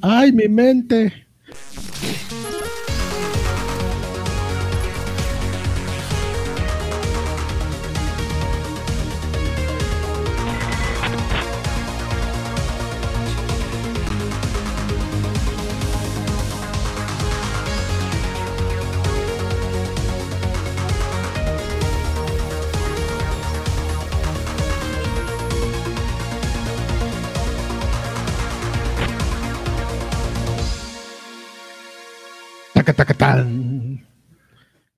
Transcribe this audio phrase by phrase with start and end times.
[0.00, 1.25] Ay, mi mente.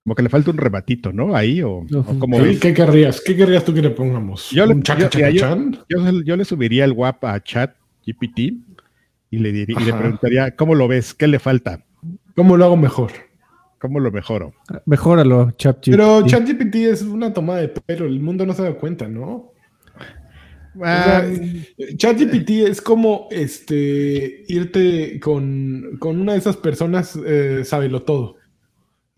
[0.09, 1.37] Como que le falta un rebatito, ¿no?
[1.37, 1.85] Ahí o,
[2.19, 3.21] como ¿Qué querrías?
[3.21, 4.49] ¿Qué querrías tú que le pongamos?
[4.53, 4.75] Yo le,
[6.25, 7.75] yo, le subiría el WAP a Chat
[8.07, 8.39] GPT
[9.31, 11.13] y le, diría, y le preguntaría, ¿cómo lo ves?
[11.13, 11.85] ¿Qué le falta?
[12.35, 13.13] ¿Cómo lo hago mejor?
[13.79, 14.55] ¿Cómo lo mejoro?
[14.87, 15.91] Mejóralo, ChatGPT.
[15.91, 19.53] Pero ChatGPT es una toma de pelo, el mundo no se da cuenta, ¿no?
[20.83, 21.23] Ah,
[21.99, 28.38] ChatGPT es como este irte con, una de esas personas, eh, sábelo todo.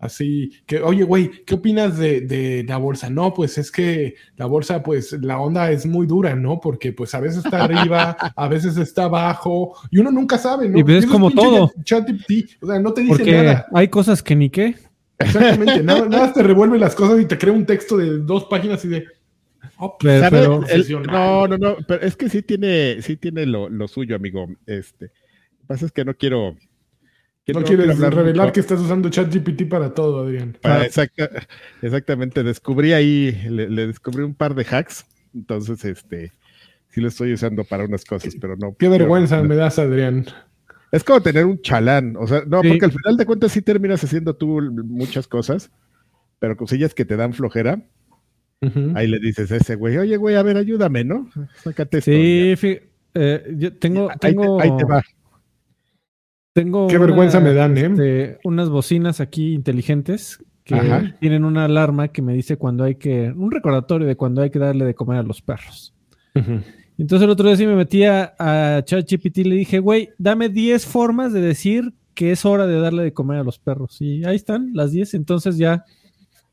[0.01, 3.09] Así que, oye, güey, ¿qué opinas de, la bolsa?
[3.09, 6.59] No, pues es que la bolsa, pues la onda es muy dura, ¿no?
[6.59, 10.79] Porque pues a veces está arriba, a veces está abajo, y uno nunca sabe, ¿no?
[10.79, 11.71] Y ves como todo.
[11.83, 13.67] ChatGPT, o sea, no te dice nada.
[13.73, 14.75] Hay cosas que ni qué.
[15.19, 18.83] Exactamente, nada, nada te revuelve las cosas y te crea un texto de dos páginas
[18.85, 19.05] y de
[19.83, 20.61] Oh, pero,
[21.07, 24.47] no, no, no, pero es que sí tiene, sí tiene lo, suyo, amigo.
[24.67, 26.55] Este, lo que pasa es que no quiero.
[27.47, 30.57] No quieres revelar que estás usando ChatGPT para todo, Adrián.
[30.63, 30.85] Ah.
[31.81, 36.31] exactamente, descubrí ahí, le, descubrí un par de hacks, entonces este,
[36.89, 38.75] sí lo estoy usando para unas cosas, pero no.
[38.77, 40.25] Qué vergüenza me das, Adrián.
[40.91, 44.03] Es como tener un chalán, o sea, no, porque al final de cuentas sí terminas
[44.03, 45.71] haciendo tú muchas cosas,
[46.39, 47.81] pero cosillas que te dan flojera
[48.93, 51.27] Ahí le dices a ese güey, oye, güey, a ver, ayúdame, ¿no?
[51.63, 52.11] Sácate esto.
[52.11, 52.79] Sí,
[53.15, 55.01] eh, yo tengo, tengo, ahí te, va.
[56.53, 57.85] Tengo Qué vergüenza me dan, ¿eh?
[57.85, 63.33] Este, unas bocinas aquí inteligentes que tienen una alarma que me dice cuando hay que,
[63.35, 65.93] un recordatorio de cuando hay que darle de comer a los perros.
[66.97, 70.49] Entonces el otro día sí me metí a, a ChatGPT y le dije, güey, dame
[70.49, 74.01] 10 formas de decir que es hora de darle de comer a los perros.
[74.01, 75.85] Y ahí están las 10, entonces ya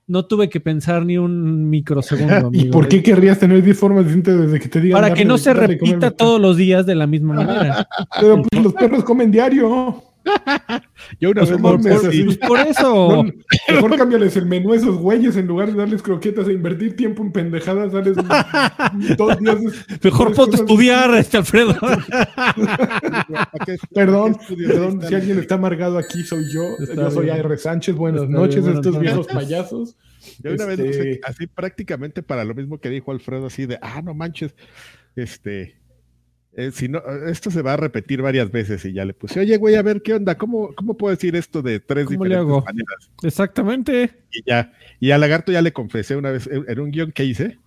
[0.09, 2.51] no tuve que pensar ni un microsegundo.
[2.53, 5.01] ¿Y por qué querrías tener 10 formas distintas desde que te digan?
[5.01, 7.87] Para que no se repita todos los días de la misma manera.
[8.21, 10.03] Pero pues, los perros comen diario.
[11.21, 13.25] Yo una pues, vez por, por, por eso.
[13.69, 17.23] mejor cámbiales el menú a esos güeyes en lugar de darles croquetas e invertir tiempo
[17.23, 18.17] en pendejadas, darles
[19.17, 19.57] dos días.
[20.03, 21.77] Mejor ponte a estudiar, este Alfredo.
[23.95, 26.63] perdón, perdón, si alguien está amargado aquí soy yo.
[26.95, 27.57] yo soy R.
[27.59, 27.95] Sánchez.
[27.95, 29.97] Buenas noches, estos viejos payasos.
[30.43, 34.03] Yo una vez este así prácticamente para lo mismo que dijo Alfredo, así de, ah,
[34.03, 34.55] no manches,
[35.17, 35.79] este,
[36.59, 39.57] eh, si no, esto se va a repetir varias veces y ya le puse, oye,
[39.59, 43.13] güey, a ver qué onda, ¿cómo, cómo puedo decir esto de tres diferentes maneras?
[43.23, 44.25] Exactamente.
[44.33, 47.61] Y ya, y a Lagarto ya le confesé una vez en un guion que hice,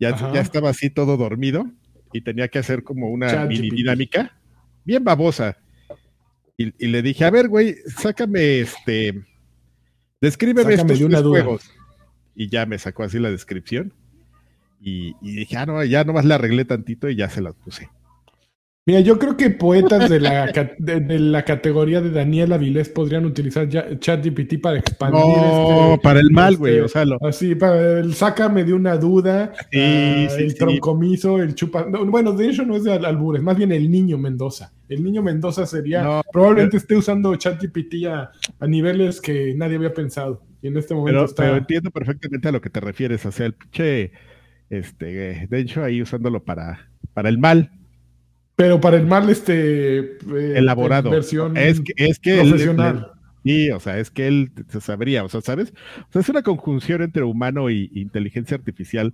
[0.00, 1.70] ya, ya estaba así todo dormido
[2.12, 4.36] y tenía que hacer como una mini dinámica,
[4.84, 5.56] bien babosa.
[6.56, 9.22] Y, le dije, a ver, güey, sácame este,
[10.20, 11.70] descríbeme estos de juegos.
[12.34, 13.94] Y ya me sacó así la descripción.
[14.80, 17.88] Y, y, dije, ah, no, ya nomás le arreglé tantito y ya se las puse.
[18.86, 23.66] Mira, yo creo que poetas de la, de, la categoría de Daniel Avilés podrían utilizar
[23.66, 25.22] ChatGPT para expandir.
[25.22, 26.74] No, este, para el mal, güey.
[26.74, 31.84] Este, o sea, Así, para el sácame de una duda, ah, el troncomiso, el chupa.
[31.84, 34.70] bueno, de hecho no es de albures, más bien el niño Mendoza.
[34.90, 36.20] El niño Mendoza sería.
[36.30, 40.42] probablemente esté usando ChatGPT a, a niveles que nadie había pensado.
[40.60, 43.24] Y en este momento pero, pero entiendo perfectamente a lo que te refieres.
[43.24, 44.12] O sea, el pinche.
[44.68, 47.70] Este, de hecho, ahí usándolo para, para el mal
[48.56, 49.98] pero para el mal, este.
[49.98, 51.10] Eh, Elaborado.
[51.10, 53.12] Versión es que, es que profesional.
[53.44, 55.72] sí, o sea, es que él se sabría, o sea, ¿sabes?
[56.08, 59.12] O sea, es una conjunción entre humano y inteligencia artificial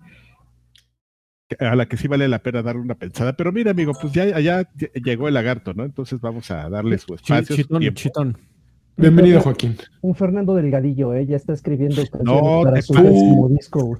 [1.58, 3.34] a la que sí vale la pena darle una pensada.
[3.34, 5.84] Pero mira, amigo, pues ya, ya llegó el lagarto, ¿no?
[5.84, 7.56] Entonces vamos a darle su espacio.
[7.56, 8.38] Chitón, chitón.
[8.96, 9.76] Bienvenido, Joaquín.
[10.02, 11.24] Un Fernando Delgadillo, ¿eh?
[11.26, 13.98] Ya está escribiendo no, para su disco.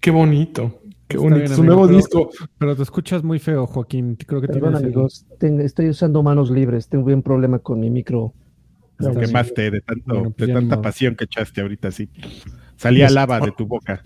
[0.00, 0.79] Qué bonito.
[1.10, 2.30] Qué bonito, su nuevo disco.
[2.56, 4.16] Pero te escuchas muy feo, Joaquín.
[4.16, 6.88] Creo que Perdón, amigos, estoy usando manos libres.
[6.88, 8.32] Tengo un problema con mi micro.
[8.98, 12.08] Quemaste de, tanto, pues de tanta pasión que echaste ahorita, sí.
[12.80, 14.00] Salía lava de tu boca.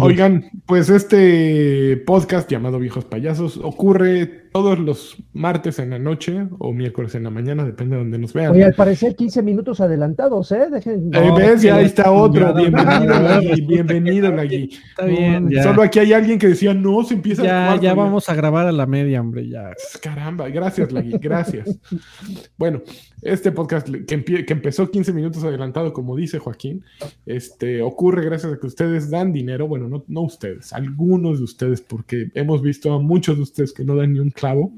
[0.00, 6.74] Oigan, pues este podcast llamado Viejos Payasos ocurre todos los martes en la noche o
[6.74, 8.52] miércoles en la mañana, depende de donde nos vean.
[8.52, 10.68] Oye, al parecer 15 minutos adelantados, ¿eh?
[10.70, 11.08] Dejen...
[11.08, 11.62] ¿Ves?
[11.62, 12.52] Ya ahí está otro.
[12.52, 13.60] bienvenido, Lagui.
[13.62, 14.78] Bienvenido, Lagui.
[14.90, 15.50] Está bien.
[15.62, 18.72] Solo aquí hay alguien que decía, no, se empieza Ya, ya vamos a grabar a
[18.72, 19.70] la media, hombre, ya.
[20.02, 21.78] Caramba, gracias, Lagui, gracias.
[22.58, 22.82] bueno,
[23.22, 26.84] este podcast que, que, empezó 15 minutos adelantado, como dice Joaquín,
[27.24, 29.68] este, ocurre gracias a que ustedes dan dinero.
[29.68, 33.84] Bueno, no, no ustedes, algunos de ustedes, porque hemos visto a muchos de ustedes que
[33.84, 34.72] no dan ni un clavo.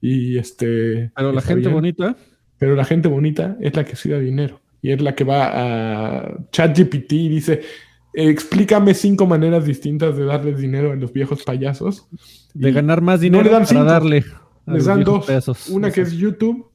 [0.00, 1.12] Y este.
[1.14, 2.16] Pero la gente bonita.
[2.58, 4.60] Pero la gente bonita es la que sí da dinero.
[4.80, 7.60] Y es la que va a ChatGPT y dice:
[8.14, 12.08] Explícame cinco maneras distintas de darles dinero a los viejos payasos.
[12.54, 14.24] De ganar más dinero para darle.
[14.66, 15.68] Les dan dos.
[15.68, 16.71] Una que es YouTube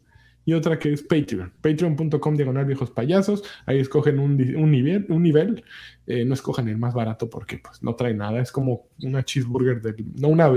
[0.48, 1.52] y otra que es Patreon.
[1.60, 3.44] Patreon.com diagonal viejos payasos.
[3.66, 5.06] Ahí escogen un, nivel.
[5.10, 5.62] Un nivel.
[6.08, 8.40] Eh, no escojan el más barato porque pues, no trae nada.
[8.40, 10.50] Es como una cheeseburger, de, no una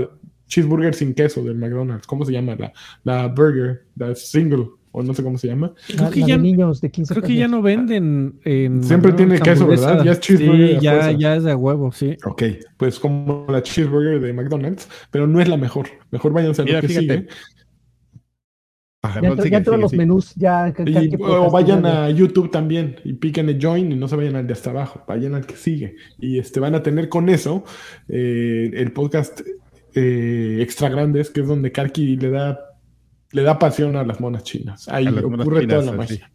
[0.47, 2.07] cheeseburger sin queso del McDonald's.
[2.07, 2.55] ¿Cómo se llama?
[2.55, 2.71] La,
[3.03, 5.73] la burger, la single, o no sé cómo se llama.
[5.87, 9.67] Creo que, ya, niños de 15 creo que ya no venden en Siempre tiene queso,
[9.67, 10.05] ¿verdad?
[10.05, 10.79] Ya es cheeseburger.
[10.79, 12.15] Sí, ya, ya, es de huevo, sí.
[12.23, 12.43] Ok,
[12.77, 15.87] pues como la cheeseburger de McDonald's, pero no es la mejor.
[16.11, 17.27] Mejor vayan a lo que sigue.
[19.49, 20.73] Ya, todos los menús ya.
[21.19, 24.53] o vayan a YouTube también y piquen el join y no se vayan al de
[24.53, 25.95] hasta abajo, vayan al que sigue.
[26.19, 27.63] Y este van a tener con eso
[28.07, 29.41] eh, el podcast
[29.95, 32.59] eh, extra grandes, que es donde Karki le da,
[33.31, 34.87] le da pasión a las monas chinas.
[34.87, 36.31] Ahí ocurre toda la magia.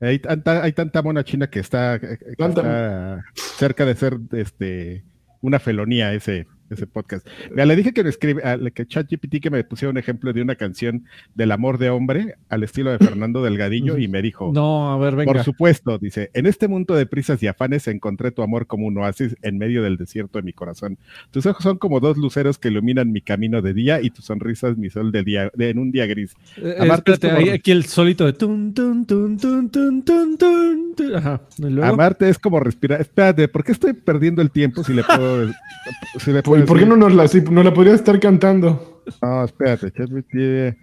[0.00, 5.04] Hay tanta, hay tanta mona china que está, que está cerca de ser este,
[5.42, 7.26] una felonía ese, ese podcast.
[7.54, 8.42] le dije que me escribe,
[8.74, 12.62] que ChatGPT que me pusiera un ejemplo de una canción del amor de hombre al
[12.62, 15.32] estilo de Fernando Delgadillo y me dijo, no, a ver, venga.
[15.32, 18.98] Por supuesto, dice, en este mundo de prisas y afanes encontré tu amor como un
[18.98, 20.98] oasis en medio del desierto de mi corazón.
[21.30, 24.68] Tus ojos son como dos luceros que iluminan mi camino de día y tu sonrisa
[24.68, 26.34] es mi sol de día, de, en un día gris.
[26.56, 31.14] Eh, Amarte es aquí el solito de tun, tun, tun, tun, tun, tun, tun.
[31.14, 31.40] Ajá.
[31.82, 33.00] Amarte es como respirar.
[33.00, 35.50] Espérate, ¿por qué estoy perdiendo el tiempo si le puedo,
[36.18, 39.02] si le puedo ¿Y por qué no nos la, no la podría estar cantando?
[39.22, 40.76] No, espérate,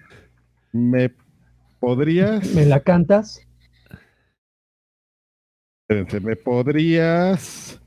[0.73, 1.13] ¿Me
[1.79, 2.53] podrías?
[2.55, 3.41] ¿Me la cantas?
[5.81, 7.79] Espérense, ¿me podrías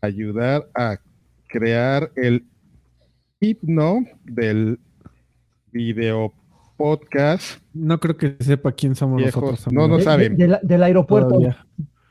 [0.00, 0.96] ayudar a
[1.46, 2.46] crear el
[3.38, 4.80] himno del
[5.72, 6.32] video
[6.78, 7.62] podcast?
[7.74, 9.70] No creo que sepa quién somos nosotros.
[9.70, 10.36] No, no saben.
[10.36, 11.38] del aeropuerto.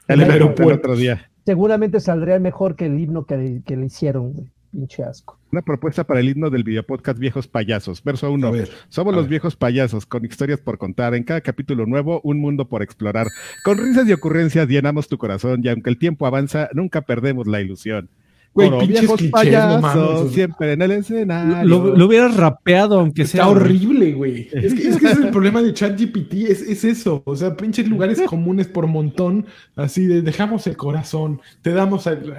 [0.07, 0.75] El, aeropuerto.
[0.75, 1.31] otro día.
[1.45, 4.51] Seguramente saldría mejor que el himno que, que le hicieron, güey.
[4.71, 5.39] Pinche asco.
[5.51, 8.03] Una propuesta para el himno del videopodcast Viejos Payasos.
[8.03, 8.51] Verso 1.
[8.89, 11.15] Somos los viejos payasos, con historias por contar.
[11.15, 13.27] En cada capítulo nuevo, un mundo por explorar.
[13.63, 17.61] Con risas y ocurrencias llenamos tu corazón y aunque el tiempo avanza, nunca perdemos la
[17.61, 18.09] ilusión.
[18.53, 21.63] Güey, viejos payasos, siempre en el escenario.
[21.67, 23.43] Lo, lo hubieras rapeado, aunque sea.
[23.43, 24.49] Está horrible, güey.
[24.51, 27.21] Es que, es el problema de ChatGPT, es, es eso.
[27.25, 29.45] O sea, pinches lugares comunes por montón,
[29.75, 32.33] así de dejamos el corazón, te damos el.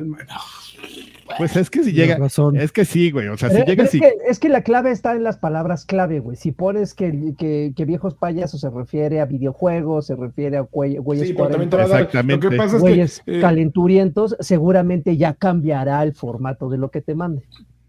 [1.38, 2.18] Pues es que si llega,
[2.54, 5.14] es que sí, güey, o sea, si llega es, que, es que la clave está
[5.14, 6.36] en las palabras clave, güey.
[6.36, 11.36] Si pones que, que, viejos payasos se refiere a videojuegos, se refiere a güeyes sí,
[11.38, 12.46] Exactamente.
[12.46, 17.00] Lo que pasa es que, eh, calenturientos, seguramente ya cambiará el formato de lo que
[17.00, 17.42] te mande.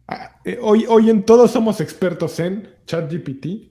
[0.08, 3.71] Ah, eh, hoy, hoy en todos somos expertos en ChatGPT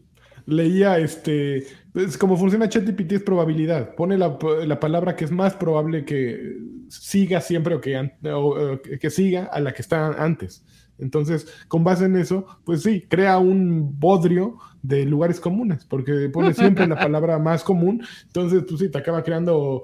[0.50, 3.94] leía este, pues como funciona ChatGPT es probabilidad.
[3.94, 4.38] Pone la,
[4.80, 6.56] palabra que es más probable que
[6.88, 10.64] siga siempre o que, que siga a la que está antes.
[11.00, 16.54] Entonces, con base en eso, pues sí, crea un bodrio de lugares comunes, porque pone
[16.54, 18.02] siempre la palabra más común.
[18.26, 19.82] Entonces, pues sí, te acaba creando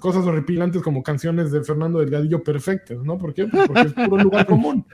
[0.00, 3.18] cosas horripilantes como canciones de Fernando Delgadillo perfectas, ¿no?
[3.18, 3.46] ¿Por qué?
[3.46, 4.86] Pues porque es puro lugar común.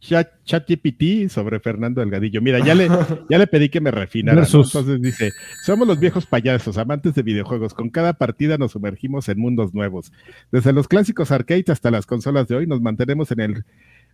[0.00, 2.40] ChatGPT sobre Fernando Delgadillo.
[2.40, 2.88] Mira, ya le,
[3.30, 4.44] ya le pedí que me refinara.
[4.44, 5.30] Entonces dice:
[5.64, 7.74] Somos los viejos payasos, amantes de videojuegos.
[7.74, 10.12] Con cada partida nos sumergimos en mundos nuevos.
[10.52, 13.64] Desde los clásicos arcades hasta las consolas de hoy, nos mantenemos en el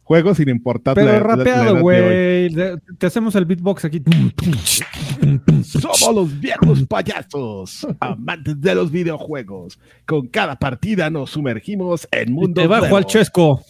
[0.05, 2.51] juego sin importar Pero rapeado, güey.
[2.99, 4.03] Te hacemos el beatbox aquí.
[5.65, 9.79] Somos los viejos payasos, amantes de los videojuegos.
[10.07, 12.79] Con cada partida nos sumergimos en mundos nuevos.
[12.79, 13.65] Te bajo al chesco.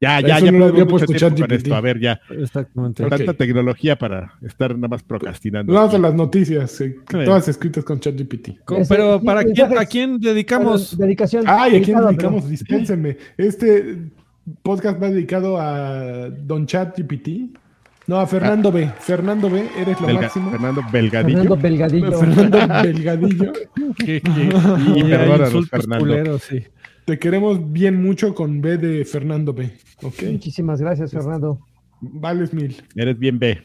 [0.00, 1.74] Ya, ya, ya no había puesto chat con esto.
[1.74, 2.20] A ver, ya.
[2.30, 3.06] Exactamente.
[3.08, 5.72] Tanta tecnología para estar nada más procrastinando.
[5.72, 8.50] Vamos a las noticias, eh, todas escritas con ChatGPT.
[8.88, 10.96] Pero ¿para quién, a quién dedicamos?
[10.98, 11.44] Dedicación.
[11.46, 12.48] Ay, ¿a quién dedicamos?
[12.48, 13.16] Dispénsenme.
[13.36, 13.98] Este
[14.62, 17.56] podcast va dedicado a Don ChatGPT.
[18.06, 18.90] No, a Fernando B.
[18.98, 20.50] Fernando B, eres lo máximo.
[20.50, 21.38] Fernando Belgadillo.
[21.38, 22.18] Fernando Belgadillo.
[22.18, 23.52] Fernando Belgadillo.
[23.96, 24.50] ¿Qué, qué?
[24.94, 26.38] Y, y perdónanos, Fernando.
[26.38, 26.64] sí.
[27.04, 29.72] Te queremos bien mucho con B de Fernando B.
[30.02, 31.60] Muchísimas gracias, Fernando.
[32.00, 32.82] Vales mil.
[32.96, 33.58] Eres bien B.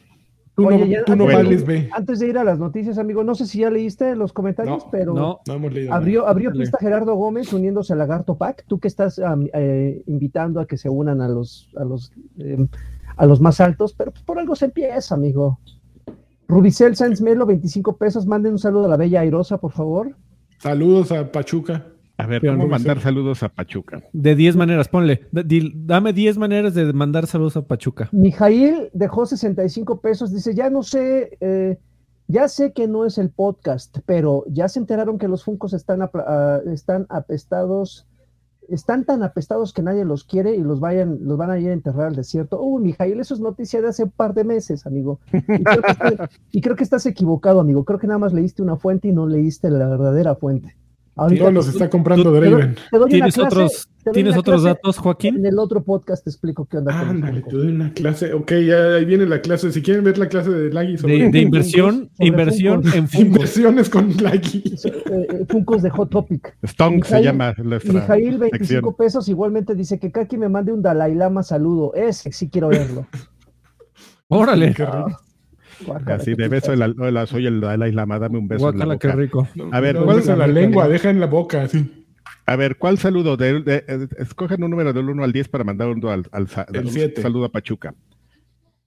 [1.06, 1.88] Tú no, vales B.
[1.92, 5.14] Antes de ir a las noticias, amigo, no sé si ya leíste los comentarios, pero
[5.14, 8.64] no, hemos leído abrió, abrió pista Gerardo Gómez uniéndose al Lagarto Pack.
[8.66, 9.20] Tú que estás
[9.54, 12.68] eh, invitando a que se unan a los, a los, em,
[13.16, 15.58] a los más altos, pero por algo se empieza, amigo.
[16.46, 18.26] Rubicel Sáenz Melo, 25 pesos.
[18.26, 20.14] Manden un saludo a la bella Airosa, por favor.
[20.58, 21.86] Saludos a Pachuca.
[22.20, 24.02] A ver, ¿cómo mandar saludos a Pachuca?
[24.12, 25.26] De 10 maneras, ponle.
[25.32, 28.08] dame 10 maneras de mandar saludos a Pachuca.
[28.12, 30.32] Mijail dejó 65 pesos.
[30.32, 31.78] Dice, ya no sé, eh,
[32.28, 36.02] ya sé que no es el podcast, pero ya se enteraron que los Funcos están,
[36.02, 38.06] ah, están apestados,
[38.68, 41.72] están tan apestados que nadie los quiere y los, vayan, los van a ir a
[41.72, 42.60] enterrar al desierto.
[42.60, 45.20] Uy, Mijail, eso es noticia de hace un par de meses, amigo.
[46.52, 47.84] y creo que estás equivocado, amigo.
[47.84, 50.76] Creo que nada más leíste una fuente y no leíste la verdadera fuente.
[51.20, 52.76] Ahorita los está comprando Draven.
[53.10, 55.36] ¿Tienes, otros, ¿tienes otros datos, Joaquín?
[55.36, 56.98] En el otro podcast te explico qué onda.
[56.98, 58.32] Ándale, te doy una clase.
[58.32, 59.70] Ok, ya ahí viene la clase.
[59.70, 61.30] Si quieren ver la clase de Laggy sobre...
[61.30, 63.20] De, inversión, inversión en Funkos.
[63.20, 64.62] Inversiones con Laggy.
[65.10, 66.56] Eh, eh, Funkos de Hot Topic.
[66.64, 67.54] Stonk se llama.
[67.58, 69.28] Mijail, 25 pesos.
[69.28, 71.92] Igualmente dice que Kaki me mande un Dalai Lama saludo.
[71.94, 73.06] Ese sí quiero verlo.
[74.28, 74.74] Órale.
[76.06, 78.70] Así de beso, la, soy el Dalai Lama, dame un beso.
[78.70, 79.48] en la qué rico.
[79.72, 80.88] A ver, ¿cuál es la lengua?
[80.88, 82.06] Deja en la boca, sí.
[82.46, 83.36] A ver, ¿cuál saludo?
[83.36, 83.84] De,
[84.18, 87.94] escogen un número del 1 al 10 para mandar un, al, al, saludo a Pachuca.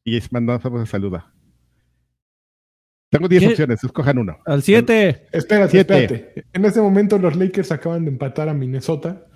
[0.04, 1.32] Y es mandamos a saluda.
[3.10, 4.38] Tengo 10 opciones, escojan uno.
[4.46, 5.28] Al 7.
[5.32, 6.46] Espérate, espérate.
[6.52, 9.28] En este momento los Lakers acaban de empatar a Minnesota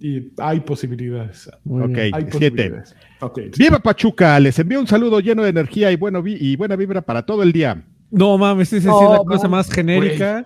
[0.00, 1.50] y hay posibilidades.
[1.64, 1.98] ok,
[2.32, 2.72] siete.
[3.56, 7.24] Viva Pachuca, les envío un saludo lleno de energía y, bueno, y buena vibra para
[7.24, 7.84] todo el día.
[8.10, 10.44] No mames, esa es la cosa más genérica.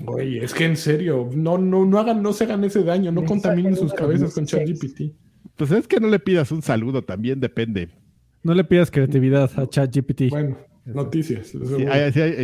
[0.00, 3.24] Güey, es que en serio, no, no, no hagan, no se hagan ese daño, no
[3.24, 5.14] contaminen sus cabezas con ChatGPT.
[5.56, 7.88] Pues es que no le pidas un saludo, también depende.
[8.42, 10.30] No le pidas creatividad a ChatGPT.
[10.30, 10.58] Bueno,
[10.94, 11.52] Noticias.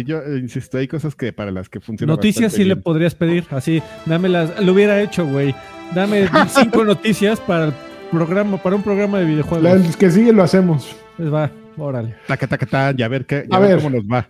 [0.05, 2.15] yo insisto, hay cosas que para las que funcionan.
[2.15, 5.55] Noticias sí le podrías pedir, así, dame las, lo hubiera hecho, güey.
[5.95, 7.73] Dame cinco noticias para el
[8.11, 9.63] programa, para un programa de videojuegos.
[9.63, 10.95] Las que sigue lo hacemos.
[11.17, 12.17] Pues va, órale.
[12.27, 14.29] Taca, taca, ya ver qué, a ver, cómo nos va.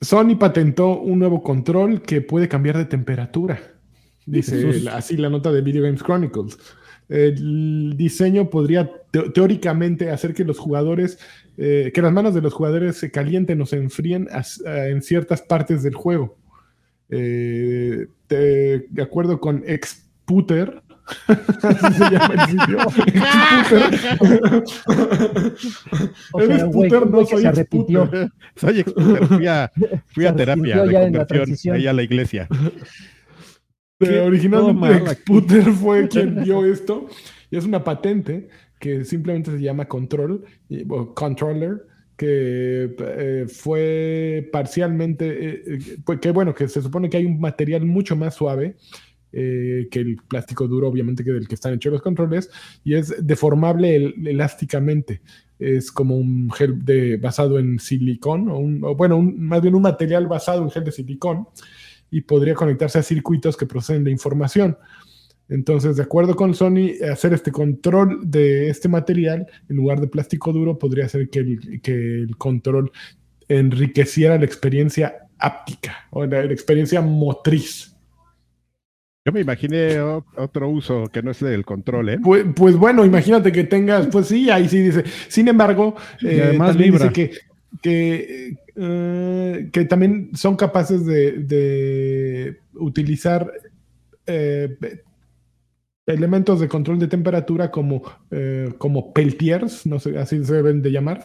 [0.00, 3.60] Sony patentó un nuevo control que puede cambiar de temperatura.
[4.24, 6.58] Dice así la nota de Video Games Chronicles.
[7.08, 8.90] El diseño podría
[9.34, 11.18] teóricamente hacer que los jugadores
[11.58, 14.28] eh, que las manos de los jugadores se calienten o se enfríen
[14.64, 16.38] en ciertas partes del juego.
[17.10, 20.82] Eh, de acuerdo con Exputer,
[21.62, 22.76] Así se llama el sitio.
[26.32, 28.10] o sea, güey, no soy se repitió.
[28.56, 29.26] Soy exputer.
[29.26, 29.70] Fui a,
[30.06, 32.48] fui a terapia de conversión ahí a la iglesia.
[34.00, 37.06] originalmente Exputer fue quien dio esto
[37.50, 40.44] y es una patente que simplemente se llama Control,
[40.88, 41.86] o Controller,
[42.18, 47.86] que eh, fue parcialmente, eh, eh, que bueno, que se supone que hay un material
[47.86, 48.76] mucho más suave
[49.30, 52.50] que el plástico duro, obviamente, que del que están hechos los controles,
[52.82, 55.20] y es deformable elásticamente.
[55.58, 60.62] Es como un gel de, basado en silicón, o, bueno, más bien un material basado
[60.62, 61.46] en gel de silicón,
[62.10, 64.78] y podría conectarse a circuitos que proceden de información.
[65.48, 70.52] Entonces, de acuerdo con Sony, hacer este control de este material en lugar de plástico
[70.52, 72.92] duro podría hacer que el, que el control
[73.48, 77.94] enriqueciera la experiencia áptica o la, experiencia motriz.
[79.24, 82.18] Yo me imaginé otro uso que no es el control, ¿eh?
[82.22, 85.04] Pues, pues, bueno, imagínate que tengas, pues sí, ahí sí dice.
[85.28, 87.32] Sin embargo, eh, también dice que,
[87.82, 93.52] que, eh, que, también son capaces de, de utilizar
[94.26, 94.76] eh,
[96.08, 100.90] elementos de control de temperatura como, eh, como peltiers, no sé, así se deben de
[100.90, 101.24] llamar,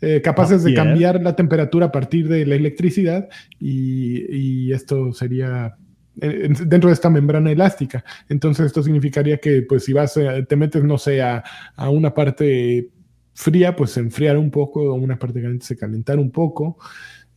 [0.00, 3.28] eh, capaces de cambiar la temperatura a partir de la electricidad
[3.58, 5.76] y, esto sería
[6.14, 8.04] dentro de esta membrana elástica.
[8.28, 11.42] Entonces esto significaría que pues si vas, eh, te metes, no sé, a,
[11.76, 12.90] a una parte
[13.34, 16.78] fría, pues enfriar un poco, a una parte caliente se calentar un poco.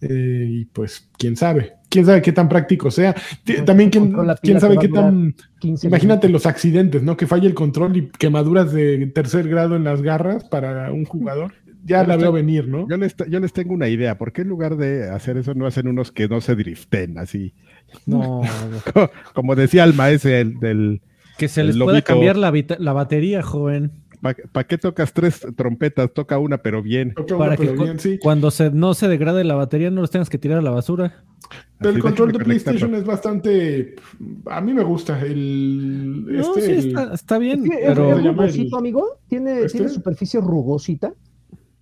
[0.01, 3.15] Eh, y pues, quién sabe, quién sabe qué tan práctico sea.
[3.65, 5.35] También, quién, quién sabe qué tan.
[5.83, 7.17] Imagínate los accidentes, ¿no?
[7.17, 11.53] Que falle el control y quemaduras de tercer grado en las garras para un jugador.
[11.83, 12.87] Ya la veo venir, ¿no?
[12.89, 14.17] Yo les, yo les tengo una idea.
[14.17, 17.53] ¿Por qué en lugar de hacer eso no hacen unos que no se driften así?
[18.05, 18.41] No.
[19.33, 21.01] como, decía el maestro del.
[21.37, 23.91] Que se les pueda cambiar la, la batería, joven.
[24.21, 26.11] ¿Para qué tocas tres trompetas?
[26.13, 27.13] Toca una, pero bien.
[27.37, 30.61] Para que cuando se, no se degrade la batería no los tengas que tirar a
[30.61, 31.23] la basura.
[31.79, 33.95] el control de PlayStation es bastante.
[34.47, 35.21] A mí me gusta.
[35.21, 37.63] El, no, este, sí, está, bien.
[37.69, 38.17] pero...
[38.17, 39.19] ¿Es rugosito, amigo?
[39.27, 41.13] ¿Tiene, ¿Tiene superficie rugosita?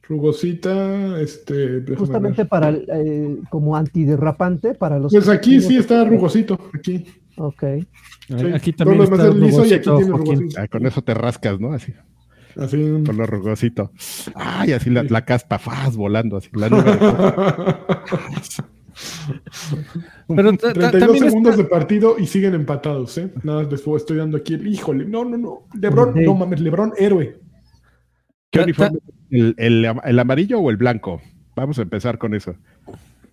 [0.08, 1.84] Rugosita, este.
[1.96, 5.12] Justamente para eh, como antiderrapante para los.
[5.12, 7.06] Pues aquí sí está rugosito, aquí.
[7.38, 7.64] Ok.
[8.54, 10.00] Aquí también está rugosito,
[10.58, 11.74] ah, con eso te rascas, ¿no?
[11.74, 11.94] Así.
[12.58, 13.04] Así.
[13.06, 13.92] Con lo rugosito.
[14.36, 16.50] Ay, así la, la caspa, faz, volando, así.
[16.54, 16.98] La nube
[20.28, 23.32] Pero 32 segundos de partido y siguen empatados, ¿eh?
[23.44, 25.06] Nada más después estoy dando aquí el híjole.
[25.06, 25.68] No, no, no.
[25.80, 27.40] Lebron, no mames, Lebron, héroe.
[28.52, 29.00] ¿Qué uniforme?
[29.30, 31.22] ¿El, amarillo o el blanco?
[31.56, 32.56] Vamos a empezar con eso.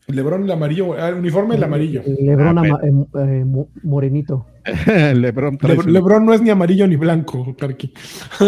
[0.08, 2.02] Lebron el amarillo, el uniforme el amarillo.
[2.20, 3.44] Lebron ah, eh, eh,
[3.82, 4.46] morenito.
[5.14, 7.92] Lebron, Lebron, no es ni amarillo ni blanco, Karki.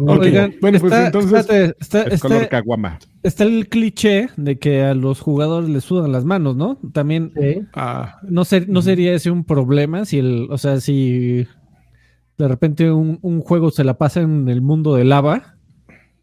[0.00, 2.98] bueno, pues entonces está, es color caguama.
[3.22, 6.78] Está el cliché de que a los jugadores les sudan las manos, ¿no?
[6.92, 7.32] También
[7.74, 8.18] ah.
[8.22, 11.46] no, no sería ese un problema si el, o sea, si
[12.38, 15.58] de repente un, un juego se la pasa en el mundo de lava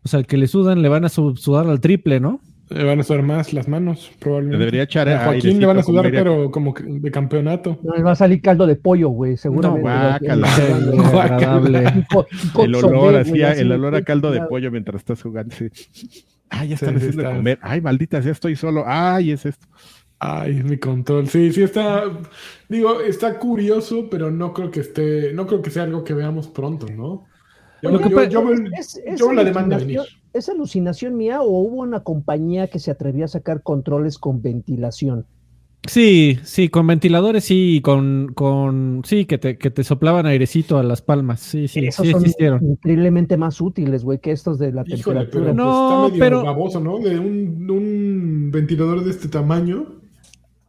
[0.06, 2.39] o sea, al que le sudan le van a sudar al triple, ¿no?
[2.75, 4.60] Le van a sudar más las manos, probablemente.
[4.60, 7.79] debería echar a Joaquín le van a sudar, pero como de campeonato.
[7.82, 9.88] No, le va a salir caldo de pollo, güey, seguramente.
[9.88, 10.25] No,
[12.63, 15.55] el olor, así, el olor a caldo de pollo mientras estás jugando.
[15.55, 15.70] Sí.
[16.50, 17.60] Ay, ya están haciendo comer.
[17.62, 18.84] Ay, maldita, ya estoy solo.
[18.86, 19.67] Ay, es esto.
[20.20, 21.29] Ay, es mi control.
[21.29, 22.03] Sí, sí está.
[22.67, 25.32] Digo, está curioso, pero no creo que esté.
[25.34, 27.25] No creo que sea algo que veamos pronto, ¿no?
[29.17, 29.79] Yo, la demanda
[30.36, 35.25] ¿Es alucinación mía o hubo una compañía que se atrevió a sacar controles con ventilación?
[35.88, 40.84] Sí, sí, con ventiladores sí, con, con sí, que te, que te soplaban airecito a
[40.84, 41.39] las palmas.
[41.39, 42.62] Sí, sí, sí existieron.
[42.65, 45.25] Increíblemente más útiles, güey, que estos de la temperatura.
[45.32, 47.00] Pero, pues, no, está medio baboso, ¿no?
[47.00, 49.86] De un, un ventilador de este tamaño.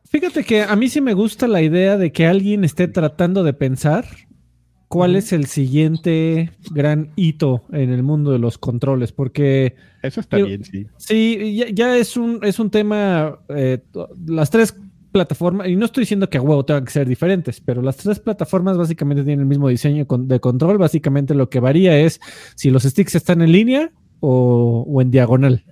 [0.09, 3.53] Fíjate que a mí sí me gusta la idea de que alguien esté tratando de
[3.53, 4.05] pensar
[4.89, 9.11] ¿Cuál es el siguiente gran hito en el mundo de los controles?
[9.11, 9.75] Porque...
[10.03, 10.87] Eso está bien, sí.
[10.97, 13.83] Sí, ya, es, un, es un tema, eh,
[14.27, 14.77] las tres
[15.11, 18.21] plataformas, y no estoy diciendo que a huevo tengan que ser diferentes, pero las tres
[18.21, 22.21] plataformas básicamente tienen el mismo diseño de control, básicamente lo que varía es
[22.55, 23.91] si los sticks están en línea
[24.21, 25.65] o, en diagonal.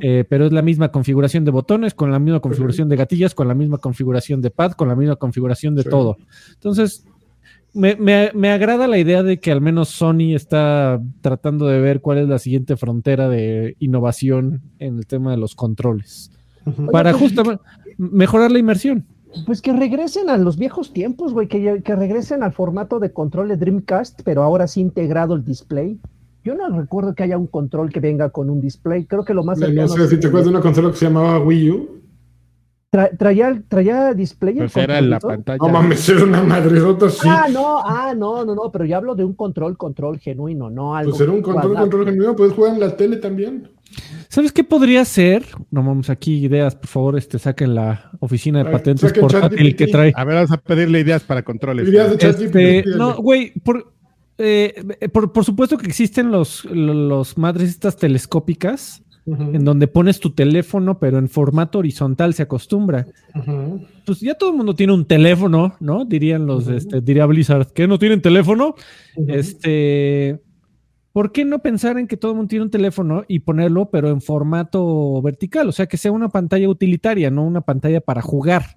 [0.00, 3.48] Eh, pero es la misma configuración de botones, con la misma configuración de gatillas, con
[3.48, 6.16] la misma configuración de pad, con la misma configuración de todo.
[6.54, 7.04] Entonces,
[7.74, 12.28] me, agrada la idea de que al menos Sony está tratando de ver cuál es
[12.28, 16.30] la siguiente frontera de innovación en el tema de los controles.
[16.90, 17.62] Para pues, justamente
[17.98, 19.04] mejorar la inmersión.
[19.44, 23.48] Pues que regresen a los viejos tiempos, güey, que, que regresen al formato de control
[23.48, 26.00] de Dreamcast, pero ahora sí integrado el display.
[26.42, 29.04] Yo no recuerdo que haya un control que venga con un display.
[29.04, 29.58] Creo que lo más.
[29.58, 31.96] No, sé si te acuerdas de una consola que se llamaba Wii U
[32.90, 34.54] traía, traía display.
[34.54, 35.58] Pues era en la pantalla.
[35.60, 37.28] No mames, era una madredota así.
[37.28, 40.96] Ah, no, ah, no, no, no, pero ya hablo de un control, control genuino, no
[40.96, 41.10] algo.
[41.10, 43.70] Pues era un control, control genuino, puedes jugar en la tele también.
[44.28, 45.46] ¿Sabes qué podría ser?
[45.70, 50.12] No vamos aquí ideas, por favor, este saquen la oficina de patentes portátil que trae.
[50.14, 51.88] A ver, vamos a pedirle ideas para controles.
[51.88, 53.94] Ideas de este, no, güey, por,
[54.38, 60.30] eh, por, por, supuesto que existen los, los madres estas telescópicas en donde pones tu
[60.30, 63.06] teléfono, pero en formato horizontal se acostumbra.
[64.04, 66.04] Pues ya todo el mundo tiene un teléfono, ¿no?
[66.04, 68.76] Dirían los, este, diría Blizzard, que no tienen teléfono.
[69.26, 70.40] Este,
[71.12, 74.10] ¿por qué no pensar en que todo el mundo tiene un teléfono y ponerlo, pero
[74.10, 75.68] en formato vertical?
[75.68, 78.76] O sea, que sea una pantalla utilitaria, no una pantalla para jugar.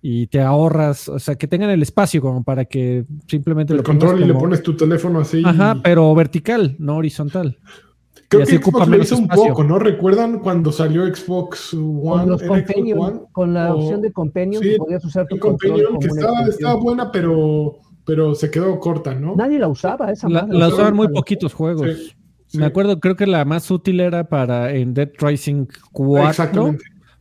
[0.00, 3.74] Y te ahorras, o sea, que tengan el espacio como para que simplemente...
[3.74, 5.42] El control y le pones tu teléfono así.
[5.44, 7.58] Ajá, pero vertical, no horizontal.
[8.32, 9.78] Creo que Xbox lo hizo un poco, ¿no?
[9.78, 12.36] ¿Recuerdan cuando salió Xbox One?
[13.32, 18.34] Con, la opción de Companion, que podías usar tu Companion, que estaba, buena, pero, pero
[18.34, 19.36] se quedó corta, ¿no?
[19.36, 22.16] Nadie la usaba, esa La, la usaban muy poquitos juegos.
[22.54, 26.76] Me acuerdo, creo que la más útil era para en Dead Rising 4.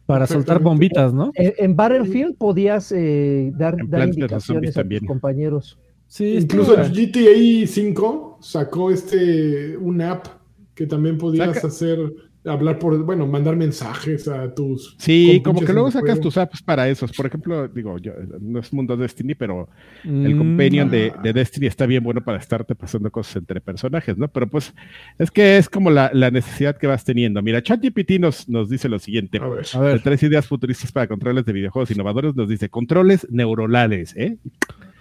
[0.05, 1.31] Para soltar bombitas, ¿no?
[1.35, 5.77] En, Battlefield podías eh, dar, dar indicaciones a tus compañeros.
[6.07, 10.40] Sí, Incluso GTA 5 sacó este un app
[10.81, 11.99] que también podías hacer,
[12.43, 14.95] hablar por, bueno, mandar mensajes a tus...
[14.97, 17.11] Sí, como que luego sacas tus apps para esos.
[17.11, 19.69] Por ejemplo, digo, yo, no es mundo Destiny, pero
[20.03, 24.27] el mm, companion de, Destiny está bien bueno para estarte pasando cosas entre personajes, ¿no?
[24.27, 24.73] Pero pues
[25.19, 27.43] es que es como la, necesidad que vas teniendo.
[27.43, 29.37] Mira, ChatGPT nos, nos dice lo siguiente.
[29.37, 29.67] A ver.
[29.75, 30.01] A ver.
[30.01, 34.37] Tres ideas futuristas para controles de videojuegos innovadores nos dice controles neuronales, ¿eh?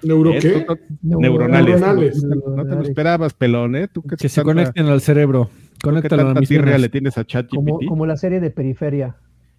[0.03, 0.67] ¿Neuro qué?
[1.01, 2.23] neuronales.
[2.23, 3.89] No, te lo esperabas, pelón, ¿eh?
[4.19, 5.49] que se conecten al cerebro.
[5.83, 7.55] Conéctalo a real le tienes a ChatGPT.
[7.55, 9.17] Como, como la serie de Periferia.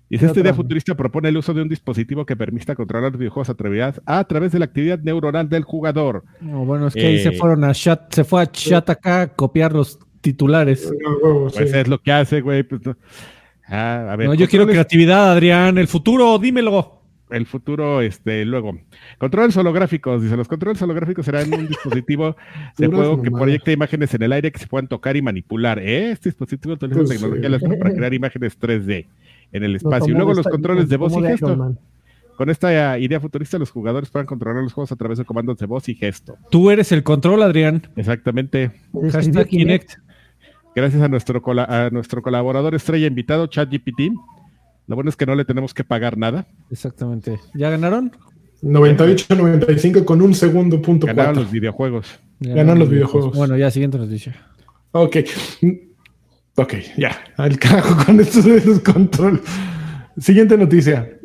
[0.10, 4.20] Y esta idea futurista propone el uso de un dispositivo que permita controlar videojuegos a,
[4.20, 6.26] a través de la actividad neuronal del jugador.
[6.42, 9.22] No, bueno, es que ahí se eh, fueron a chat, se fue a chat acá
[9.22, 10.92] a copiar los titulares.
[11.54, 12.64] pues es lo que hace, güey.
[12.64, 12.82] Pues,
[13.70, 15.78] ah, a ver, no, yo quiero creatividad, Adrián.
[15.78, 17.01] El futuro, dímelo
[17.32, 18.78] el futuro, este, luego,
[19.18, 22.36] controles holográficos, dice, los controles holográficos serán un dispositivo
[22.78, 25.80] de juego que proyecta imágenes en el aire que se puedan tocar y manipular.
[25.80, 26.12] ¿eh?
[26.12, 29.08] Este dispositivo utiliza pues, tecnología para crear imágenes 3D
[29.52, 30.14] en el espacio.
[30.14, 31.76] Y luego los controles de voz y gesto.
[32.38, 35.66] Con esta idea futurista, los jugadores puedan controlar los juegos a través de comandos de
[35.68, 36.38] voz y gesto.
[36.50, 37.84] Tú eres el control, Adrián.
[37.96, 38.72] Exactamente.
[39.12, 39.94] Hashtag Kinect.
[40.74, 44.14] Gracias a nuestro, a nuestro colaborador estrella invitado, ChatGPT
[44.92, 46.46] lo bueno es que no le tenemos que pagar nada.
[46.70, 47.40] Exactamente.
[47.54, 48.12] ¿Ya ganaron?
[48.62, 51.08] 98-95 con un segundo punto.
[51.08, 52.20] Ganaron los videojuegos.
[52.42, 53.38] Ganaron los videojuegos.
[53.38, 54.36] Bueno, ya siguiente noticia.
[54.92, 55.16] Ok.
[56.58, 57.18] Ok, ya.
[57.38, 59.42] Al carajo con esto de los control.
[60.18, 61.18] Siguiente noticia.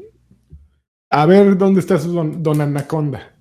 [1.10, 3.34] A ver dónde está su don, Anaconda.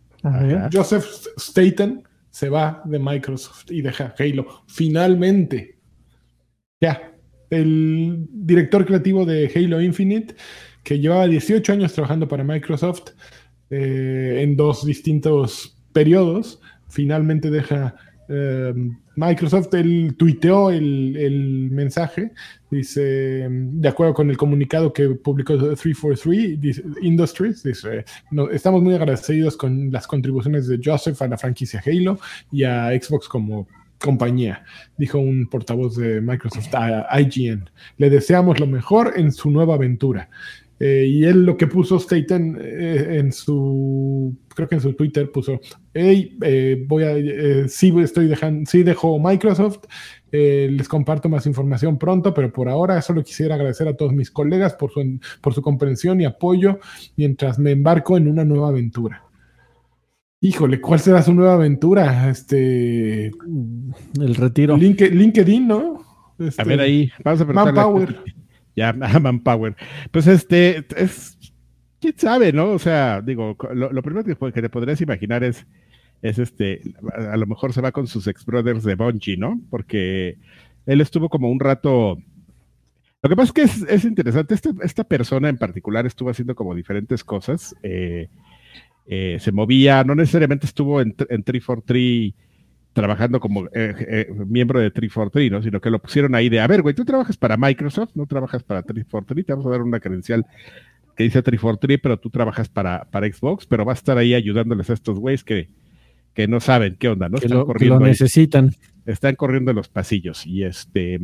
[0.73, 1.05] Joseph
[1.37, 4.63] Staten se va de Microsoft y deja Halo.
[4.65, 5.77] Finalmente.
[6.81, 7.14] Ya
[7.49, 10.35] el director creativo de Halo Infinite,
[10.83, 13.11] que llevaba 18 años trabajando para Microsoft
[13.69, 17.95] eh, en dos distintos periodos, finalmente deja
[18.27, 18.73] eh,
[19.15, 22.31] Microsoft, él tuiteó el, mensaje,
[22.69, 28.03] dice, de acuerdo con el comunicado que publicó 343 Industries, dice,
[28.51, 32.19] estamos muy agradecidos con las contribuciones de Joseph a la franquicia Halo
[32.51, 33.67] y a Xbox como
[34.05, 34.63] compañía,
[34.97, 37.69] dijo un portavoz de Microsoft a IGN.
[37.97, 40.29] Le deseamos lo mejor en su nueva aventura.
[40.77, 45.31] Eh, y él lo que puso Staten eh, en su, creo que en su Twitter
[45.31, 45.61] puso,
[45.93, 49.85] hey, eh, voy a, sí estoy dejando, sí dejo Microsoft,
[50.31, 54.73] les comparto más información pronto, pero por ahora solo quisiera agradecer a todos mis colegas
[54.73, 56.79] por su, por su comprensión y apoyo
[57.15, 59.24] mientras me embarco en una nueva aventura.
[60.45, 62.29] Híjole, ¿cuál será su nueva aventura?
[62.29, 63.31] Este.
[64.21, 64.77] El retiro.
[64.77, 66.05] LinkedIn, ¿no?
[66.59, 68.15] a ver ahí, vamos a Manpower.
[68.75, 69.75] Ya, Manpower.
[70.11, 71.35] Pues este, es.
[71.99, 72.73] ¿Quién sabe, no?
[72.73, 75.65] O sea, digo, lo, primero que, te podrías imaginar es,
[76.21, 76.81] es este,
[77.17, 79.59] a, lo mejor se va con sus ex brothers de Bungie, ¿no?
[79.71, 80.37] Porque
[80.85, 82.19] él estuvo como un rato.
[83.23, 84.53] Lo que pasa es que es, interesante.
[84.53, 87.75] Esta, esta persona en particular estuvo haciendo como diferentes cosas.
[87.81, 88.29] Eh,
[89.05, 92.33] eh, se movía, no necesariamente estuvo en, en 343
[92.95, 95.61] trabajando como eh, eh, miembro de 343, ¿no?
[95.61, 98.63] Sino que lo pusieron ahí de, a ver, güey, tú trabajas para Microsoft, no trabajas
[98.63, 100.45] para 343, te vamos a dar una credencial
[101.17, 104.89] que dice 343, pero tú trabajas para, para Xbox, pero vas a estar ahí ayudándoles
[104.89, 105.67] a estos güeyes que,
[106.33, 107.37] que no saben qué onda, ¿no?
[107.37, 107.99] Están corriendo.
[107.99, 108.71] lo necesitan.
[109.05, 111.19] Están corriendo en los pasillos y este...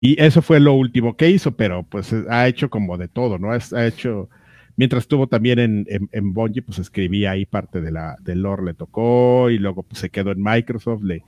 [0.00, 3.50] Y eso fue lo último que hizo, pero pues ha hecho como de todo, ¿no?
[3.50, 4.28] Ha hecho
[4.78, 8.74] Mientras estuvo también en, en, Bungie, pues escribía ahí parte de la, del lore, le
[8.74, 11.24] tocó y luego pues, se quedó en Microsoft, le,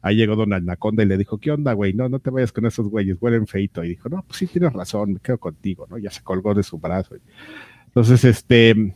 [0.00, 1.92] ahí llegó Don Anaconda y le dijo, ¿qué onda, güey?
[1.92, 3.84] No, no te vayas con esos güeyes, huelen feito.
[3.84, 5.98] Y dijo, no, pues sí, tienes razón, me quedo contigo, ¿no?
[5.98, 7.16] Ya se colgó de su brazo.
[7.88, 8.94] Entonces, este,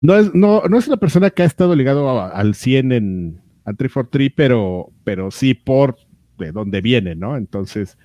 [0.00, 3.74] no es, no, no es una persona que ha estado ligado al 100 en a
[3.74, 5.96] 343, pero, pero sí por
[6.38, 7.36] de dónde viene, ¿no?
[7.36, 7.98] Entonces,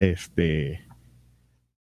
[0.00, 0.80] este,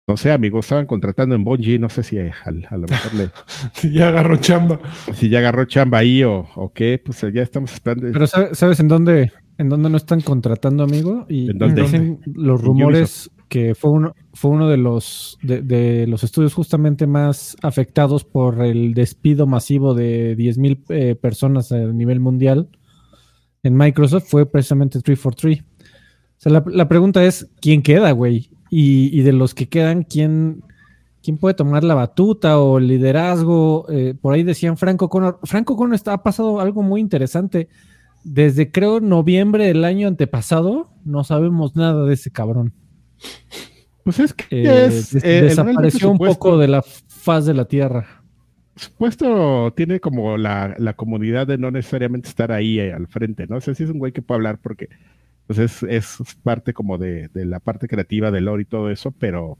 [0.10, 3.30] no sé, amigos, estaban contratando en Bungie, no sé si a, lo mejor le...
[3.74, 4.80] si ya agarró chamba.
[5.13, 8.08] Si ya agarró chamba ahí o, o qué, pues ya estamos esperando.
[8.12, 11.28] Pero ¿sabes en dónde, en dónde no están contratando, amigo?
[11.30, 11.84] Y ¿En dónde?
[11.84, 17.56] dicen los rumores que fue uno, fue uno de los, de, los estudios justamente más
[17.62, 22.67] afectados por el despido masivo de 10.000 eh, personas a nivel mundial
[23.62, 25.62] en Microsoft, fue precisamente 343.
[25.62, 28.50] O sea, la, la pregunta es, ¿quién queda, güey?
[28.69, 30.63] Y, de los que quedan, ¿quién,
[31.23, 33.86] quién puede tomar la batuta o el liderazgo?
[33.89, 35.39] Eh, por ahí decían Franco Connor.
[35.43, 37.67] Franco Connor está, ha pasado algo muy interesante.
[38.23, 42.73] Desde creo noviembre del año antepasado, no sabemos nada de ese cabrón.
[44.03, 44.89] Pues es que eh,
[45.23, 48.23] eh, desapareció un poco de la faz de la tierra.
[48.75, 53.60] Supuesto tiene como la, la comunidad de no necesariamente estar ahí al frente, ¿no?
[53.60, 54.88] sé si es un güey que puede hablar porque
[55.49, 59.57] pues es, es parte como de, la parte creativa del lore y todo eso, pero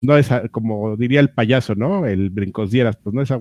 [0.00, 2.04] no es como diría el payaso, ¿no?
[2.04, 3.40] El brincos dieras, pues no es a,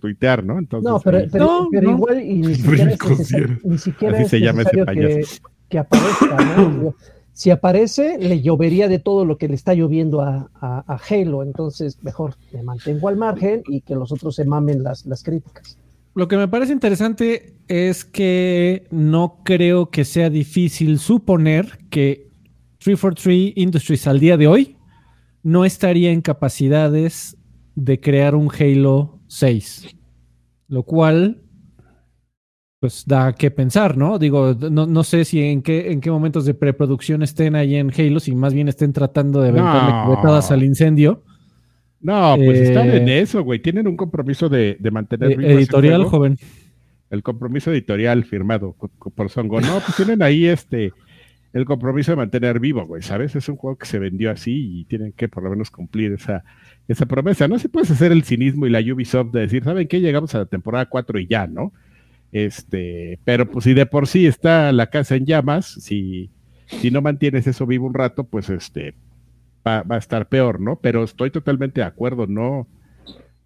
[0.00, 0.58] tuitear, ¿no?
[0.58, 0.90] Entonces,
[1.34, 2.54] no, pero, igual y ni
[3.78, 5.42] siquiera es, se llama ese payaso.
[5.68, 6.94] Que, aparezca, ¿no?
[7.34, 12.02] si aparece, le llovería de todo lo que le está lloviendo a, a, Halo, entonces
[12.02, 15.76] mejor me mantengo al margen y que los otros se mamen las, las críticas.
[16.14, 22.30] Lo que me parece interesante es que no creo que sea difícil suponer que
[22.78, 24.76] 343 Industries al día de hoy
[25.42, 27.36] no estaría en capacidades
[27.74, 29.96] de crear un Halo 6.
[30.68, 31.42] Lo cual
[32.84, 34.18] pues da que pensar, ¿no?
[34.18, 38.20] Digo, no, sé si en qué, en qué momentos de preproducción estén ahí en Halo,
[38.20, 40.38] si más bien estén tratando de aventarle no.
[40.50, 41.24] al incendio.
[42.04, 43.60] No, pues están en eh, eso, güey.
[43.60, 46.36] Tienen un compromiso de, mantener eh, editorial, joven.
[47.08, 48.76] El compromiso editorial firmado
[49.16, 49.62] por Songo.
[49.62, 50.92] No, pues tienen ahí este
[51.54, 53.34] el compromiso de mantener vivo, güey, ¿sabes?
[53.36, 56.44] Es un juego que se vendió así y tienen que por lo menos cumplir esa,
[56.88, 57.48] esa promesa.
[57.48, 60.00] No se puede hacer el cinismo y la Ubisoft de decir, ¿saben qué?
[60.00, 61.72] Llegamos a la temporada 4 y ya, ¿no?
[62.32, 66.30] Este, pero pues si de por sí está la casa en llamas, si,
[66.66, 68.94] si no mantienes eso vivo un rato, pues este
[69.66, 70.76] va, a estar peor, ¿no?
[70.80, 72.68] Pero estoy totalmente de acuerdo, no,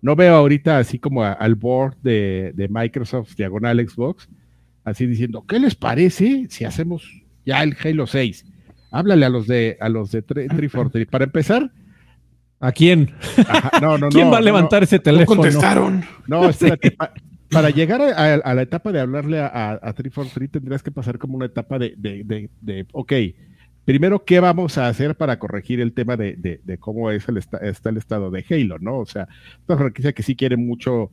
[0.01, 4.29] no veo ahorita así como al board de, de, Microsoft diagonal Xbox,
[4.85, 7.09] así diciendo, ¿qué les parece si hacemos
[7.45, 8.45] ya el Halo 6?
[8.91, 11.07] Háblale a los de a los de 343.
[11.09, 11.71] Para empezar,
[12.61, 13.15] ¿A quién?
[13.81, 15.37] no, no, ¿Quién va a levantar ese teléfono?
[15.37, 16.05] No contestaron.
[16.27, 16.97] No, espérate,
[17.51, 21.47] para llegar a, la etapa de hablarle a, a, 343 tendrías que pasar como una
[21.47, 23.13] etapa de, de, de, ok,
[23.89, 27.97] primero, ¿qué vamos a hacer para corregir el tema de, cómo es el está el
[27.97, 28.99] estado de Halo, ¿no?
[28.99, 29.29] O sea,
[29.67, 31.11] una franquicia que sí quiere mucho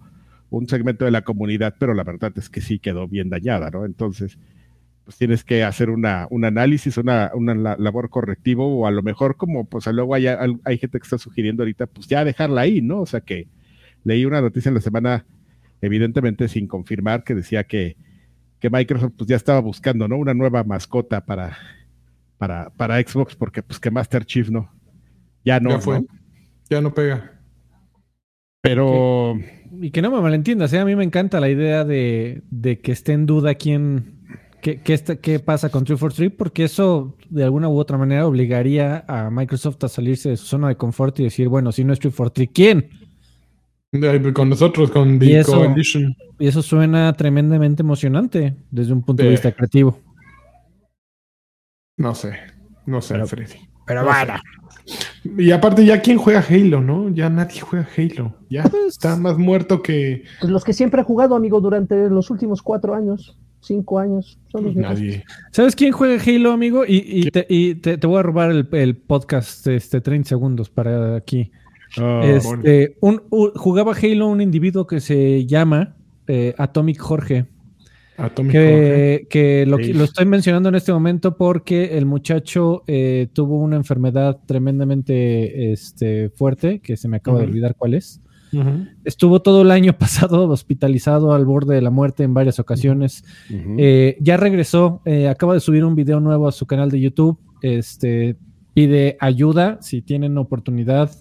[0.49, 3.85] un segmento de la comunidad, pero la verdad es que sí quedó bien dañada, ¿no?
[3.85, 4.37] Entonces,
[5.05, 9.37] pues tienes que hacer una, un análisis, una, una labor correctivo, o a lo mejor
[9.37, 12.99] como, pues luego hay, hay gente que está sugiriendo ahorita, pues ya dejarla ahí, ¿no?
[12.99, 13.47] O sea que
[14.03, 15.25] leí una noticia en la semana
[15.79, 17.95] evidentemente sin confirmar, que decía que,
[18.59, 20.17] que Microsoft pues, ya estaba buscando ¿no?
[20.17, 21.57] una nueva mascota para,
[22.37, 24.71] para, para Xbox, porque pues que Master Chief no,
[25.43, 25.71] ya no.
[25.71, 26.05] Ya fue,
[26.69, 27.31] ya no pega.
[28.61, 29.37] Pero...
[29.79, 30.79] y que no me malentiendas, ¿eh?
[30.79, 34.15] a mí me encanta la idea de, de que esté en duda quién,
[34.61, 39.29] qué, qué, qué pasa con 343, porque eso de alguna u otra manera obligaría a
[39.29, 42.49] Microsoft a salirse de su zona de confort y decir, bueno, si no es 343,
[42.51, 42.89] ¿quién?
[44.33, 45.75] Con nosotros, con The y eso,
[46.39, 49.99] Y eso suena tremendamente emocionante desde un punto de vista creativo.
[51.97, 52.33] No sé,
[52.85, 53.69] no sé, pero, Freddy.
[53.85, 54.33] Pero bueno.
[55.37, 57.09] Y aparte, ya quién juega Halo, ¿no?
[57.09, 58.35] Ya nadie juega Halo.
[58.49, 60.23] Ya pues, está más muerto que.
[60.39, 64.37] Pues los que siempre han jugado, amigo, durante los últimos cuatro años, cinco años.
[64.51, 65.23] Son los nadie.
[65.51, 66.83] ¿Sabes quién juega Halo, amigo?
[66.87, 71.51] Y, te, voy a robar el, el, podcast este 30 segundos para aquí.
[71.97, 73.21] Ah, este, un,
[73.55, 75.95] jugaba Halo un individuo que se llama
[76.27, 77.45] eh, Atomic Jorge.
[78.17, 79.27] Atomic que, Jorge.
[79.29, 85.71] que lo, estoy mencionando en este momento porque el muchacho eh, tuvo una enfermedad tremendamente
[85.71, 88.21] este, fuerte, que se me acaba de olvidar cuál es.
[89.03, 93.25] Estuvo todo el año pasado hospitalizado al borde de la muerte en varias ocasiones.
[93.77, 97.37] Eh, ya regresó, acaba de subir un video nuevo a su canal de YouTube.
[97.61, 98.37] Este,
[98.73, 101.11] pide ayuda si tienen oportunidad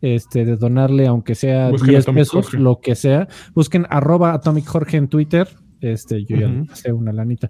[0.00, 3.28] este, de donarle, aunque sea 10 pesos, lo que sea.
[3.54, 5.48] Busquen arroba Atomic Jorge en Twitter.
[5.80, 7.48] Este, yo ya sé una lanita.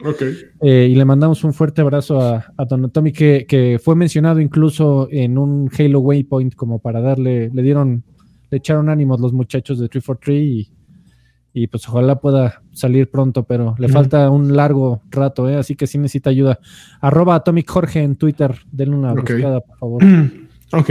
[0.60, 4.40] Eh, y le mandamos un fuerte abrazo a, a Don Atomic, que, que, fue mencionado
[4.40, 8.02] incluso en un Halo Waypoint, como para darle, le dieron,
[8.50, 10.70] le echaron ánimos los muchachos de 343 y,
[11.54, 15.56] y pues ojalá pueda salir pronto, pero le falta un largo rato, ¿eh?
[15.56, 16.58] así que si necesita ayuda.
[17.00, 20.02] Arroba Atomic Jorge en Twitter, denle una buscada, por favor.
[20.72, 20.90] Ok.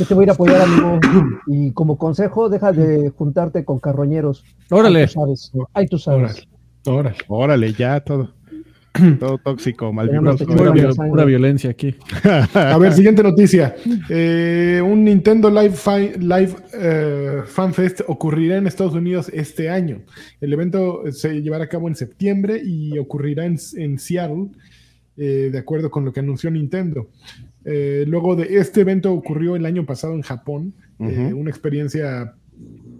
[0.00, 0.98] Yo te voy a ir a apoyar, amigo.
[1.46, 4.44] Y como consejo, deja de juntarte con carroñeros.
[4.68, 5.08] Órale.
[5.74, 6.48] Ahí tú sabes.
[6.84, 7.16] Órale.
[7.28, 8.34] Órale, ya todo.
[9.20, 11.94] Todo tóxico, mal Pura violencia aquí.
[12.52, 13.74] A ver, siguiente noticia.
[14.10, 15.76] Eh, un Nintendo Live,
[16.18, 20.02] Live eh, Fan Fest ocurrirá en Estados Unidos este año.
[20.40, 23.58] El evento se llevará a cabo en septiembre y ocurrirá en,
[23.98, 24.48] Seattle,
[25.16, 27.08] eh, de acuerdo con lo que anunció Nintendo.
[27.64, 32.34] Eh, luego de este evento ocurrió el año pasado en Japón, eh, una experiencia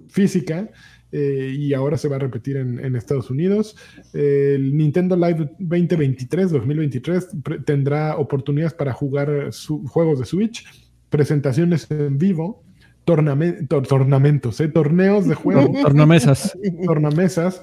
[0.08, 0.68] física
[1.12, 3.77] eh, y ahora se va a repetir en, Estados Unidos.
[4.12, 7.29] el Nintendo Live 2023, 2023
[7.64, 9.51] tendrá oportunidades para jugar
[9.87, 10.64] juegos de Switch,
[11.09, 12.64] presentaciones en vivo,
[13.05, 13.88] tornamentos,
[14.72, 15.72] torneos de juego.
[15.83, 16.57] Tornamesas.
[16.85, 17.62] Tornamesas,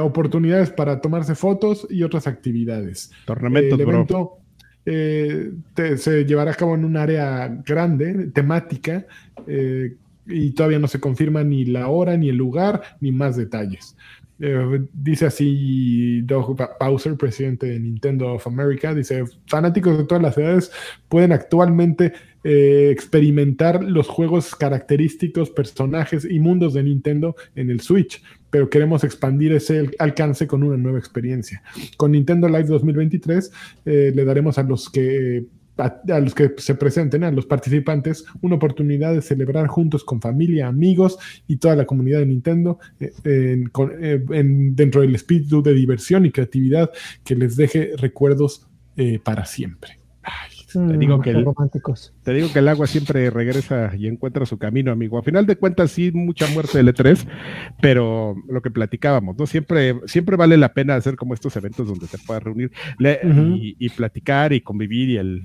[0.00, 3.10] oportunidades para tomarse fotos y otras actividades.
[3.26, 4.42] Tornamentos, el evento,
[4.84, 5.52] eh,
[5.96, 9.06] se llevará a cabo en un área grande, temática,
[9.46, 13.96] eh, y todavía no se confirma ni la hora, ni el lugar, ni más detalles.
[14.40, 20.36] Eh, dice así Doug Bowser, presidente de Nintendo of America, dice, fanáticos de todas las
[20.36, 20.72] edades
[21.08, 22.12] pueden actualmente
[22.44, 28.20] experimentar los juegos característicos, personajes y mundos de Nintendo en el Switch
[28.52, 31.62] pero queremos expandir ese alcance con una nueva experiencia.
[31.96, 33.50] Con Nintendo Live 2023
[33.86, 38.56] eh, le daremos a los que a, los que se presenten, a los participantes, una
[38.56, 44.42] oportunidad de celebrar juntos con familia, amigos y toda la comunidad de Nintendo eh, eh,
[44.44, 46.90] dentro del espíritu de diversión y creatividad
[47.24, 49.98] que les deje recuerdos eh, para siempre.
[50.72, 51.44] Te, digo que el,
[52.22, 55.18] te digo que el agua siempre regresa y encuentra su camino, amigo.
[55.18, 57.26] A final de cuentas, sí, mucha muerte de E3,
[57.80, 59.46] pero lo que platicábamos, ¿no?
[59.46, 64.52] Siempre, siempre vale la pena hacer como estos eventos donde te puedas reunir y, platicar
[64.52, 65.42] y convivir y el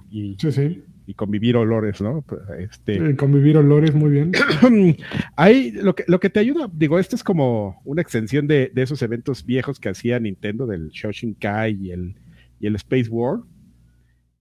[1.08, 2.24] y convivir olores, ¿no?
[2.60, 4.34] Este, convivir olores, muy bien.
[5.38, 8.82] Hay lo que, lo que te ayuda, digo, esto es como una extensión de, de
[8.82, 12.16] esos eventos viejos que hacía Nintendo, del Shoshinkai y el,
[12.60, 13.40] y el Space War,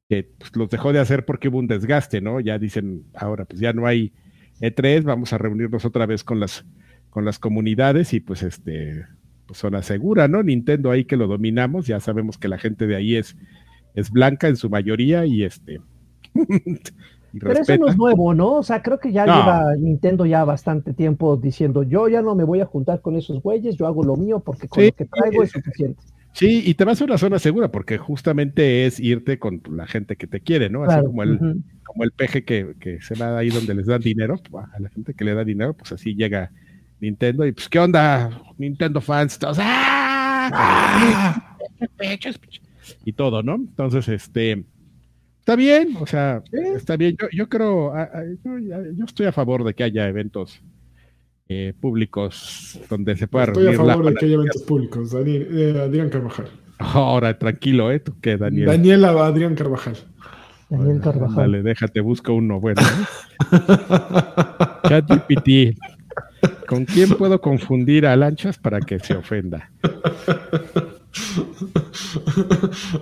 [0.09, 2.41] que pues, los dejó de hacer porque hubo un desgaste, ¿no?
[2.41, 4.13] Ya dicen, ahora pues ya no hay
[4.61, 6.65] E3, vamos a reunirnos otra vez con las,
[7.11, 9.05] con las comunidades y pues este,
[9.47, 10.43] pues zona segura, ¿no?
[10.43, 13.37] Nintendo ahí que lo dominamos, ya sabemos que la gente de ahí es,
[13.95, 15.81] es blanca en su mayoría y este...
[17.39, 18.55] Pero eso no es nuevo, ¿no?
[18.55, 22.45] O sea, creo que ya lleva Nintendo ya bastante tiempo diciendo, yo ya no me
[22.45, 25.43] voy a juntar con esos güeyes, yo hago lo mío porque con lo que traigo
[25.43, 26.03] es suficiente.
[26.37, 30.17] Sí, y te vas a una zona segura porque justamente es irte con la gente
[30.17, 30.85] que te quiere, ¿no?
[30.85, 34.67] Así como el, como el peje que, se va ahí donde les dan dinero, pues,
[34.71, 36.53] a la gente que le da dinero, pues así llega
[37.01, 38.43] Nintendo y pues, ¿qué onda?
[38.59, 41.57] Nintendo fans, todos, ¡ah!
[43.07, 43.55] Y todo, ¿no?
[43.55, 44.63] Entonces, este,
[45.39, 47.17] está bien, o sea, está bien.
[47.19, 47.95] Yo, yo creo,
[48.95, 50.61] yo estoy a favor de que haya eventos
[51.49, 55.15] eh, públicos donde se pueda Estoy a favor de que haya eventos públicos.
[55.15, 56.49] Eh, Adrián Carvajal.
[56.79, 58.01] Ahora, tranquilo, ¿eh?
[58.01, 58.67] ¿Tú qué, Daniel?
[58.67, 59.97] Daniela Adrián Carvajal.
[60.69, 61.37] Daniel Carvajal.
[61.37, 62.83] Dale, déjate, busco uno bueno.
[62.83, 63.07] ¿eh?
[64.89, 65.79] ChatGPT.
[66.67, 69.71] ¿Con quién puedo confundir a Lanchas para que se ofenda?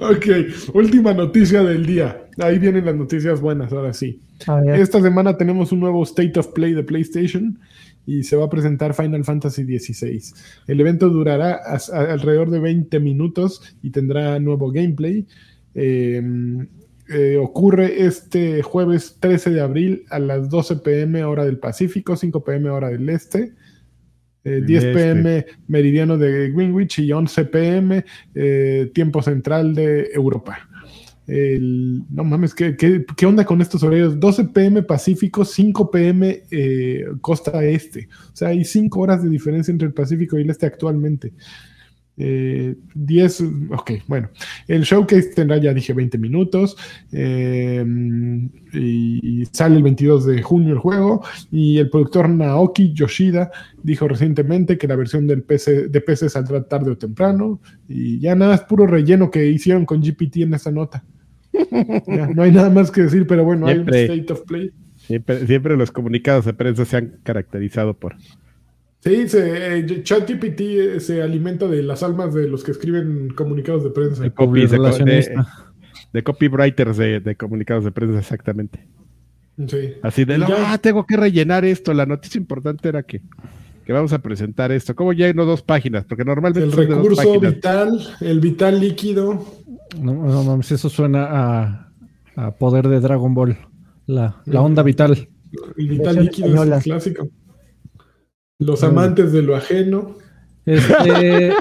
[0.00, 0.26] ok,
[0.74, 2.26] última noticia del día.
[2.38, 4.20] Ahí vienen las noticias buenas, ahora sí.
[4.66, 7.58] Esta semana tenemos un nuevo State of Play de PlayStation
[8.06, 10.22] y se va a presentar Final Fantasy XVI.
[10.66, 11.60] El evento durará
[11.92, 15.26] alrededor de 20 minutos y tendrá nuevo gameplay.
[15.74, 16.68] Em,
[17.08, 22.44] eh, ocurre este jueves 13 de abril a las 12 pm hora del Pacífico, 5
[22.44, 23.52] pm hora del Este.
[24.44, 30.68] 10 eh, pm meridiano de Greenwich y 11 pm eh, tiempo central de Europa
[31.26, 34.20] no mames, ¿qué, ¿qué, onda con estos horarios?
[34.20, 38.08] 12 pm Pacífico, 5 pm eh, costa este.
[38.32, 41.32] O sea, hay 5 horas de diferencia entre el Pacífico y el este actualmente.
[42.16, 44.28] 10, eh, ok, bueno.
[44.68, 46.76] El showcase tendrá, ya dije, 20 minutos.
[47.10, 47.84] Eh,
[48.72, 51.24] y sale el 22 de junio el juego.
[51.50, 53.50] Y el productor Naoki Yoshida
[53.82, 57.60] dijo recientemente que la versión del PC, de PC saldrá tarde o temprano.
[57.88, 61.02] Y ya nada, es puro relleno que hicieron con GPT en esta nota
[62.34, 64.72] no hay nada más que decir, pero bueno, hay un state of play.
[64.96, 68.16] Siempre, los comunicados de prensa se han caracterizado por.
[69.00, 73.84] Sí, se, eh, ChatGPT eh, se alimenta de las almas de los que escriben comunicados
[73.84, 74.22] de prensa.
[74.22, 74.32] De,
[76.22, 78.88] copywriters de, comunicados de prensa, exactamente.
[80.02, 81.92] Así de, ah, tengo que rellenar esto.
[81.92, 83.20] La noticia importante era que,
[83.84, 84.94] que vamos a presentar esto.
[84.94, 86.04] ¿Cómo lleno dos páginas?
[86.04, 86.62] Porque normalmente.
[86.62, 89.44] El recurso vital, el vital líquido.
[90.00, 91.90] No, mames, eso suena
[92.36, 93.56] a, poder de Dragon Ball.
[94.06, 95.28] La, onda vital.
[95.76, 97.28] El vital líquido es clásico.
[98.58, 100.16] Los amantes de lo ajeno.
[100.64, 101.52] Este,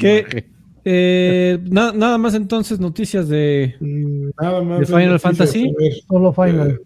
[0.84, 5.72] eh, nada más entonces noticias de, mm, nada más Final Fantasy.
[6.08, 6.80] Solo Final.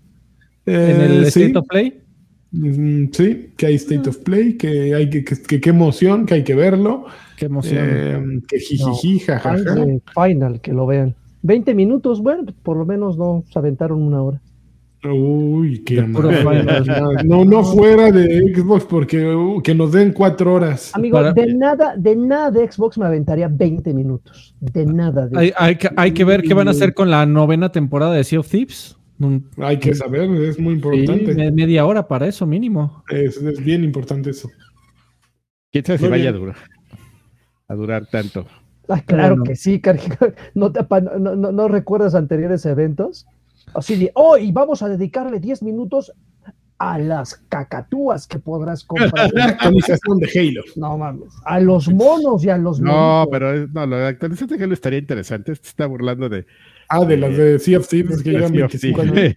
[0.67, 2.04] Eh, en el State of Play.
[2.55, 6.45] Mm, sí, que hay State of Play, que hay que, que, qué emoción, que hay
[6.45, 7.07] que verlo.
[7.37, 7.85] Qué emoción.
[7.85, 9.75] Eh, que jijiji, jajaja.
[10.15, 11.17] Final, que lo vean.
[11.43, 14.41] 20 minutos, bueno, por lo menos no se aventaron una hora.
[15.05, 16.01] Uy, qué
[17.25, 20.93] no, no fuera de Xbox porque uh, que nos den cuatro horas.
[20.95, 24.55] Amigo, de nada, de nada de Xbox me aventaría 20 minutos.
[24.61, 25.29] De nada.
[25.35, 28.25] hay, hay, que, hay que ver qué van a hacer con la novena temporada de
[28.25, 28.97] Sea of Thieves.
[29.59, 31.53] Hay que saber, es muy importante.
[31.53, 33.05] media hora para eso, mínimo.
[33.09, 34.51] Es, bien importante eso.
[35.71, 36.57] ¿Quién sabe si vaya a durar,
[37.69, 38.47] a durar tanto?
[38.89, 39.81] Ah, claro que sí,
[40.55, 43.27] ¿No, no, recuerdas anteriores eventos?
[43.75, 46.13] Así de, oh, y vamos a dedicarle 10 minutos
[46.79, 49.31] a las cacatúas que podrás comprar.
[49.33, 50.63] la actualización de Halo.
[50.77, 51.33] No mames.
[51.45, 55.53] A los monos y a los No, pero no, la actualización de Halo estaría interesante.
[55.53, 56.47] Este está burlando de
[56.95, 59.15] Ah, de las de Sea of Thieves que llevan 25 años.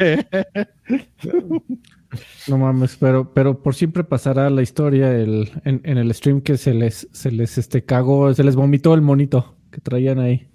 [2.47, 6.57] No mames, pero, pero por siempre pasará la historia el, en, en, el stream que
[6.57, 10.47] se les, se les este, cagó, se les vomitó el monito que traían ahí.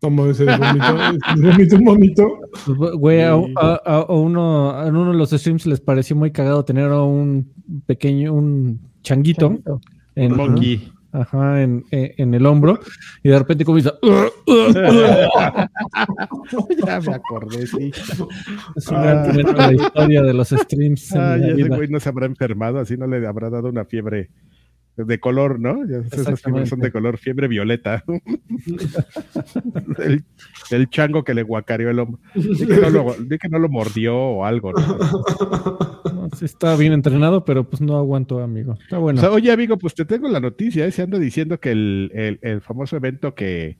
[0.00, 0.46] Como ese
[1.36, 2.38] vomito, un vomito.
[2.64, 7.02] Pues, güey, a, uno, en uno de los streams les pareció muy cagado tener a
[7.02, 7.52] un
[7.86, 9.58] pequeño, un changuito.
[10.14, 10.90] En, monkey.
[11.12, 12.78] Ajá, en, en, el hombro.
[13.22, 13.94] Y de repente comienza.
[16.86, 17.90] ya me acordé, sí.
[18.76, 19.32] Es una ah.
[19.32, 21.14] la historia de los streams.
[21.14, 24.30] Ah, ya ese güey no se habrá enfermado, así no le habrá dado una fiebre
[24.96, 25.84] de color, ¿no?
[25.84, 28.04] esas fiebres son de color fiebre violeta.
[30.70, 32.20] el, chango que le guacareó el hombro.
[32.34, 32.66] Dí
[33.38, 34.98] que, no lo, mordió o algo, ¿no?
[36.42, 38.78] Está bien entrenado, pero pues no aguanto, amigo.
[38.80, 39.22] Está bueno.
[39.30, 40.86] oye, amigo, pues te tengo la noticia.
[40.86, 40.92] ¿eh?
[40.92, 43.78] Se anda diciendo que el, famoso evento que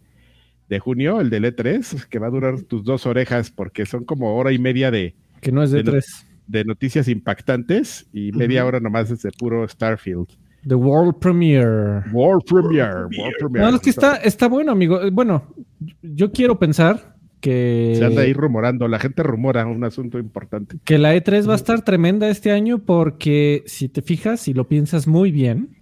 [0.69, 4.37] de junio, el del E3, que va a durar tus dos orejas, porque son como
[4.37, 5.15] hora y media de.
[5.41, 6.05] Que no es de, E3.
[6.47, 10.29] De noticias impactantes y media hora nomás de puro Starfield.
[10.67, 12.03] The World Premiere.
[12.13, 13.05] World Premiere.
[13.05, 13.71] World Premiere.
[13.71, 15.01] No, es que está, está bueno, amigo.
[15.11, 15.55] Bueno,
[16.03, 17.10] yo quiero pensar
[17.41, 17.95] que...
[17.97, 20.79] Se anda ahí rumorando, la gente rumora un asunto importante.
[20.85, 24.69] Que la E3 va a estar tremenda este año porque si te fijas y lo
[24.69, 25.79] piensas muy bien,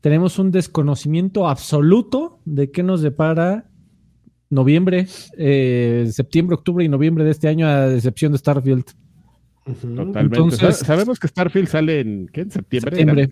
[0.00, 3.70] tenemos un desconocimiento absoluto de qué nos depara
[4.50, 8.84] noviembre, eh, septiembre, octubre y noviembre de este año a excepción de Starfield.
[9.64, 10.72] Totalmente.
[10.72, 12.42] Sabemos que Starfield sale en, ¿qué?
[12.42, 12.96] ¿En septiembre?
[12.96, 13.30] Septiembre.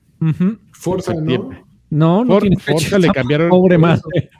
[0.72, 1.50] Forza, ¿no?
[1.90, 3.50] No, no tiene Forza le cambiaron.
[3.50, 4.30] Pobre madre.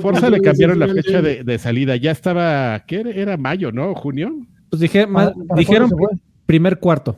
[0.00, 1.96] Forza le cambiaron la fecha de, salida.
[1.96, 3.36] Ya estaba, ¿qué era?
[3.36, 3.94] Mayo, ¿no?
[3.94, 4.34] ¿Junio?
[4.70, 5.06] Pues dije,
[5.56, 5.90] dijeron
[6.46, 7.16] primer cuarto.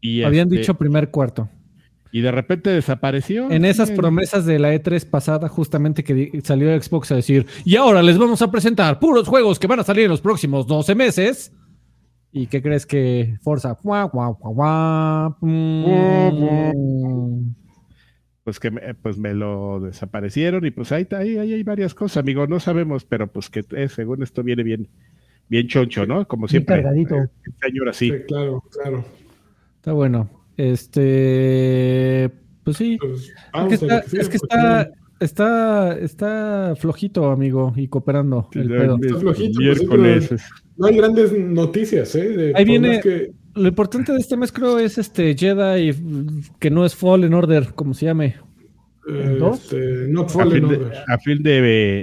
[0.00, 1.48] Y Habían este dicho primer cuarto.
[2.12, 3.50] Y de repente desapareció.
[3.50, 8.02] En esas promesas de la E3 pasada, justamente que salió Xbox a decir, y ahora
[8.02, 11.52] les vamos a presentar puros juegos que van a salir en los próximos 12 meses.
[12.32, 13.76] ¿Y qué crees que Forza?
[18.50, 22.16] Pues que me, pues me lo desaparecieron y pues ahí, ahí, ahí hay varias cosas,
[22.16, 24.88] amigo, no sabemos, pero pues que eh, según esto viene bien,
[25.48, 26.26] bien choncho, ¿no?
[26.26, 26.82] Como siempre.
[26.82, 27.14] cargadito.
[27.14, 27.28] Eh,
[27.88, 28.10] así.
[28.10, 29.04] Sí, claro, claro.
[29.76, 30.28] Está bueno.
[30.56, 32.28] Este,
[32.64, 32.98] pues sí.
[33.00, 34.90] Pues, es que, está, es que está,
[35.20, 38.48] está, está, flojito, amigo, y cooperando.
[38.54, 38.98] el pedo.
[39.00, 39.60] Está flojito.
[39.60, 40.34] Miércoles.
[40.76, 42.52] No hay grandes noticias, ¿eh?
[42.56, 43.00] Ahí viene.
[43.54, 45.92] Lo importante de este mes, creo, es este Jedi,
[46.58, 48.36] que no es Fallen Order, como se llame.
[49.08, 51.42] Este, no Fallen a fin, de, a fin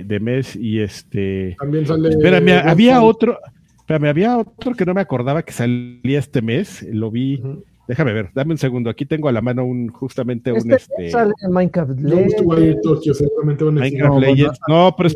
[0.08, 1.56] de, mes y este.
[1.60, 2.10] También sale.
[2.10, 3.40] Espérame, había otro.
[3.78, 6.86] Espérame, había otro que no me acordaba que salía este mes.
[6.92, 7.42] Lo vi.
[7.88, 8.90] Déjame ver, dame un segundo.
[8.90, 10.76] Aquí tengo a la mano un justamente un este.
[10.76, 12.44] este sale en Minecraft Legends.
[12.46, 14.60] Minecraft Legends.
[14.68, 15.10] No, pero,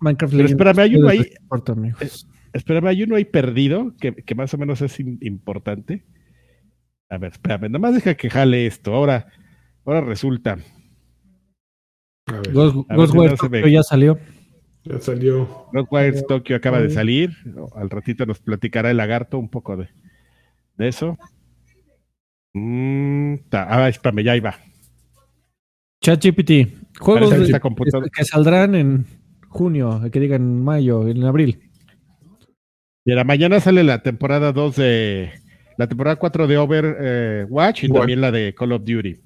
[0.00, 1.32] Minecraft pero espérame, hay uno ahí.
[2.52, 6.04] Espérame, hay uno ahí perdido que, que más o menos es importante.
[7.10, 8.94] A ver, espérame, nomás deja que jale esto.
[8.94, 9.26] Ahora,
[9.84, 10.58] ahora resulta.
[12.52, 14.18] Ghostwire Tokyo ya salió.
[14.84, 15.68] Ya salió.
[15.72, 17.30] Ghostwire Tokyo acaba de salir.
[17.74, 19.88] Al ratito nos platicará el lagarto un poco de,
[20.76, 21.16] de eso.
[22.54, 24.54] Mm, ah, espérame, ya iba.
[26.00, 26.98] ChatGPT.
[27.00, 27.34] Juegos
[28.14, 29.06] que saldrán en
[29.48, 31.67] junio, que digan en mayo, en abril.
[33.08, 35.30] Y la mañana sale la temporada 2 de.
[35.78, 39.16] La temporada 4 de Overwatch y también la de Call of Duty.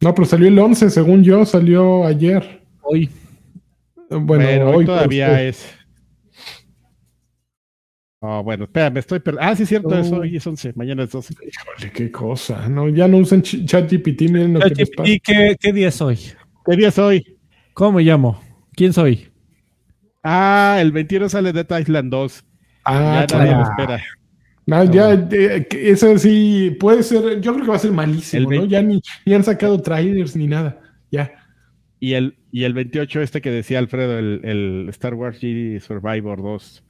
[0.00, 2.62] No, pero salió el 11, según yo, salió ayer.
[2.82, 3.10] Hoy.
[4.10, 5.76] Bueno, hoy, todavía es.
[8.20, 9.50] Oh, bueno, espérame, estoy perdiendo.
[9.50, 11.34] Ah, sí, es cierto, eso hoy es 11, mañana es 12.
[11.34, 12.68] Híjole, qué cosa.
[12.68, 16.16] No, ya no usan ChatGPT, miren lo que ¿qué, ¿qué día es hoy?
[16.64, 17.38] ¿Qué día es hoy?
[17.72, 18.40] ¿Cómo me llamo?
[18.76, 19.32] ¿Quién soy?
[20.22, 22.44] Ah, el 21 sale Dead Island 2.
[22.84, 24.02] Ah, ya nadie lo espera.
[24.66, 28.66] No, ya, eh, eso sí, puede ser, yo creo que va a ser malísimo, ¿no?
[28.66, 29.02] Ya ni,
[29.34, 31.32] han sacado trailers ni nada, ya.
[31.98, 36.84] Y el, y el 28 este que decía Alfredo, el, Star Wars Jedi Survivor 2.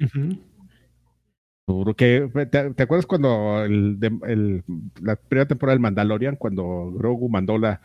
[1.97, 3.99] ¿te, acuerdas cuando el,
[5.01, 7.81] la primera temporada del Mandalorian, cuando Grogu mandó la,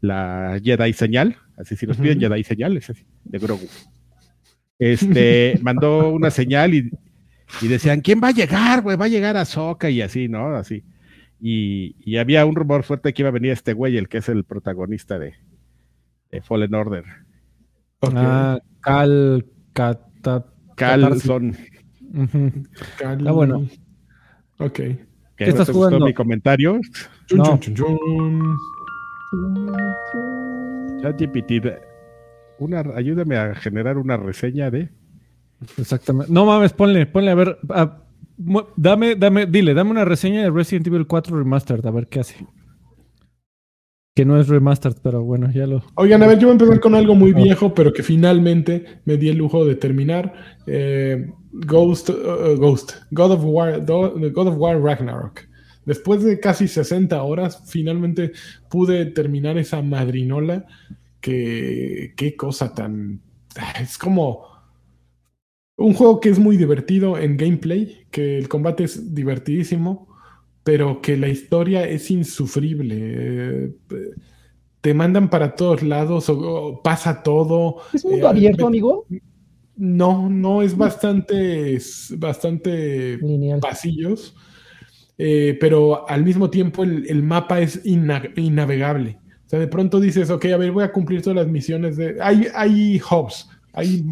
[0.00, 1.36] la Jedi señal?
[1.56, 3.66] Así si nos piden Jedi señal, es así, de Grogu.
[4.78, 6.90] Este, mandó una señal y
[7.62, 8.96] y decían, ¿quién va a llegar, güey?
[8.96, 10.54] Va a llegar a Soca y así, ¿no?
[10.54, 10.84] Así.
[11.40, 14.44] Y, había un rumor fuerte que iba a venir este güey, el que es el
[14.44, 15.34] protagonista de,
[16.42, 17.04] Fallen Order.
[18.02, 19.46] Ah, Cal,
[20.74, 21.56] Calson.
[23.04, 23.68] Ah, bueno.
[24.58, 24.80] Ok.
[25.36, 26.04] ¿Qué estás jugando?
[26.04, 26.80] mi comentario?
[27.30, 27.60] No.
[32.58, 34.90] una, ayúdame a generar una reseña de
[35.76, 36.32] Exactamente.
[36.32, 37.58] No mames, ponle, ponle, a ver.
[38.76, 42.46] dame, dame, dile, dame una reseña de Resident Evil 4 Remastered, a ver qué hace.
[44.18, 45.84] que no es remastered, pero bueno, ya lo.
[45.94, 49.16] Oigan, a ver, yo voy a empezar con algo muy viejo, pero que finalmente me
[49.16, 50.34] di el lujo de terminar.
[50.66, 55.42] Eh, Ghost, uh, Ghost, God of War, God of War Ragnarok.
[55.84, 58.32] Después de casi 60 horas, finalmente
[58.68, 60.66] pude terminar esa madrinola.
[61.20, 63.20] Que qué cosa tan.
[63.80, 64.47] Es como
[65.78, 70.08] un juego que es muy divertido en gameplay, que el combate es divertidísimo
[70.68, 72.96] pero que la historia es insufrible.
[73.00, 73.72] Eh,
[74.82, 77.76] te mandan para todos lados, o, pasa todo.
[77.94, 79.06] ¿Es mundo eh, abierto, amigo?
[79.76, 81.78] No, no, es bastante,
[82.18, 83.18] bastante
[83.62, 84.36] pasillos,
[85.16, 89.18] eh, pero al mismo tiempo el, mapa es innavegable.
[89.46, 92.18] O sea, de pronto dices, ok, a ver, voy a cumplir todas las misiones de...
[92.20, 94.04] Hay, hay hubs, hay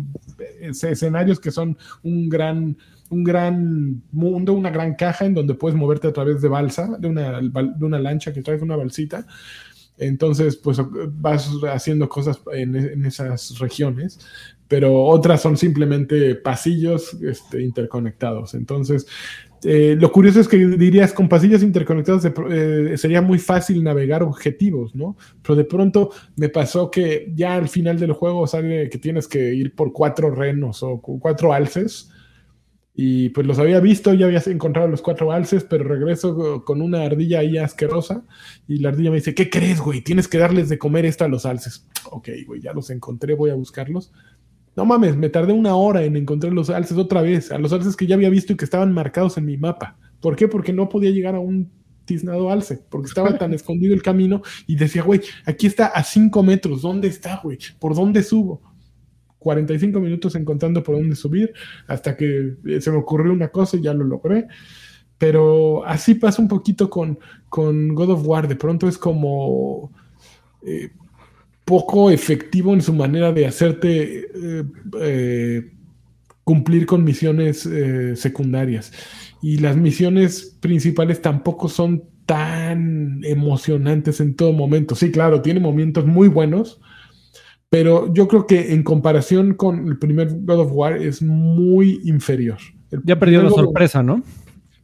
[0.61, 2.77] escenarios que son un gran
[3.09, 7.09] un gran mundo, una gran caja en donde puedes moverte a través de balsa, de
[7.09, 9.27] una, de una lancha que traes una balsita.
[9.99, 10.79] Entonces, pues
[11.13, 14.19] vas haciendo cosas en, esas regiones,
[14.69, 18.55] pero otras son simplemente pasillos este, interconectados.
[18.55, 19.07] Entonces,
[19.65, 24.95] eh, lo curioso es que dirías, con pasillos interconectados eh, sería muy fácil navegar objetivos,
[24.95, 25.17] ¿no?
[25.43, 29.55] Pero de pronto me pasó que ya al final del juego sale que tienes que
[29.55, 32.11] ir por cuatro renos o cuatro alces
[32.99, 37.03] y pues los había visto, ya había encontrado los cuatro alces, pero regreso con una
[37.03, 38.25] ardilla ahí asquerosa.
[38.67, 40.01] Y la ardilla me dice: ¿Qué crees, güey?
[40.01, 41.87] Tienes que darles de comer esto a los alces.
[42.11, 44.13] Ok, güey, ya los encontré, voy a buscarlos.
[44.77, 47.97] No mames, me tardé una hora en encontrar los alces otra vez, a los alces
[47.97, 49.97] que ya había visto y que estaban marcados en mi mapa.
[50.21, 50.49] ¿Por qué?
[50.49, 51.73] Porque no podía llegar a un
[52.05, 56.43] tiznado alce, porque estaba tan escondido el camino y decía, güey, aquí está a cinco
[56.43, 57.59] metros, ¿dónde está, güey?
[57.79, 58.63] ¿Por dónde subo?
[59.39, 61.53] 45 minutos encontrando por dónde subir,
[61.87, 64.47] hasta que eh, se me ocurrió una cosa y ya lo logré.
[65.19, 67.19] Pero así pasa un poquito con,
[67.49, 68.49] con God of War.
[68.49, 69.93] De pronto es como
[70.63, 70.91] eh,
[71.67, 74.29] poco efectivo en su manera de hacerte
[75.03, 75.73] eh,
[76.45, 77.69] cumplir con misiones
[78.15, 78.93] secundarias.
[79.43, 84.95] Y las misiones principales tampoco son tan emocionantes en todo momento.
[84.95, 86.81] Sí, claro, tiene momentos muy buenos,
[87.71, 92.59] pero yo creo que en comparación con el primer God of War es muy inferior.
[93.05, 94.23] ya perdió la sorpresa, ¿no?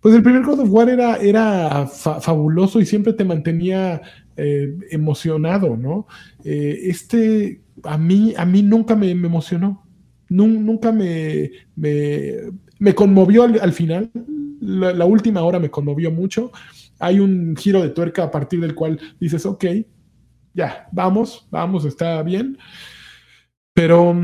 [0.00, 4.02] Pues el primer God of War era, era fabuloso y siempre te mantenía
[4.36, 6.06] eh, emocionado, ¿no?
[6.44, 9.86] Eh, este a mí, a mí nunca me, emocionó.
[10.28, 14.10] nunca me, me, conmovió al, final.
[14.60, 16.52] La, la, última hora me conmovió mucho.
[16.98, 19.64] Hay un giro de tuerca a partir del cual dices, ok,
[20.54, 22.58] ya, vamos, vamos, está bien.
[23.74, 24.14] Pero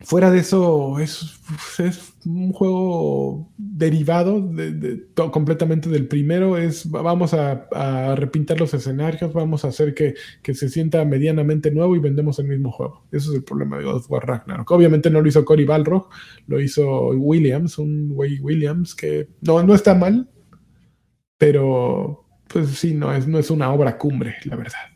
[0.00, 1.40] fuera de eso, es,
[1.78, 6.56] es un juego derivado de, completamente del primero.
[6.56, 10.14] Es, vamos a, repintar los escenarios, vamos a hacer que,
[10.54, 13.06] se sienta medianamente nuevo y vendemos el mismo juego.
[13.12, 14.70] Eso es el problema de God of War Ragnarok.
[14.70, 16.08] Obviamente no lo hizo Cory Balrog,
[16.46, 20.28] lo hizo Williams, un güey Williams que no, no está mal,
[21.38, 24.95] pero pues sí, no es, no es una obra cumbre, la verdad.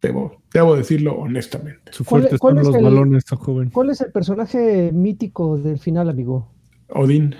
[0.00, 1.92] Debo, debo decirlo honestamente.
[1.92, 3.70] Su fuerte son los balones, joven.
[3.70, 6.52] ¿Cuál es el personaje mítico del final, amigo?
[6.90, 7.34] Odín.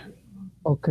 [0.62, 0.88] Ok.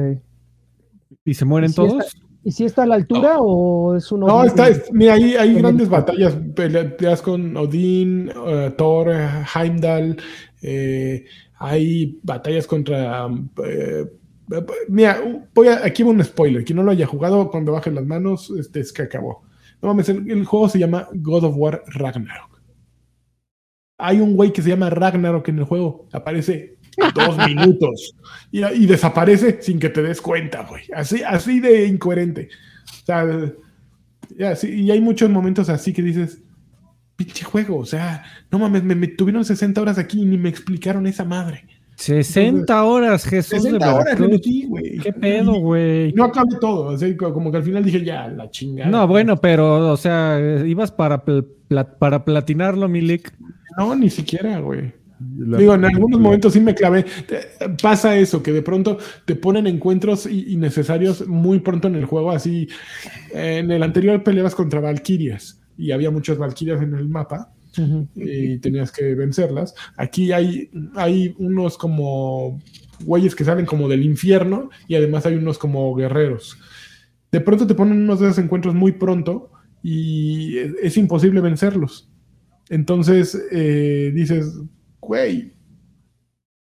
[1.25, 2.05] ¿Y se mueren todos?
[2.43, 4.25] ¿Y si está a la altura o es uno?
[4.25, 9.11] No, está, mira, hay, hay grandes batallas, peleas con Odín, eh, Thor,
[9.53, 10.15] Heimdall,
[10.61, 11.25] eh,
[11.57, 13.27] hay batallas contra...
[13.65, 14.05] Eh,
[14.87, 15.21] mira,
[15.53, 18.49] voy a, aquí va un spoiler, quien no lo haya jugado, cuando bajen las manos,
[18.57, 19.43] este, es que acabó.
[19.81, 22.61] No mames, el, juego se llama God of War Ragnarok.
[23.99, 26.07] Hay un güey que se llama Ragnarok en el juego.
[26.11, 26.77] Aparece
[27.15, 28.15] dos minutos
[28.51, 30.83] y, desaparece sin que te des cuenta, güey.
[30.95, 32.49] Así, así de incoherente.
[33.03, 33.25] O sea,
[34.63, 36.41] y hay muchos momentos así que dices,
[37.15, 41.07] pinche juego, o sea, no mames, me, tuvieron 60 horas aquí y ni me explicaron
[41.07, 41.65] esa madre.
[41.97, 44.99] 60 horas, Jesús 60 horas le metí, güey.
[44.99, 46.13] ¿Qué pedo, güey?
[46.13, 46.95] No acabé todo,
[47.33, 48.89] como que al final dije, ya, la chingada.
[48.89, 51.23] No, bueno, pero, o sea, ibas para,
[51.99, 53.33] para platinarlo, Milik.
[53.77, 54.93] No, ni siquiera, güey.
[55.19, 57.03] Digo, en algunos momentos sí me clavé.
[57.81, 62.29] Pasa eso, que de pronto te ponen encuentros innecesarios muy pronto en el juego.
[62.29, 62.67] Así,
[63.33, 67.53] en el anterior peleabas contra Valkyrias y había muchas Valkyrias en el mapa
[68.15, 69.75] y tenías que vencerlas.
[69.95, 72.59] Aquí hay, hay unos como
[73.03, 76.57] güeyes que salen como del infierno y además hay unos como guerreros.
[77.31, 79.51] De pronto te ponen unos de esos encuentros muy pronto
[79.83, 82.09] y es, imposible vencerlos.
[82.69, 84.59] Entonces eh, dices,
[84.99, 85.53] güey,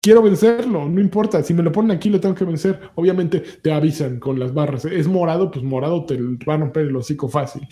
[0.01, 2.81] quiero vencerlo, no importa, si me lo ponen aquí lo tengo que vencer.
[2.95, 6.17] Obviamente te avisan con las barras, es morado, pues morado te
[6.49, 7.67] va a romper el hocico fácil.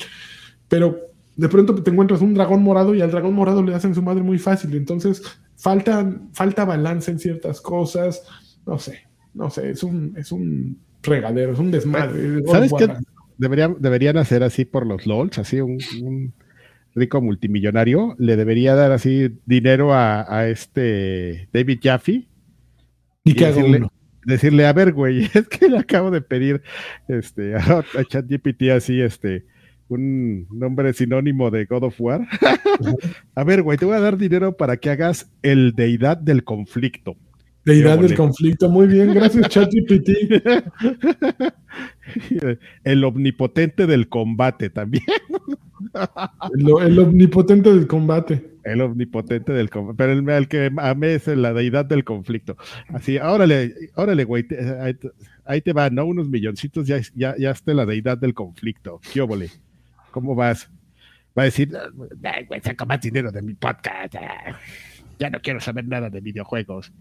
[0.68, 4.02] Pero de pronto te encuentras un dragón morado y al dragón morado le hacen su
[4.02, 4.74] madre muy fácil.
[4.74, 5.22] Entonces,
[5.56, 8.22] falta, falta balance en ciertas cosas.
[8.66, 9.00] No sé,
[9.34, 12.42] no sé, es un, es un regadero, es un desmadre.
[12.46, 12.88] ¿Sabes qué?
[13.36, 16.32] Deberían, deberían hacer así por los LOLs, así un,
[16.94, 22.28] rico multimillonario, le debería dar así dinero a, este David Jaffe.
[23.24, 23.88] Y, que decirle,
[24.24, 26.62] decirle, a ver, güey, es que le acabo de pedir
[27.08, 29.46] este, a, a ChatGPT así, este,
[29.88, 32.26] un nombre sinónimo de God of War.
[33.34, 37.16] a ver, güey, te voy a dar dinero para que hagas el deidad del conflicto.
[37.64, 40.10] Deidad del conflicto, muy bien, gracias ChatGPT.
[42.84, 45.04] el omnipotente del combate también.
[46.82, 48.58] el, omnipotente del combate.
[48.64, 49.96] El omnipotente del combate.
[49.96, 52.58] Pero el, que amé es la deidad del conflicto.
[52.88, 54.44] Así, órale, órale, güey,
[55.46, 56.04] ahí, te van, ¿no?
[56.04, 59.00] Unos milloncitos, ya, ya, ya está la deidad del conflicto.
[59.10, 59.48] ¿Qué óvole?
[60.14, 60.70] ¿Cómo vas?
[61.36, 61.76] Va a decir,
[62.46, 64.14] güey, saca más dinero de mi podcast.
[65.18, 66.92] Ya no quiero saber nada de videojuegos.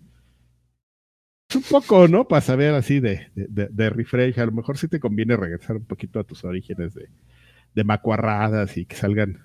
[1.48, 2.28] Es un poco, ¿no?
[2.28, 4.40] Para saber así de, de, refresh.
[4.40, 7.08] A lo mejor sí te conviene regresar un poquito a tus orígenes de,
[7.76, 9.40] de macuarradas y que salgan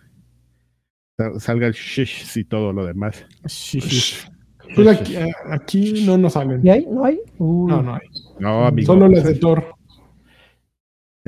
[1.39, 3.27] salgan shish y todo lo demás.
[3.43, 5.15] Pues aquí,
[5.51, 6.65] aquí, no nos salen.
[6.65, 6.87] ¿Y hay?
[6.87, 7.21] ¿No hay?
[7.39, 8.09] No, no hay.
[8.39, 8.95] No, amigo.
[8.95, 9.78] Solo las de Thor.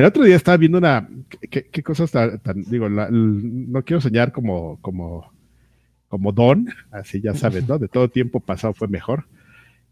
[0.01, 1.07] El otro día estaba viendo una.
[1.51, 2.62] ¿Qué, cosas tan.
[2.68, 5.30] digo, no quiero soñar como, como,
[6.09, 7.78] como Don, así ya sabes, ¿no?
[7.78, 9.26] De todo tiempo pasado fue mejor.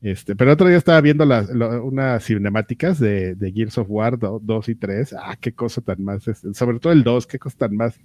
[0.00, 4.18] Este, pero el otro día estaba viendo las, unas cinemáticas de, de, Gears of War
[4.18, 5.12] 2 y 3.
[5.12, 6.26] Ah, qué cosa tan más.
[6.26, 8.00] Este, sobre todo el 2, qué cosa tan más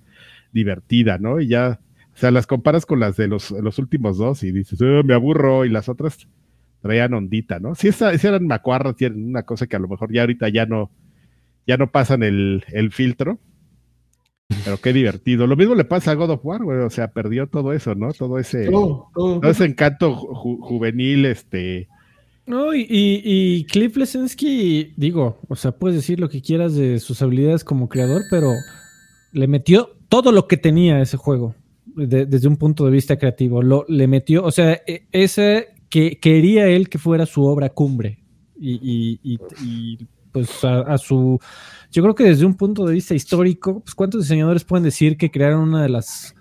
[0.51, 1.39] divertida, ¿no?
[1.39, 1.79] Y ya.
[2.13, 5.13] O sea, las comparas con las de los, los últimos dos y dices, oh, me
[5.13, 6.27] aburro, y las otras
[6.81, 7.75] traían ondita, ¿no?
[7.75, 10.65] Si, esa, si eran macuarras, tienen una cosa que a lo mejor ya ahorita ya
[10.65, 10.91] no,
[11.67, 13.39] ya no pasan el, filtro.
[14.65, 15.47] Pero qué divertido.
[15.47, 16.79] Lo mismo le pasa a God of War, güey.
[16.79, 18.13] O sea, perdió todo eso, ¿no?
[18.13, 21.87] Todo ese, todo, ese encanto juvenil, este.
[22.45, 27.21] No, y, y, Cliff Lesensky, digo, o sea, puedes decir lo que quieras de sus
[27.21, 28.51] habilidades como creador, pero
[29.31, 31.55] le metió todo lo que tenía ese juego,
[31.95, 33.61] desde un punto de vista creativo.
[33.61, 38.19] Lo, le metió, o sea, e, ese que quería él que fuera su obra cumbre.
[38.59, 39.97] y, y
[40.33, 41.39] pues a, su,
[41.91, 45.31] yo creo que desde un punto de vista histórico, pues cuántos diseñadores pueden decir que
[45.31, 46.35] crearon una de las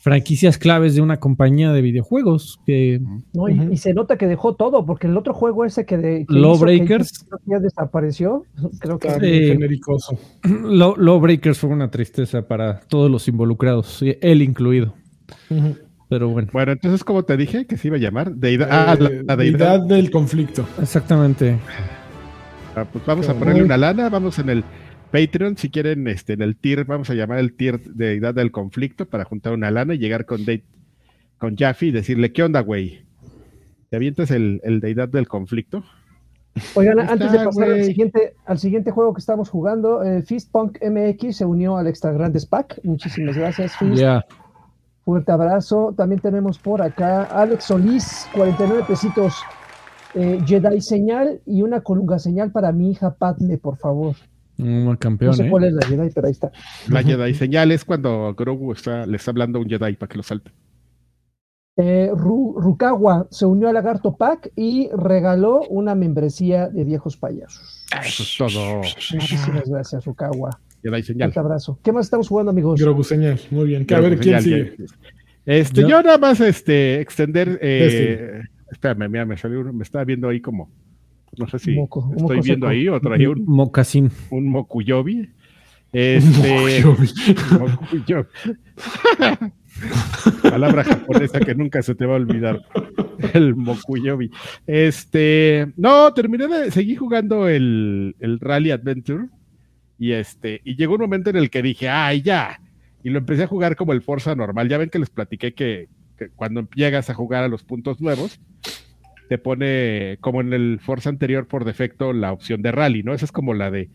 [0.00, 3.00] franquicias claves de una compañía de videojuegos que
[3.32, 7.24] no, y, se nota que dejó todo porque el otro juego ese que, de, Lawbreakers.
[7.46, 8.44] ya desapareció
[8.80, 10.18] creo que eh, genericoso
[10.98, 14.94] Lawbreakers fue una tristeza para todos los involucrados él incluido.
[16.08, 16.48] Pero bueno.
[16.52, 20.10] Bueno entonces como te dije que se iba a llamar deidad, ah, la, deidad del
[20.10, 20.66] conflicto.
[20.80, 21.60] Exactamente
[22.74, 24.64] Ah, pues vamos a ponerle una lana, vamos en el
[25.10, 28.50] Patreon, si quieren, este, en el tier, vamos a llamar el tier de edad del
[28.50, 30.40] conflicto para juntar una lana y llegar con
[31.38, 33.04] con Jaffe y decirle, ¿qué onda, güey?
[33.90, 35.84] ¿Te avientas el, el deidad del conflicto?
[36.74, 41.36] Oigan, antes de pasar al siguiente, al siguiente juego que estamos jugando, eh, Fistpunk MX
[41.36, 42.80] se unió al Extra Grandes Pack.
[42.84, 44.02] Muchísimas gracias, Fist.
[45.04, 45.94] Fuerte abrazo.
[45.96, 49.34] También tenemos por acá Alex Solís, 49 pesitos.
[50.14, 54.14] Eh, Jedi señal y una colunga señal para mi hija Padme, por favor.
[54.58, 55.50] Un campeón, no sé ¿eh?
[55.50, 56.52] cuál es la Jedi, pero ahí está.
[56.88, 60.16] La Jedi señal es cuando Grogu está, le está hablando a un Jedi para que
[60.16, 60.52] lo salte.
[61.76, 67.86] Eh, Rukawa se unió al Lagarto Pack y regaló una membresía de viejos payasos.
[68.04, 68.76] Eso es todo.
[68.76, 70.50] Muchísimas gracias, Rukawa.
[70.82, 71.32] Jedi señal.
[71.34, 71.78] Un abrazo.
[71.82, 72.80] ¿Qué más estamos jugando, amigos?
[72.80, 73.40] Grogu señal.
[73.50, 73.86] Muy bien.
[73.90, 74.76] a ver, ¿quién sigue?
[75.46, 78.42] Este, yo, nada más este, extender eh,
[78.72, 80.70] Espérame, mira, me salió, me estaba viendo ahí como,
[81.36, 85.28] no sé si estoy viendo ahí o traía un mocasín, un mokuyobi.
[85.92, 86.82] Este,
[87.58, 88.26] mokuyobi.
[90.42, 92.62] Palabra japonesa que nunca se te va a olvidar.
[93.34, 94.30] El mokuyobi.
[94.66, 99.28] Este, no, terminé de seguir jugando el, el Rally Adventure
[99.98, 102.58] y este, y llegó un momento en el que dije, ay, ya.
[103.04, 104.68] Y lo empecé a jugar como el Forza normal.
[104.70, 105.88] Ya ven que les platiqué que
[106.30, 108.40] cuando llegas a jugar a los puntos nuevos,
[109.28, 113.14] te pone como en el Forza anterior por defecto la opción de rally, ¿no?
[113.14, 113.90] Esa es como la de,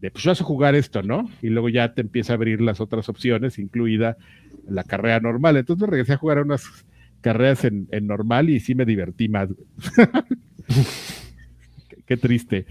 [0.00, 1.30] de pues vas a jugar esto, ¿no?
[1.40, 4.16] Y luego ya te empieza a abrir las otras opciones, incluida
[4.68, 5.56] la carrera normal.
[5.56, 6.66] Entonces me regresé a jugar unas
[7.20, 9.48] carreras en, normal y sí me divertí más.
[12.06, 12.66] qué, triste.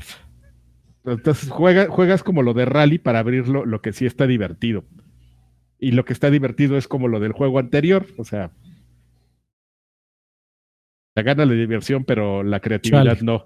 [1.06, 4.84] Entonces juegas como lo de rally para abrirlo, lo que sí está divertido.
[5.80, 8.52] Y lo que está divertido es como lo del juego anterior, o sea,
[11.16, 13.46] la gana la diversión, pero la creatividad no.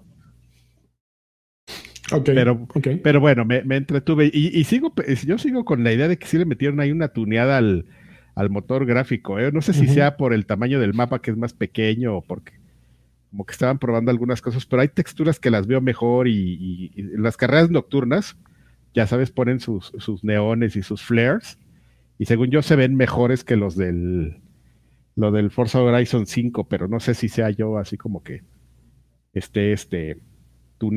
[2.24, 2.66] pero,
[3.02, 4.94] pero bueno, me, entretuve y, sigo,
[5.24, 7.84] yo sigo con la idea de que sí le metieron ahí una tuneada al,
[8.50, 9.38] motor gráfico.
[9.38, 9.50] ¿eh?
[9.50, 12.52] No sé si sea por el tamaño del mapa que es más pequeño o porque
[13.30, 17.36] como que estaban probando algunas cosas, pero hay texturas que las veo mejor y, las
[17.36, 18.36] carreras nocturnas,
[18.94, 21.58] ya sabes, ponen sus, sus, neones y sus flares
[22.18, 24.40] y según yo se ven mejores que los del
[25.16, 28.42] lo del Forza Horizon 5, pero no sé si sea yo así como que
[29.32, 30.18] este, este,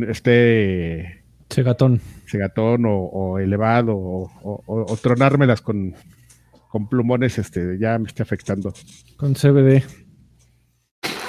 [0.07, 1.99] este Segatón.
[2.25, 5.95] Segatón o, elevado o, tronármelas con,
[6.69, 8.73] con plumones, este, ya me está afectando.
[9.17, 9.83] Con CBD.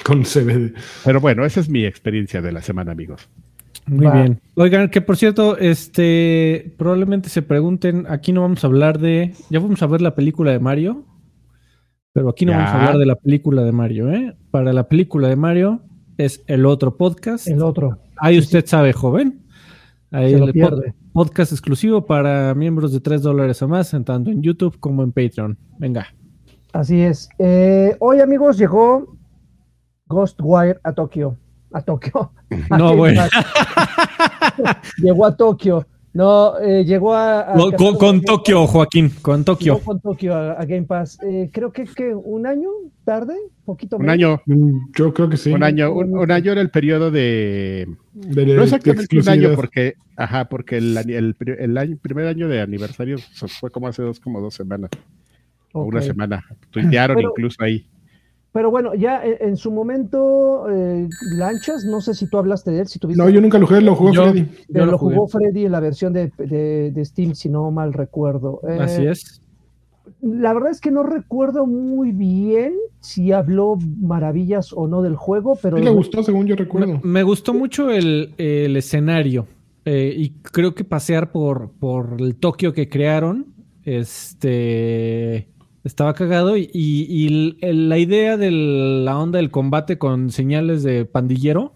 [0.04, 0.74] Con CBD.
[1.04, 3.28] Pero bueno, esa es mi experiencia de la semana, amigos.
[3.86, 4.40] Muy bien.
[4.56, 9.58] Oigan, que por cierto, este, probablemente se pregunten, aquí no vamos a hablar de, ya
[9.58, 11.06] vamos a ver la película de Mario,
[12.12, 14.36] pero aquí no vamos a hablar de la película de Mario, ¿eh?
[14.50, 15.82] Para la película de Mario
[16.16, 17.46] es el otro podcast.
[17.48, 17.98] El otro.
[18.16, 19.46] Ahí usted sabe, joven.
[20.10, 25.04] Ahí el podcast exclusivo para miembros de 3 dólares o más, tanto en YouTube como
[25.04, 25.56] en Patreon.
[25.78, 26.08] Venga.
[26.72, 27.28] Así es.
[27.38, 29.16] Eh, hoy, amigos, llegó
[30.06, 31.36] Ghostwire a Tokio.
[31.72, 32.32] A Tokio.
[32.70, 33.22] No, bueno.
[34.98, 35.86] llegó a Tokio.
[36.12, 37.54] No, eh, llegó a.
[37.98, 39.78] con, Tokio, Joaquín, con Tokio.
[39.78, 41.18] con Tokio a, Game Pass.
[41.22, 42.68] Eh, creo que, que un año
[43.04, 43.34] tarde,
[43.64, 44.42] poquito Un año.
[44.46, 45.52] Mm, yo creo que sí.
[45.52, 47.86] Un año, un, año era el periodo de.
[48.12, 49.94] no exactamente un año, porque.
[50.16, 53.16] Ajá, porque el, el, el, año, primer año de aniversario
[53.60, 54.90] fue como hace dos, como dos semanas.
[55.72, 56.44] O una semana.
[56.70, 57.86] Tuitearon incluso ahí.
[58.52, 62.88] Pero bueno, ya en, su momento, eh, Lanchas, no sé si tú hablaste de él,
[62.88, 63.22] si tuviste...
[63.22, 64.48] No, yo nunca lo jugué, lo jugó Freddy.
[64.68, 68.60] lo, jugó Freddy en la versión de, de, Steam, si no mal recuerdo.
[68.68, 69.40] Eh, Así es.
[70.20, 75.56] La verdad es que no recuerdo muy bien si habló maravillas o no del juego,
[75.62, 75.76] pero...
[75.76, 77.00] Sí le gustó, según yo recuerdo.
[77.04, 79.46] Me, gustó mucho el, el escenario
[79.84, 83.46] eh, y creo que pasear por, por el Tokio que crearon,
[83.84, 85.48] este
[85.84, 91.74] estaba cagado y, la idea de la onda del combate con señales de pandillero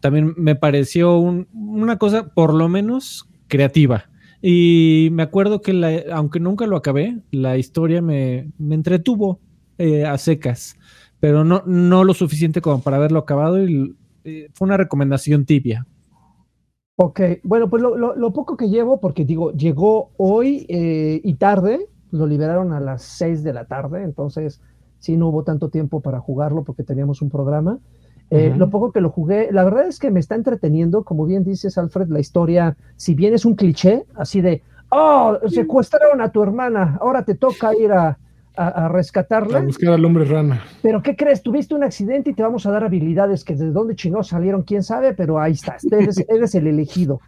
[0.00, 4.10] también me pareció una cosa por lo menos creativa.
[4.42, 9.38] Y me acuerdo que aunque nunca lo acabé, la historia me, entretuvo
[9.78, 10.76] eh, a secas,
[11.20, 15.86] pero no, no lo suficiente como para haberlo acabado y eh, fue una recomendación tibia.
[16.96, 22.26] Ok, bueno, pues lo, poco que llevo, porque digo, llegó hoy eh, y tarde, lo
[22.26, 24.60] liberaron a las 6 de la tarde, entonces
[24.98, 27.78] sí no hubo tanto tiempo para jugarlo porque teníamos un programa.
[28.30, 31.44] Eh, lo poco que lo jugué, la verdad es que me está entreteniendo, como bien
[31.44, 36.42] dices, Alfred, la historia, si bien es un cliché, así de, oh, secuestraron a tu
[36.42, 38.18] hermana, ahora te toca ir a,
[38.88, 39.58] rescatarla.
[39.58, 40.62] A buscar al hombre rana.
[40.82, 41.42] Pero ¿qué crees?
[41.42, 44.82] Tuviste un accidente y te vamos a dar habilidades que de dónde chingados salieron, quién
[44.82, 47.20] sabe, pero ahí estás, eres, eres el elegido.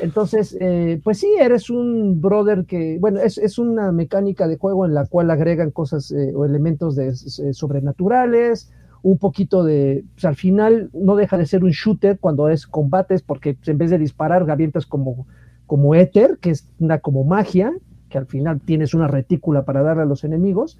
[0.00, 4.94] Entonces, eh, pues sí, eres un brother que, bueno, es, una mecánica de juego en
[4.94, 8.72] la cual agregan cosas eh, o elementos de, sobrenaturales,
[9.02, 13.22] un poquito de, pues al final no deja de ser un shooter cuando es combates,
[13.22, 15.26] porque en vez de disparar, gavientas como,
[15.66, 17.72] como éter, que es una como magia,
[18.14, 20.78] que al final tienes una retícula para darle a los enemigos.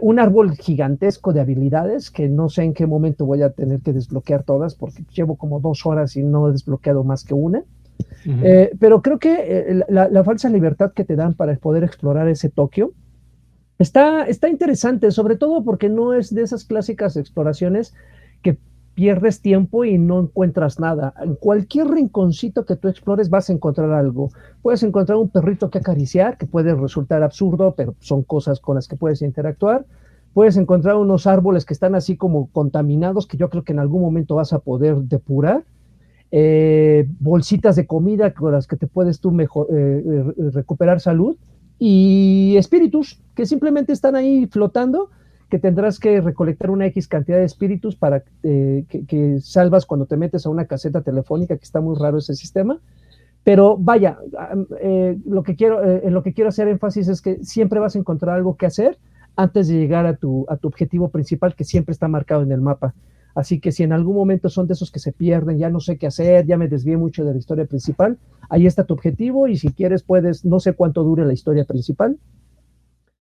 [0.00, 3.92] un árbol gigantesco de habilidades que no sé en qué momento voy a tener que
[3.92, 7.62] desbloquear todas porque llevo como dos horas y no he desbloqueado más que una.
[8.24, 12.48] Eh, pero creo que eh, la, falsa libertad que te dan para poder explorar ese
[12.48, 12.92] Tokio
[13.78, 17.92] está, está interesante, sobre todo porque no es de esas clásicas exploraciones
[18.42, 18.56] que
[18.96, 21.12] pierdes tiempo y no encuentras nada.
[21.20, 24.30] En cualquier rinconcito que tú explores vas a encontrar algo.
[24.62, 28.88] Puedes encontrar un perrito que acariciar, que puede resultar absurdo, pero son cosas con las
[28.88, 29.84] que puedes interactuar.
[30.32, 34.00] Puedes encontrar unos árboles que están así como contaminados, que yo creo que en algún
[34.00, 35.64] momento vas a poder depurar.
[36.32, 41.36] Eh, bolsitas de comida con las que te puedes tú mejor, eh, eh, recuperar salud
[41.78, 45.10] y espíritus que simplemente están ahí flotando
[45.48, 50.46] que tendrás que recolectar una X cantidad de espíritus para que, salvas cuando te metes
[50.46, 52.80] a una caseta telefónica, que está muy raro ese sistema.
[53.44, 54.18] Pero vaya,
[55.24, 58.34] lo que quiero, en lo que quiero hacer énfasis es que siempre vas a encontrar
[58.34, 58.98] algo que hacer
[59.36, 62.60] antes de llegar a tu, a tu objetivo principal que siempre está marcado en el
[62.60, 62.94] mapa.
[63.36, 65.98] Así que si en algún momento son de esos que se pierden, ya no sé
[65.98, 68.18] qué hacer, ya me desvié mucho de la historia principal,
[68.48, 72.18] ahí está tu objetivo y si quieres puedes, no sé cuánto dure la historia principal,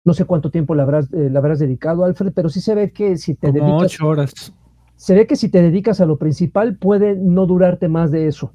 [0.04, 3.16] no sé cuánto tiempo le habrás, eh, habrás dedicado, Alfred, pero sí se ve que
[3.16, 3.94] si te Como dedicas...
[3.94, 4.54] Ocho horas.
[4.96, 8.52] Se ve que si te dedicas a lo principal puede no durarte más de eso.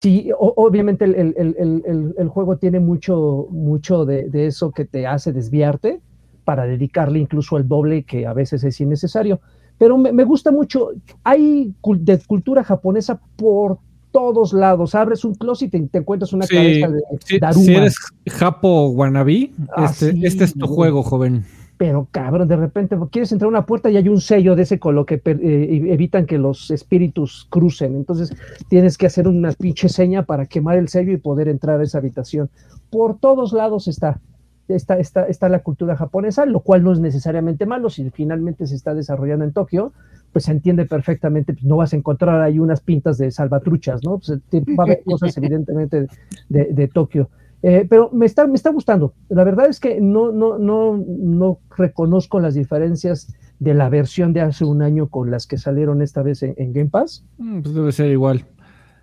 [0.00, 6.00] Sí, obviamente el, juego tiene mucho, mucho de, de, eso que te hace desviarte
[6.44, 9.40] para dedicarle incluso el doble que a veces es innecesario
[9.78, 10.90] pero me, gusta mucho.
[11.22, 13.78] Hay de cultura japonesa por
[14.12, 14.94] todos lados.
[14.94, 17.02] Abres un closet y te, encuentras una cabeza de
[17.52, 17.96] Si eres
[18.26, 21.44] Japo Wannabe, ah, este, este, es tu juego, joven.
[21.76, 24.80] Pero cabrón, de repente quieres entrar a una puerta y hay un sello de ese
[24.80, 27.94] color que eh, evitan que los espíritus crucen.
[27.94, 28.34] Entonces
[28.68, 31.98] tienes que hacer una pinche seña para quemar el sello y poder entrar a esa
[31.98, 32.50] habitación.
[32.90, 34.20] Por todos lados está.
[34.66, 38.74] Está, está, está la cultura japonesa, lo cual no es necesariamente malo si finalmente se
[38.74, 39.94] está desarrollando en Tokio,
[40.32, 44.18] pues se entiende perfectamente, pues no vas a encontrar ahí unas pintas de salvatruchas, ¿no?
[44.18, 44.38] Pues,
[44.78, 46.06] va a haber cosas evidentemente
[46.48, 47.30] de, Tokio.
[47.62, 49.14] Eh, pero me está, me está gustando.
[49.28, 54.40] La verdad es que no, no, no, no reconozco las diferencias de la versión de
[54.40, 57.24] hace un año con las que salieron esta vez en, Game Pass.
[57.38, 58.44] Mm, pues debe ser igual.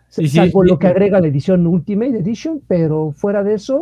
[0.09, 3.80] salvo lo que agrega la edición Ultimate Edition, pero fuera de eso,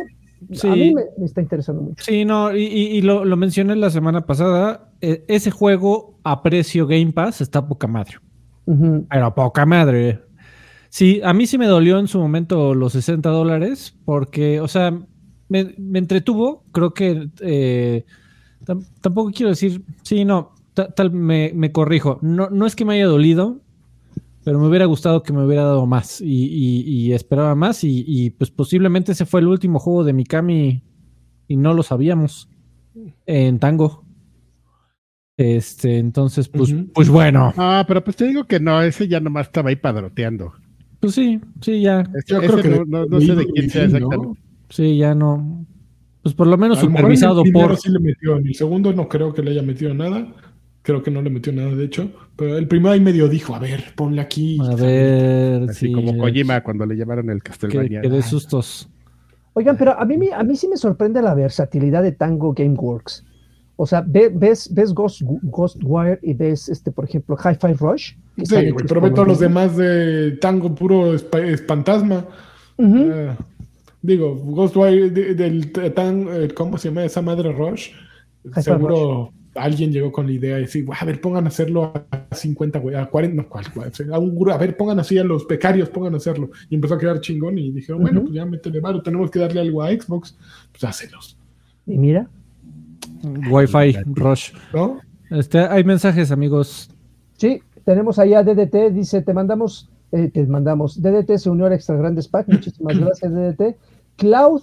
[0.62, 2.04] a mí me, está interesando mucho.
[2.04, 4.90] Sí, no, y, lo, lo, mencioné la semana pasada.
[5.00, 8.18] E, ese juego a precio Game Pass está poca madre.
[8.64, 10.20] Pero poca madre.
[10.88, 14.96] Sí, a mí sí me dolió en su momento los 60 dólares, porque, o sea,
[15.48, 16.64] me, entretuvo.
[16.72, 18.04] Creo que eh,
[19.00, 22.18] tampoco quiero decir, sí, no, tal, me, me, corrijo.
[22.22, 23.60] No, no es que me haya dolido,
[24.44, 29.12] pero me hubiera gustado que me hubiera dado más y, esperaba más y, pues posiblemente
[29.12, 30.82] ese fue el último juego de Mikami
[31.48, 32.48] y no lo sabíamos
[33.26, 34.04] en Tango.
[35.36, 37.52] Este, entonces, pues, pues bueno.
[37.56, 40.52] Ah, pero pues te digo que no, ese ya nomás estaba ahí padroteando.
[41.00, 42.04] Pues sí, sí, ya.
[42.26, 44.40] Yo creo que no, sé de quién sea exactamente.
[44.68, 45.66] Sí, ya no.
[46.22, 47.76] Pues por lo menos supervisado por.
[47.76, 50.26] Sí le metió, en el segundo no creo que le haya metido nada.
[50.84, 52.10] Creo que no le metió nada, de hecho.
[52.36, 54.58] Pero el primero ahí medio dijo, a ver, ponle aquí.
[54.60, 58.02] A ver, Así como Kojima cuando le llevaron el Castlevania.
[58.02, 58.90] Que, de sustos.
[59.54, 63.24] Oigan, pero a mí, a mí sí me sorprende la versatilidad de Tango Gameworks.
[63.76, 68.12] O sea, ves, ves Ghost, Ghostwire y ves, este, por ejemplo, Hi-Fi Rush.
[68.44, 72.26] Sí, pero ve todos los demás de Tango puro espantasma.
[72.78, 73.36] Ah,
[74.02, 77.88] digo, Ghostwire del Tango, eh, ¿cómo se llama esa madre Rush?
[78.60, 82.78] Seguro alguien llegó con la idea de decir, a ver, pongan a hacerlo a 50,
[82.78, 83.66] güey, a 40, no, ¿cuál,
[84.12, 86.50] a, un, a ver, pongan así a los becarios, pongan a hacerlo.
[86.68, 89.60] Y empezó a quedar chingón y dijeron, bueno, pues ya métele varo, tenemos que darle
[89.60, 90.36] algo a Xbox,
[90.72, 91.38] pues hácelos.
[91.86, 92.28] Y mira.
[93.50, 94.52] Wi-Fi, Rush.
[94.72, 95.00] ¿No?
[95.30, 96.90] Este, hay mensajes, amigos.
[97.36, 101.96] Sí, tenemos allá DDT, dice, te mandamos, eh, te mandamos, DDT se unió al Extra
[101.96, 103.76] Grandes Pack, muchísimas gracias DDT.
[104.16, 104.62] Cloud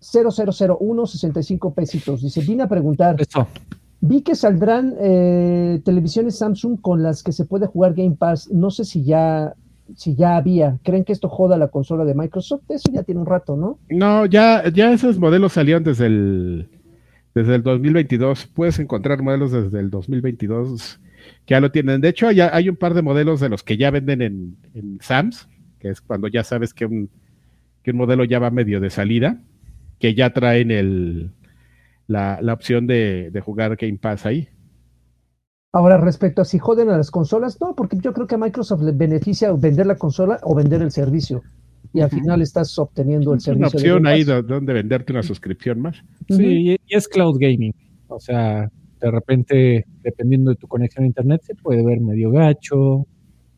[0.00, 3.16] 0001, 65 pesitos, dice, vine a preguntar.
[3.18, 3.46] Esto.
[4.00, 8.50] Vi que saldrán eh, televisiones Samsung con las que se puede jugar Game Pass.
[8.50, 9.54] No sé si ya,
[9.94, 10.78] si ya había.
[10.82, 12.62] ¿Creen que esto joda la consola de Microsoft?
[12.70, 13.78] Eso ya tiene un rato, ¿no?
[13.90, 16.68] No, ya, ya esos modelos salieron desde el,
[17.34, 18.46] desde el 2022.
[18.46, 20.98] Puedes encontrar modelos desde el 2022
[21.44, 22.00] que ya lo tienen.
[22.00, 24.98] De hecho, ya hay un par de modelos de los que ya venden en, en
[25.00, 25.48] Sams,
[25.78, 27.10] que es cuando ya sabes que un,
[27.82, 29.42] que un modelo ya va medio de salida,
[29.98, 31.30] que ya traen el
[32.10, 34.48] la, opción de, jugar Game Pass ahí.
[35.72, 38.82] Ahora, respecto a si joden a las consolas, no, porque yo creo que a Microsoft
[38.82, 41.42] le beneficia vender la consola o vender el servicio.
[41.92, 43.68] Y al final estás obteniendo el servicio.
[43.68, 46.02] Una opción ahí donde venderte una suscripción más.
[46.28, 47.72] Sí, y es cloud gaming.
[48.08, 48.68] O sea,
[49.00, 53.06] de repente, dependiendo de tu conexión a internet, se puede ver medio gacho.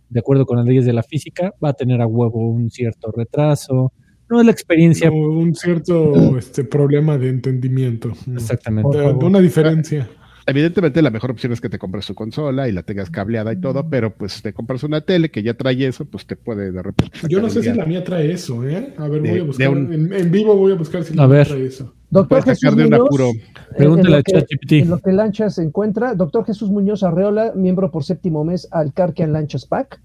[0.08, 3.10] De acuerdo con las leyes de la física, va a tener a huevo un cierto
[3.10, 3.92] retraso
[4.32, 5.10] no es la experiencia.
[5.10, 8.12] un cierto este, problema de entendimiento.
[8.34, 8.98] Exactamente.
[8.98, 10.08] una diferencia.
[10.44, 13.60] Evidentemente la mejor opción es que te compres su consola y la tengas cableada y
[13.60, 16.82] todo, pero pues te compras una tele que ya trae eso, pues te puede de
[16.82, 17.16] repente...
[17.28, 18.92] Yo no sé si la mía trae eso, ¿eh?
[18.96, 21.94] A ver, voy a buscar, en, vivo voy a buscar si la mía trae eso.
[22.10, 23.36] Doctor Jesús de Muñoz,
[23.76, 24.72] Pregúntale a ChatGPT.
[24.72, 28.92] En lo que Lanchas se encuentra, doctor Jesús Muñoz Arreola, miembro por séptimo mes al
[28.92, 30.00] Carquian Lanchas Pack.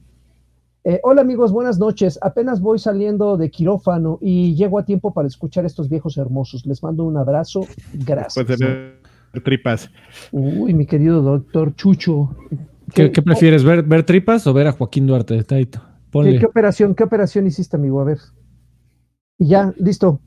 [0.90, 2.18] Eh, hola amigos, buenas noches.
[2.22, 6.66] Apenas voy saliendo de quirófano y llego a tiempo para escuchar estos viejos hermosos.
[6.66, 7.68] Les mando un abrazo.
[7.94, 8.48] Gracias.
[8.58, 8.98] Ver
[9.44, 9.92] tripas.
[10.32, 12.34] Uy, mi querido doctor Chucho.
[12.94, 15.44] ¿Qué, prefieres, ver, ver, tripas o ver a Joaquín Duarte?
[15.44, 15.82] Taito?
[16.10, 18.00] ¿Qué, operación, ¿Qué operación hiciste, amigo?
[18.00, 18.20] A ver.
[19.38, 20.22] Y ya, listo.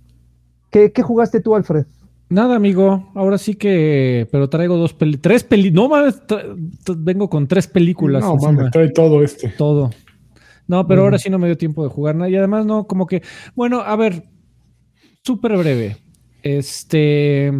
[0.70, 1.86] ¿Qué, jugaste tú, Alfred?
[2.28, 3.10] Nada, amigo.
[3.14, 5.22] Ahora sí que, pero traigo dos películas.
[5.22, 5.82] Tres películas.
[5.82, 6.20] No mames,
[6.98, 8.22] vengo con tres películas.
[8.22, 9.48] No mames, trae todo este.
[9.48, 9.90] Todo.
[10.70, 12.30] No, pero ahora sí no me dio tiempo de jugar nada.
[12.30, 13.24] Y además, no, como que.
[13.56, 14.22] Bueno, a ver.
[15.24, 15.96] Súper breve.
[16.44, 17.50] Este.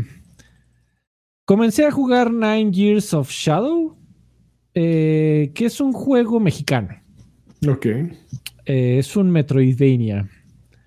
[1.45, 3.97] Comencé a jugar Nine Years of Shadow.
[4.75, 6.91] Eh, que es un juego mexicano.
[7.69, 7.87] Ok.
[7.87, 10.31] Eh, es un Metroidvania.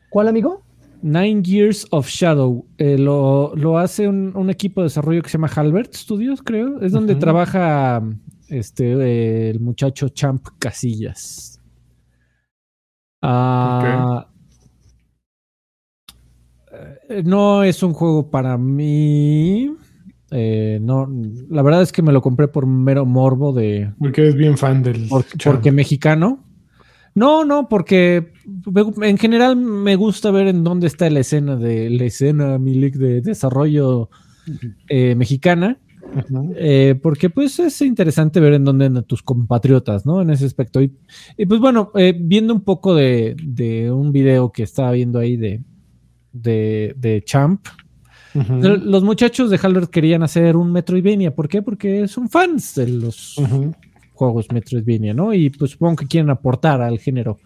[0.09, 0.63] ¿Cuál, amigo?
[1.01, 2.65] Nine Years of Shadow.
[2.77, 6.79] Eh, lo, hace un, equipo de desarrollo que se llama Halbert Studios, creo.
[6.79, 8.01] Es donde trabaja
[8.47, 11.52] este, el muchacho Champ Casillas.
[13.25, 14.27] Ah,
[17.09, 19.73] eh, no es un juego para mí.
[20.29, 21.07] Eh, no,
[21.49, 23.93] la verdad es que me lo compré por mero morbo de.
[23.97, 25.07] Porque eres bien fan del.
[25.43, 26.43] porque mexicano.
[27.15, 28.33] No, no, porque
[29.01, 33.21] en general me gusta ver en dónde está la escena de la escena Milik de
[33.21, 34.09] desarrollo
[34.89, 35.79] eh, mexicana.
[36.55, 40.21] Eh, porque pues es interesante ver en dónde andan tus compatriotas, ¿no?
[40.21, 40.81] En ese aspecto.
[40.81, 40.91] Y,
[41.47, 45.61] pues bueno, viendo un poco de, de, un video que estaba viendo ahí de,
[46.31, 47.65] de, de Champ,
[48.33, 51.35] los muchachos de Halbert querían hacer un Metroidvania.
[51.35, 51.61] ¿Por qué?
[51.61, 53.35] Porque son fans de los
[54.13, 55.33] juegos Metroidvania, ¿no?
[55.33, 57.37] Y pues supongo que quieren aportar al género.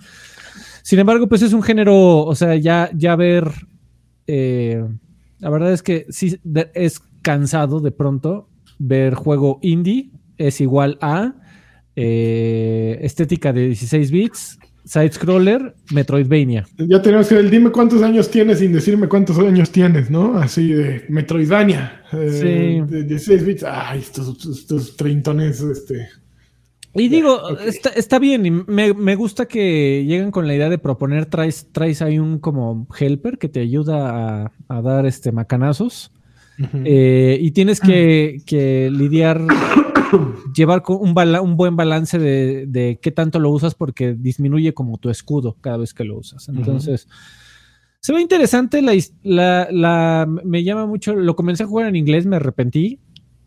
[0.84, 3.52] Sin embargo, pues es un género, o sea, ya, ya ver.
[4.28, 4.84] Eh,
[5.40, 6.40] la verdad es que sí
[6.74, 8.50] es cansado de pronto
[8.80, 11.36] ver juego indie es igual a
[11.96, 16.66] eh, estética de 16 bits, side-scroller, Metroidvania.
[16.78, 20.38] Ya tenemos que el dime cuántos años tienes sin decirme cuántos años tienes, ¿no?
[20.38, 22.04] Así de Metroidvania.
[22.14, 22.96] Eh, sí.
[22.96, 23.64] De 16 bits.
[23.64, 26.08] Ay, estos, estos treintones, este.
[27.00, 31.68] Y digo, está, bien, y me, gusta que lleguen con la idea de proponer, traes,
[31.72, 36.12] traes ahí un como helper que te ayuda a, dar este macanazos.
[36.86, 39.42] Eh, y tienes que, que lidiar
[40.56, 45.58] llevar un, un buen balance de, qué tanto lo usas porque disminuye como tu escudo
[45.62, 46.50] cada vez que lo usas.
[46.50, 47.08] Entonces,
[48.00, 53.00] se ve interesante, la, me llama mucho, lo comencé a jugar en inglés, me arrepentí,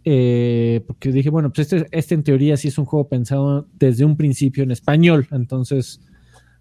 [0.04, 4.04] eh, porque dije, bueno, pues este, este, en teoría sí es un juego pensado desde
[4.04, 6.00] un principio en español, entonces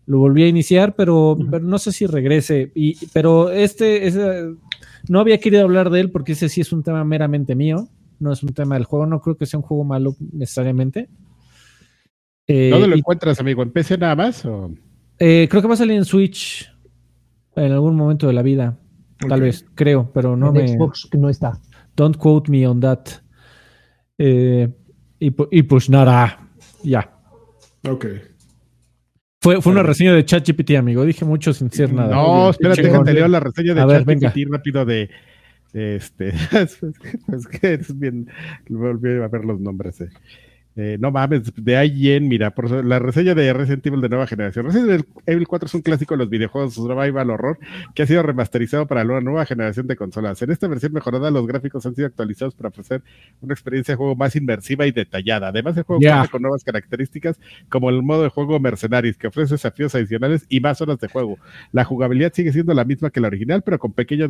[0.05, 4.07] lo volví a iniciar, pero, pero no sé si regrese, y, pero este,
[5.09, 7.89] no había querido hablar de él porque ese sí es un tema meramente mío
[8.19, 11.09] no es un tema del juego, no creo que sea un juego malo necesariamente.
[12.45, 13.63] Eh, ¿Dónde lo encuentras, amigo?
[13.63, 14.45] ¿En PC nada más?
[15.17, 16.71] Eh, creo que va a salir en Switch
[17.55, 18.77] en algún momento de la vida.
[19.27, 20.67] Tal vez, creo, pero no me.
[20.67, 21.59] Xbox no está.
[21.95, 23.07] Don't quote me on that.
[24.17, 24.69] Eh,
[25.19, 25.31] y,
[25.63, 26.49] pues nada,
[26.83, 27.11] ya.
[27.87, 28.05] Ok.
[29.41, 31.05] Fue, fue una reseña de ChatGPT, amigo.
[31.05, 32.13] Dije mucho sin decir nada.
[32.13, 35.09] No, espérate, déjate leo la reseña de ChatGPT rápido de
[35.73, 38.27] este, es que es bien,
[38.67, 40.01] volví a ver los nombres.
[40.01, 40.09] Eh.
[40.81, 44.65] Eh, no mames, de IGN, mira, por la reseña de Resident Evil de nueva generación.
[44.65, 47.59] Resident Evil 4 es un clásico de los videojuegos survival horror
[47.93, 50.41] que ha sido remasterizado para la nueva generación de consolas.
[50.41, 53.01] En esta versión mejorada, los gráficos han sido actualizados para ofrecer
[53.41, 55.49] una experiencia de juego más inmersiva y detallada.
[55.49, 59.55] Además, el juego cuenta con nuevas características como el modo de juego Mercenaries, que ofrece
[59.55, 61.39] desafíos adicionales y más horas de juego.
[61.73, 64.29] La jugabilidad sigue siendo la misma que la original, pero con pequeñas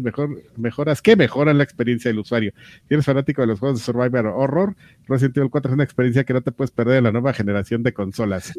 [0.58, 2.54] mejoras que mejoran la experiencia del usuario.
[2.88, 4.76] Si eres fanático de los juegos de survival horror,
[5.10, 7.84] Resident Evil 4 es una experiencia que no te puedes perder en la nueva generación
[7.84, 8.54] de consolas.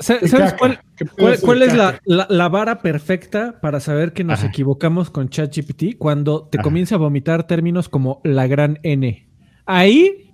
[0.00, 5.96] ¿Sabes cuál, es la, vara perfecta para saber que nos equivocamos con ChatGPT?
[5.98, 9.28] Cuando te comienza a vomitar términos como la gran N.
[9.66, 10.32] Ahí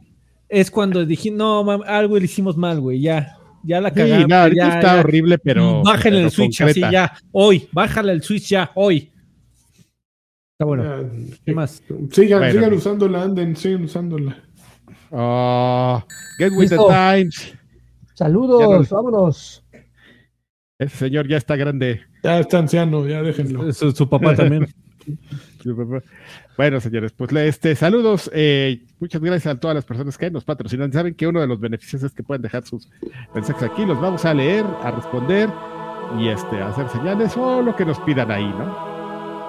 [0.48, 3.36] es cuando dije, no, algo le hicimos mal, güey, ya.
[3.62, 4.24] Ya la cagamos.
[4.24, 5.82] Sí, no, está horrible, pero.
[5.82, 7.68] Bájale el Switch así ya, hoy.
[7.72, 9.10] Bájale el Switch ya, hoy.
[10.52, 11.10] Está bueno.
[11.44, 11.82] ¿Qué más?
[12.10, 14.36] Sigan, sigan usándola, anden, sigan usándola.
[15.10, 16.02] Oh,
[16.38, 17.54] get with the times.
[18.14, 19.64] Saludos, vámonos.
[20.78, 22.02] Ese señor ya está grande.
[22.22, 23.72] Ya está anciano, ya déjenlo.
[23.72, 24.66] Su, papá también.
[26.56, 28.30] Bueno, señores, pues este, saludos.
[28.32, 30.92] Eh, muchas gracias a todas las personas que nos patrocinan.
[30.92, 32.88] Saben que uno de los beneficios es que pueden dejar sus
[33.34, 33.84] mensajes aquí.
[33.84, 35.50] Los vamos a leer, a responder
[36.18, 38.89] y este, a hacer señales o lo que nos pidan ahí, ¿no?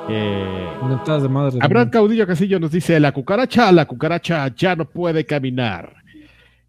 [0.10, 1.60] Eh, de madre.
[1.62, 5.96] Abraham Caudillo Casillo nos dice: La cucaracha, la cucaracha ya no puede caminar.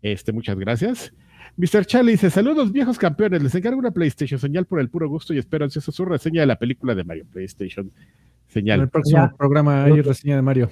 [0.00, 1.12] Este, muchas gracias.
[1.56, 1.84] Mr.
[1.84, 3.42] Charlie dice: Saludos, viejos campeones.
[3.42, 6.46] Les encargo una PlayStation señal por el puro gusto y espero ansioso su reseña de
[6.46, 7.24] la película de Mario.
[7.32, 7.90] PlayStation
[8.48, 8.80] señal.
[8.80, 10.70] En el próximo programa hay reseña de Mario.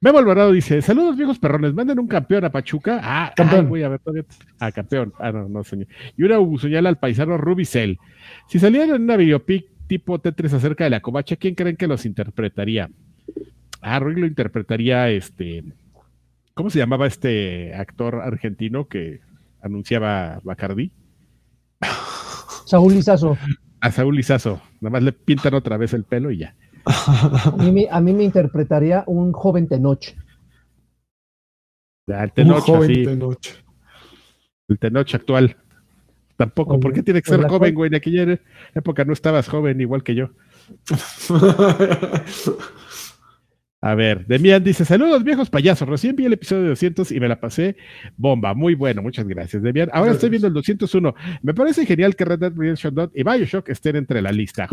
[0.00, 1.72] Memo Alvarado dice: Saludos, viejos perrones.
[1.72, 3.00] Manden un campeón a Pachuca.
[3.02, 3.68] Ah, campeón.
[3.68, 4.24] voy a ver todavía.
[4.58, 5.12] Ah, campeón.
[5.18, 5.86] Ah, no, no, señor.
[6.16, 7.98] Y una señal al paisano Rubicel.
[8.48, 12.06] Si salieran en una videopic tipo Tetris acerca de la covacha, ¿quién creen que los
[12.06, 12.90] interpretaría?
[13.80, 15.64] Ah, Rui lo interpretaría este.
[16.54, 19.20] ¿Cómo se llamaba este actor argentino que
[19.60, 20.92] anunciaba Bacardi?
[22.66, 23.36] Saúl Lizazo.
[23.80, 24.60] A Saúl Lizazo.
[24.80, 26.54] Nada más le pintan otra vez el pelo y ya.
[27.90, 30.14] A mí, me interpretaría un joven Tenoch.
[32.06, 33.46] el Tenoch, un joven Tenoch.
[34.68, 35.56] El Tenoch actual.
[36.36, 37.88] Tampoco, ¿por qué tiene que ser joven, güey?
[37.88, 38.40] En aquella
[38.74, 40.30] época no estabas joven igual que yo.
[43.80, 45.86] A ver, Demian dice: Saludos, viejos payasos.
[45.86, 47.76] Recién vi el episodio 200 y me la pasé
[48.16, 48.54] bomba.
[48.54, 49.90] Muy bueno, muchas gracias, Demian.
[49.92, 51.14] Ahora estoy viendo el 201.
[51.42, 54.66] Me parece genial que Red Dead Redemption 2 y Bioshock estén entre la lista.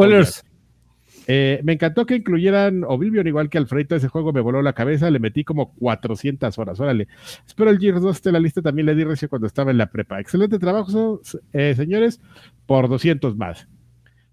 [1.28, 3.96] Eh, me encantó que incluyeran Oblivion igual que Alfredo.
[3.96, 5.10] Ese juego me voló la cabeza.
[5.10, 6.80] Le metí como 400 horas.
[6.80, 7.08] Órale.
[7.46, 8.62] Espero el Gears 2 esté en la lista.
[8.62, 10.20] También le di recio cuando estaba en la prepa.
[10.20, 11.22] Excelente trabajo,
[11.54, 12.22] eh, señores.
[12.66, 13.68] Por 200 más.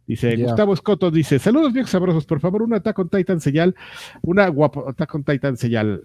[0.09, 3.75] Dice Gustavo Escoto, dice, saludos viejos sabrosos, por favor, una Attack on Titan señal,
[4.23, 6.03] una guapo Attack on Titan señal.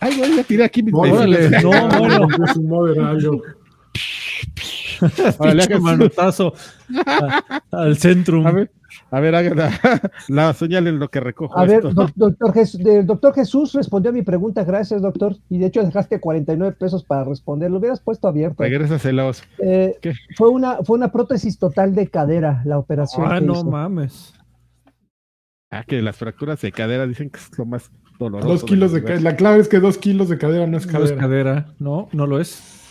[0.00, 1.72] Ay, voy a tirar aquí mis Órale, no,
[5.00, 5.34] bueno.
[5.38, 6.52] Órale, manotazo
[7.70, 8.46] al centro.
[8.46, 8.70] A ver,
[9.10, 9.70] a ver, haga
[10.28, 11.58] la, señal en lo que recojo.
[11.58, 12.12] A ver, doctor,
[12.80, 15.36] el doctor Jesús respondió a mi pregunta, gracias, doctor.
[15.48, 18.62] Y de hecho dejaste 49 pesos para responder, lo hubieras puesto abierto.
[18.62, 19.42] Regrésaselos.
[19.58, 19.98] Eh,
[20.36, 23.26] fue, una, fue una prótesis total de cadera la operación.
[23.30, 24.34] Ah, no mames.
[25.70, 28.48] Ah, que las fracturas de cadera dicen que es lo más doloroso.
[28.48, 29.20] Dos kilos de, cadera.
[29.20, 31.00] La clave es que dos kilos de cadera no es cadera.
[31.00, 32.87] No es cadera, no, no lo es.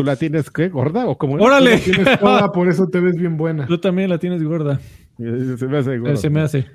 [0.00, 0.70] ¿Tú la tienes qué?
[0.70, 1.34] ¿Gorda o como?
[1.34, 1.76] ¡Órale!
[1.76, 3.66] Tienes toda, por eso te ves bien buena.
[3.66, 4.80] Tú también la tienes gorda.
[5.18, 6.16] Se me hace gorda.
[6.16, 6.66] Se me hace.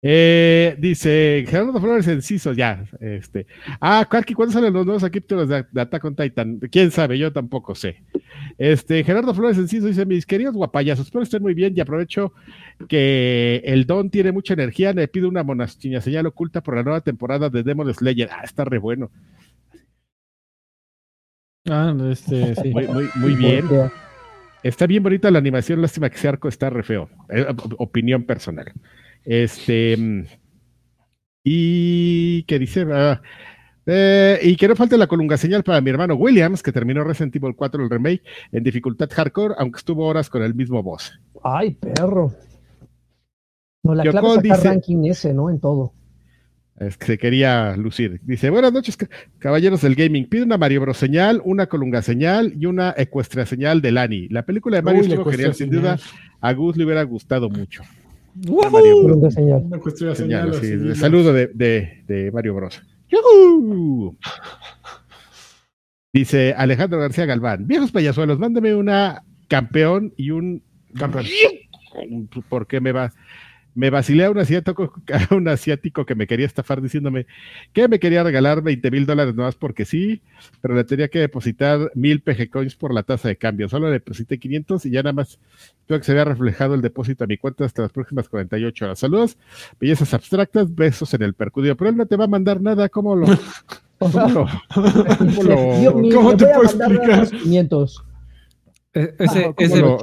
[0.00, 2.84] Eh, dice Gerardo Flores Enciso, ya.
[3.00, 3.48] Este.
[3.80, 6.60] Ah, Karki, ¿cuándo salen los nuevos capítulos de, de, Attack on Titan?
[6.70, 7.18] ¿Quién sabe?
[7.18, 8.04] Yo tampoco sé.
[8.58, 12.32] Este, Gerardo Flores Enciso dice: Mis queridos guapayazos, espero estén muy bien y aprovecho
[12.86, 14.92] que el Don tiene mucha energía.
[14.92, 18.28] Le pido una monastiña señal oculta por la nueva temporada de Demon Slayer.
[18.30, 19.10] Ah, está re bueno.
[21.68, 22.70] Ah, este, sí.
[22.70, 23.68] Muy, muy, muy bien.
[24.62, 27.08] Está bien bonita la animación, lástima que ese arco está re feo.
[27.28, 27.46] Eh,
[27.78, 28.72] opinión personal.
[29.24, 30.26] Este.
[31.42, 32.86] Y ¿qué dice.
[32.90, 33.20] Ah,
[33.86, 37.36] eh, y que no falte la colunga señal para mi hermano Williams, que terminó Resident
[37.36, 41.12] Evil 4 el remake en dificultad hardcore, aunque estuvo horas con el mismo boss.
[41.42, 42.32] Ay, perro.
[43.82, 45.50] No, la clave es sacar ranking ese, ¿no?
[45.50, 45.92] En todo.
[46.78, 48.20] Es que se quería lucir.
[48.24, 48.98] Dice, buenas noches,
[49.38, 50.28] caballeros del gaming.
[50.28, 54.28] Pide una Mario Bros señal, una colunga señal y una ecuestria señal de Lani.
[54.28, 55.98] La película de Mario estuvo genial, sin duda.
[56.40, 57.82] A Gus le hubiera gustado mucho.
[58.34, 59.64] Mario señal.
[59.70, 60.54] Una señal.
[60.54, 62.82] sí, saludo de, de, Mario Bros.
[66.12, 70.62] Dice Alejandro García Galván, viejos payasuelos, mándame una campeón y un
[70.98, 71.26] campeón.
[72.48, 73.12] ¿Por qué me va?
[73.74, 74.92] Me vacilé a un asiático,
[75.30, 77.26] a un asiático que me quería estafar diciéndome
[77.72, 80.22] que me quería regalar 20 mil dólares nomás porque sí,
[80.60, 83.68] pero le tenía que depositar mil PG coins por la tasa de cambio.
[83.68, 85.38] Solo le deposité 500 y ya nada más
[85.86, 88.98] creo que se había reflejado el depósito a mi cuenta hasta las próximas 48 horas.
[88.98, 89.36] Saludos,
[89.80, 93.16] bellezas abstractas, besos en el percudio, pero él no te va a mandar nada, ¿cómo
[93.16, 93.26] lo?
[93.98, 94.46] ¿Cómo, lo,
[96.14, 97.28] ¿cómo, te puedo explicar?
[97.30, 98.04] 500.
[98.94, 99.52] E, ese,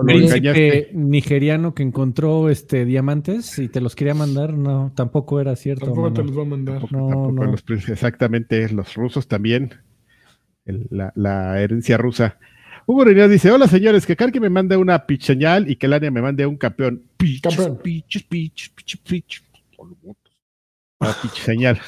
[0.05, 5.85] príncipe nigeriano que encontró este diamantes y te los quería mandar, no, tampoco era cierto.
[5.85, 6.91] Tampoco te los va a mandar.
[6.91, 7.43] no, no.
[7.45, 9.75] Los, exactamente, los rusos también.
[10.65, 12.37] la, la, herencia rusa.
[12.85, 16.11] Hugo Reynés dice: Hola señores, que Karki me mande una pitch señal y que Lania
[16.11, 17.01] me mande un campeón.
[17.15, 17.79] Pitch, campeón.
[17.81, 19.43] pitch, pitch, pitch, pitch.
[20.99, 21.79] Una pitch señal.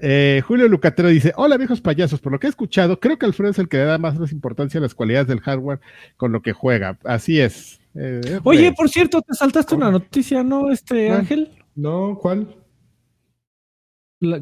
[0.00, 3.50] Eh, Julio Lucatero dice: Hola viejos payasos, por lo que he escuchado, creo que Alfredo
[3.50, 5.80] es el que le da más importancia a las cualidades del hardware
[6.16, 6.98] con lo que juega.
[7.04, 7.80] Así es.
[7.94, 11.50] Eh, Oye, por cierto, te saltaste una noticia, ¿no, este Ángel?
[11.74, 12.48] No, ¿cuál?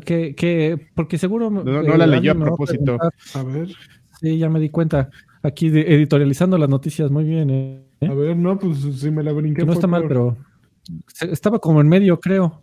[0.05, 1.51] que, que, porque seguro.
[1.51, 2.99] No, no la leyó a propósito.
[3.35, 3.69] A, ver.
[4.21, 5.11] Sí, ya me di cuenta.
[5.43, 7.51] Aquí editorializando las noticias, muy bien.
[7.51, 7.85] ¿eh?
[8.09, 9.65] A ver, no, pues sí me la brinqué.
[9.65, 10.37] no está mal, pero
[11.21, 12.63] estaba como en medio, creo.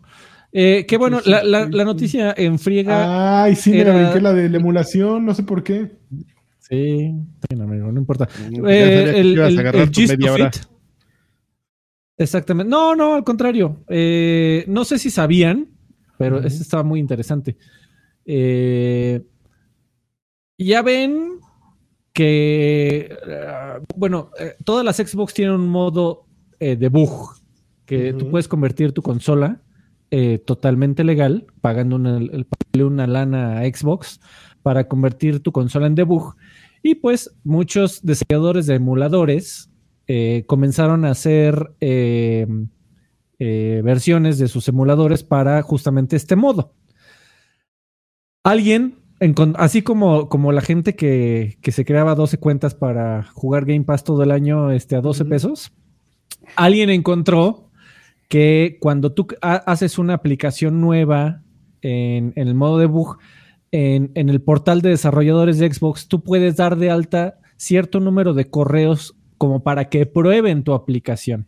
[0.52, 3.44] Eh, que bueno, la, la, la, noticia en friega.
[3.44, 3.94] Ay, sí, era...
[3.94, 5.92] me la de la emulación, no sé por qué.
[6.58, 7.14] Sí,
[7.50, 8.28] amigo, no importa.
[8.68, 10.50] Eh, el, el,
[12.18, 12.70] Exactamente.
[12.70, 13.84] No, no, al contrario.
[13.88, 15.68] Eh, no sé si sabían,
[16.18, 17.56] pero uh estaba muy interesante.
[18.24, 19.22] Eh,
[20.58, 21.40] ya ven
[22.12, 26.26] que, uh, bueno, eh, todas las Xbox tienen un modo
[26.60, 27.34] eh, de bug,
[27.86, 29.60] que tú puedes convertir tu consola
[30.14, 32.20] eh, totalmente legal, pagando una,
[32.74, 34.20] una lana a Xbox
[34.62, 36.36] para convertir tu consola en debug.
[36.82, 39.70] Y pues muchos desarrolladores de emuladores
[40.06, 42.46] eh, comenzaron a hacer eh,
[43.38, 46.74] versiones de sus emuladores para justamente este modo.
[48.44, 48.98] Alguien,
[49.54, 54.22] así como, como la gente que, se creaba 12 cuentas para jugar Game Pass todo
[54.24, 55.72] el año este, a 12 pesos,
[56.54, 57.61] alguien encontró
[58.32, 61.42] que cuando tú haces una aplicación nueva
[61.82, 63.18] en, el modo debug,
[63.72, 68.32] en, en, el portal de desarrolladores de Xbox, tú puedes dar de alta cierto número
[68.32, 71.46] de correos como para que prueben tu aplicación.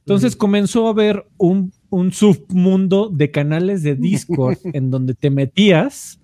[0.00, 6.20] Entonces comenzó a haber un un submundo de canales de Discord en donde te metías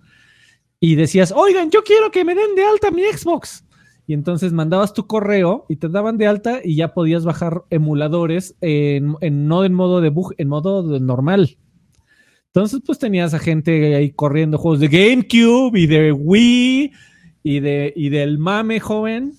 [0.80, 3.64] y decías, oigan, yo quiero que me den de alta mi Xbox.
[4.06, 8.56] Y entonces mandabas tu correo y te daban de alta y ya podías bajar emuladores
[8.60, 11.58] en, no en modo de bug, en modo normal.
[12.46, 16.92] Entonces, pues tenías a gente ahí corriendo juegos de GameCube y de Wii
[17.42, 19.32] y, de, y del mame joven,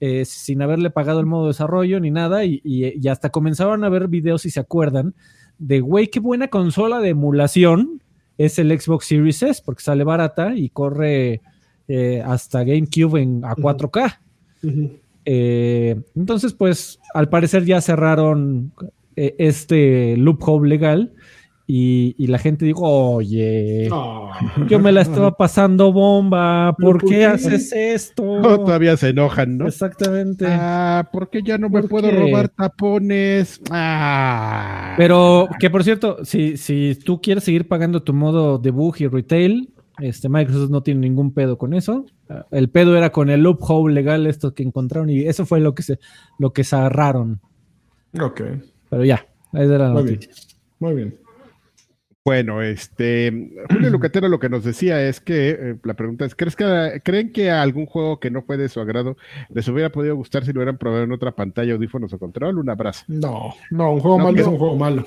[0.00, 2.44] eh, sin haberle pagado el modo de desarrollo ni nada.
[2.44, 5.14] Y, y hasta comenzaron a ver videos, si se acuerdan,
[5.58, 8.02] de güey, qué buena consola de emulación
[8.38, 11.42] es el Xbox Series S, porque sale barata y corre
[11.92, 14.16] eh, hasta GameCube en, a 4K.
[15.24, 18.72] Eh, entonces, pues, al parecer ya cerraron
[19.16, 21.12] eh, este loophole legal
[21.66, 23.88] y, la gente dijo, oye,
[24.68, 28.22] yo me la estaba pasando bomba, ¿por, qué, haces esto?
[28.40, 29.66] todavía se enojan, ¿no?
[29.66, 30.46] Exactamente.
[30.48, 33.60] Ah, ¿por qué ya no me puedo robar tapones?
[33.68, 34.94] Ah.
[34.96, 39.08] Pero que por cierto, si, si tú quieres seguir pagando tu modo de bug y
[39.08, 42.06] retail, este Microsoft no tiene ningún pedo con eso.
[42.50, 45.82] El pedo era con el loophole legal esto que encontraron y eso fue lo que
[45.82, 45.98] se
[46.38, 47.40] lo que cerraron.
[48.20, 48.42] Ok.
[48.88, 50.20] Pero ya, ahí era la Muy Bien.
[50.78, 51.20] Muy bien.
[52.22, 56.54] Bueno, este, Julio Lucatero lo que nos decía es que, eh, la pregunta es, ¿crees
[56.54, 59.16] que, ¿creen que algún juego que no fue de su agrado
[59.48, 62.58] les hubiera podido gustar si lo hubieran probado en otra pantalla, audífonos o control?
[62.58, 63.04] Un abrazo.
[63.08, 65.06] No, no, un juego malo es un juego malo.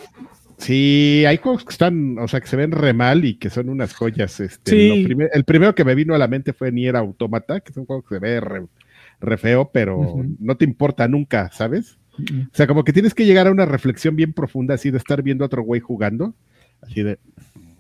[0.64, 3.69] Sí, hay juegos que están, o sea, que se ven re mal y que son
[3.69, 4.40] unas joyas.
[4.40, 7.85] Este, el primero que me vino a la mente fue Nier Automata, que es un
[7.85, 11.98] juego que se ve re, feo, pero no te importa nunca, ¿sabes?
[12.18, 15.22] O sea, como que tienes que llegar a una reflexión bien profunda así de estar
[15.22, 16.35] viendo a otro güey jugando
[16.84, 17.18] Así de,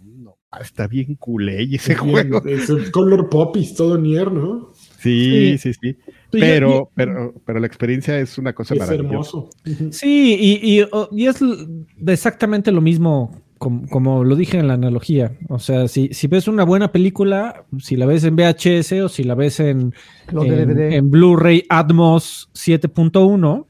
[0.03, 2.43] no, está bien culé y ese juego.
[2.45, 4.71] Es el color popis, todo Nier, ¿no?
[4.99, 5.97] Sí, sí, sí.
[6.39, 9.49] Pero, pero, pero la experiencia es una cosa es hermoso.
[9.91, 10.81] Sí, y,
[11.11, 11.39] y, es
[12.05, 15.37] exactamente lo mismo como, lo dije en la analogía.
[15.47, 19.23] O sea, si, si ves una buena película, si la ves en VHS o si
[19.23, 19.93] la ves en,
[20.31, 23.65] en, Blu-ray Atmos 7.1,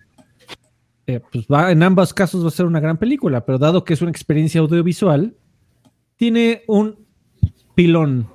[1.05, 3.93] eh, pues va, en ambos casos va a ser una gran película, pero dado que
[3.93, 5.35] es una experiencia audiovisual,
[6.15, 7.05] tiene un
[7.75, 8.27] pilón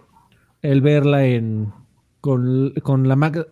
[0.62, 1.72] el verla en
[2.20, 2.72] con,
[3.08, 3.46] la,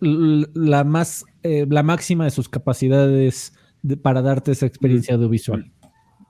[0.53, 3.53] la, más eh, la máxima de sus capacidades
[4.01, 5.71] para darte esa experiencia audiovisual.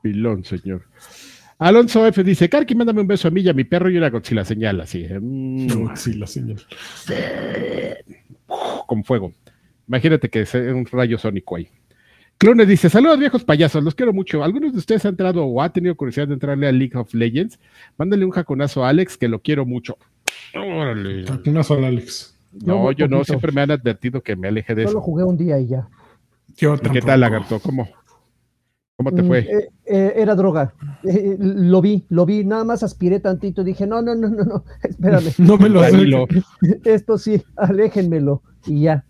[0.01, 0.83] Pilón, señor.
[1.59, 4.11] Alonso F dice, Karki, mándame un beso a mí y a mi perro y una
[4.11, 5.05] la señal, así.
[5.05, 5.87] Eh, mm.
[6.15, 6.61] la señal.
[8.85, 9.33] Con fuego.
[9.87, 11.67] Imagínate que es un rayo sónico ahí.
[12.37, 14.43] Clone dice: Saludos viejos payasos, los quiero mucho.
[14.43, 17.59] ¿Algunos de ustedes han entrado o ha tenido curiosidad de entrarle a League of Legends?
[17.97, 19.97] Mándale un jaconazo a Alex, que lo quiero mucho.
[20.55, 21.25] Órale.
[21.87, 22.37] Alex.
[22.65, 24.91] No, yo no, siempre me han advertido que me aleje de eso.
[24.91, 25.87] Solo jugué un día y ya.
[26.55, 27.59] ¿Qué tal, lagarto?
[27.59, 27.87] ¿Cómo?
[28.97, 29.39] ¿Cómo te mm, fue?
[29.39, 30.73] Eh, eh, era droga.
[31.03, 33.63] Eh, lo vi, lo vi, nada más aspiré tantito.
[33.63, 35.33] Dije, no, no, no, no, no, espérame.
[35.37, 35.81] no me lo
[36.83, 38.41] Esto sí, aléjenmelo.
[38.65, 39.05] Y ya,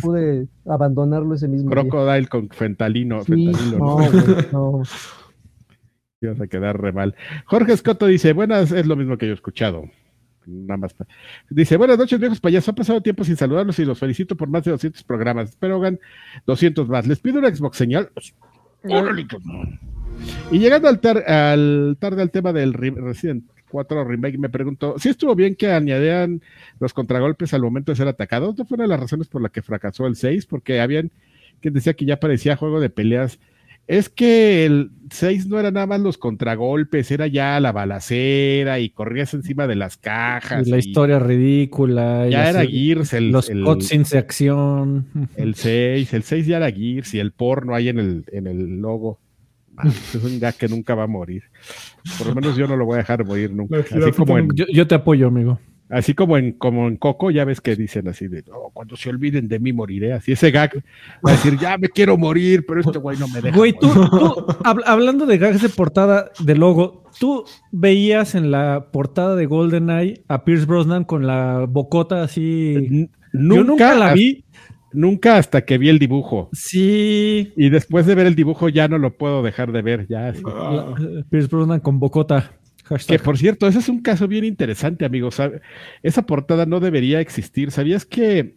[0.00, 3.20] pude, abandonarlo ese mismo Crocodile con fentalino.
[3.28, 3.98] no,
[4.50, 4.82] no.
[6.20, 7.14] Ibas a quedar re mal.
[7.44, 9.84] Jorge Escoto dice, buenas, es lo mismo que yo he escuchado.
[10.48, 10.94] Nada más.
[11.50, 12.70] Dice, buenas noches, viejos payasos.
[12.70, 15.50] Ha pasado tiempo sin saludarlos y los felicito por más de 200 programas.
[15.50, 16.00] Espero hagan
[16.46, 17.06] 200 más.
[17.06, 18.10] Les pido una Xbox señal.
[20.50, 25.34] Y llegando al, al tarde al tema del Resident 4 Remake, me pregunto, si estuvo
[25.34, 26.40] bien que añadieran
[26.80, 28.56] los contragolpes al momento de ser atacados?
[28.56, 30.46] ¿No fue una de las razones por la que fracasó el 6?
[30.46, 31.10] Porque habían
[31.60, 33.38] quien decía que ya parecía juego de peleas.
[33.88, 38.90] Es que el 6 no era nada más los contragolpes, era ya la balacera y
[38.90, 40.66] corrías encima de las cajas.
[40.66, 42.28] Y la historia ridícula.
[42.28, 43.14] Ya era Gears.
[43.14, 45.06] El, los cutscenes de acción.
[45.36, 48.78] El 6, el 6 ya era Gears y el porno ahí en el, en el
[48.78, 49.18] logo.
[49.84, 51.44] es un gag que nunca va a morir.
[52.18, 53.78] Por lo menos yo no lo voy a dejar morir nunca.
[53.78, 55.58] Así como yo, te apoyo, amigo.
[55.90, 58.44] Así como en, como en Coco, ya ves que dicen así de,
[58.74, 60.12] cuando se olviden de mí moriré.
[60.12, 60.82] Así ese gag
[61.26, 63.56] va a decir, ya me quiero morir, pero este güey no me deja.
[63.56, 63.88] Güey, tú,
[64.64, 70.44] hablando de gags de portada de logo, tú veías en la portada de GoldenEye a
[70.44, 73.08] Pierce Brosnan con la bocota así.
[73.32, 74.44] Nunca, nunca la vi.
[74.92, 76.48] Nunca hasta que vi el dibujo.
[76.52, 77.52] Sí.
[77.56, 80.06] Y después de ver el dibujo ya no lo puedo dejar de ver.
[80.08, 80.32] Ya.
[81.30, 82.52] Pierce Brosnan con bocota.
[83.06, 85.40] Que por cierto, ese es un caso bien interesante, amigos.
[86.02, 87.70] Esa portada no debería existir.
[87.70, 88.56] ¿Sabías que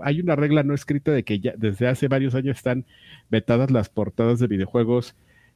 [0.00, 2.84] hay una regla no escrita de que ya desde hace varios años están
[3.30, 5.14] vetadas las portadas de videojuegos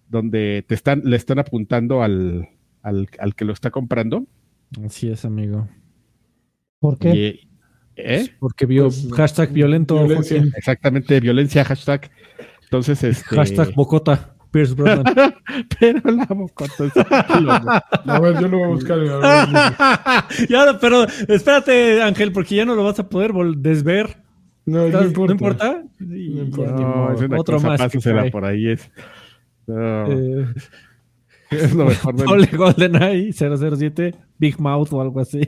[0.08, 2.48] donde te están, le están apuntando al,
[2.82, 4.26] al, que lo está comprando?
[4.84, 5.68] Así es, amigo.
[6.78, 7.40] ¿Por qué?
[7.96, 8.28] ¿Eh?
[8.38, 10.04] Porque vio pues, hashtag violento.
[10.56, 12.10] Exactamente, violencia, hashtag.
[12.64, 13.36] Entonces, este.
[13.36, 14.34] Hashtag Bocota.
[14.52, 15.04] Pierce Brosnan.
[15.80, 16.84] pero la bocota
[18.06, 18.98] A ver, yo lo voy a buscar.
[20.48, 24.18] ya, pero espérate, Ángel, porque ya no lo vas a poder desver.
[24.66, 25.26] No, no importa.
[25.26, 25.82] ¿No importa?
[25.98, 26.72] No importa.
[26.72, 28.30] No, es una Otro cosa, más.
[28.30, 28.68] por ahí.
[28.68, 28.90] Es,
[29.66, 30.46] eh,
[31.50, 32.28] es lo mejor del...
[32.28, 35.40] Ole GoldenEye 007, Big Mouth o algo así.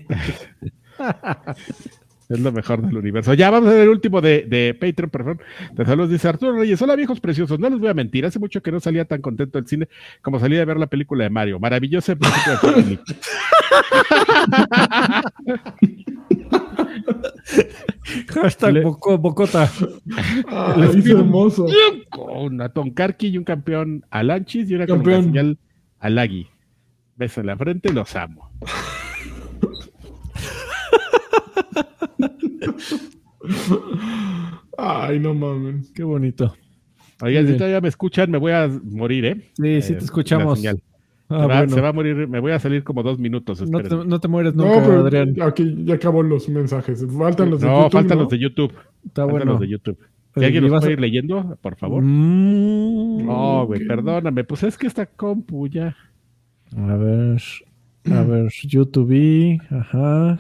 [2.29, 3.35] Es lo mejor del universo.
[3.35, 5.41] Ya vamos a ver el último de, de Patreon, perdón.
[5.73, 6.81] De saludos, dice Arturo Reyes.
[6.81, 7.59] Hola, viejos preciosos.
[7.59, 8.25] No les voy a mentir.
[8.25, 9.89] Hace mucho que no salía tan contento del cine
[10.23, 11.61] como salí de ver la película de Mario.
[11.61, 12.99] Maravillosa película de
[18.29, 19.71] Hashtag Bocota.
[20.49, 21.67] Ah, es hermoso.
[22.17, 25.59] Un Tom Karki y un campeón a Lanchis y una campeón señal
[25.99, 26.49] a Lagui.
[27.17, 28.51] Beso en la frente, los amo.
[34.79, 35.91] Ay, no mames.
[35.93, 36.55] Qué bonito.
[37.23, 39.51] Oigan, si todavía me escuchan, me voy a morir, ¿eh?
[39.55, 40.63] Sí, sí te eh, escuchamos.
[41.31, 43.69] Ah, se, va, a morir, me voy a salir como dos minutos.
[43.69, 45.35] No te, no te, mueres nunca, no, pero Adrián.
[45.41, 47.05] Aquí ya acabó los mensajes.
[47.17, 48.73] Faltan los de no, Faltan los de YouTube.
[49.05, 49.99] Está faltan los de YouTube.
[50.37, 52.03] Si alguien los puede ir leyendo, por favor.
[52.03, 54.45] Mm, no, güey, perdóname.
[54.45, 55.97] Pues es que está compu ya.
[56.77, 57.43] A ver.
[58.11, 59.61] A ver, YouTube.
[59.71, 60.39] Ajá.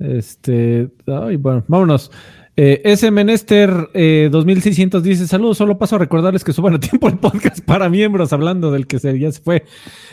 [0.00, 0.90] Este.
[1.06, 2.10] Ay, bueno, vámonos.
[2.56, 3.10] Eh, S.
[3.10, 3.70] Menester
[4.30, 7.88] 2600 eh, dice: Saludos, solo paso a recordarles que suban a tiempo el podcast para
[7.88, 9.64] miembros, hablando del que se, ya se fue.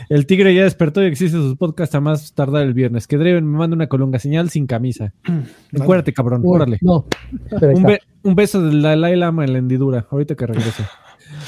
[0.08, 3.06] El tigre ya despertó y existe sus podcasts a más tardar el viernes.
[3.06, 5.12] Que Dreven me manda una colunga señal sin camisa.
[5.72, 6.78] Encuérdate, cabrón, órale.
[6.80, 7.06] No,
[8.22, 10.84] un, beso de la Dalai Lama en la hendidura, ahorita que regrese.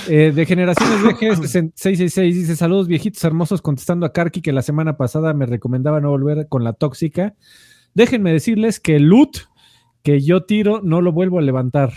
[0.08, 4.96] Eh, de Generaciones VG 666 dice: Saludos, viejitos hermosos, contestando a Karki que la semana
[4.96, 7.34] pasada me recomendaba no volver con la tóxica.
[7.94, 9.48] Déjenme decirles que el loot
[10.02, 11.92] que yo tiro no lo vuelvo a levantar.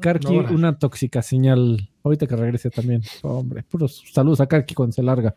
[0.00, 1.90] Karki, una tóxica señal.
[2.04, 3.02] Ahorita que regrese también.
[3.22, 5.34] hombre, puros saludos a Karki cuando se larga.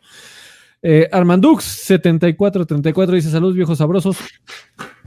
[0.84, 4.18] Eh, Armandux 7434 dice: Saludos, viejos sabrosos.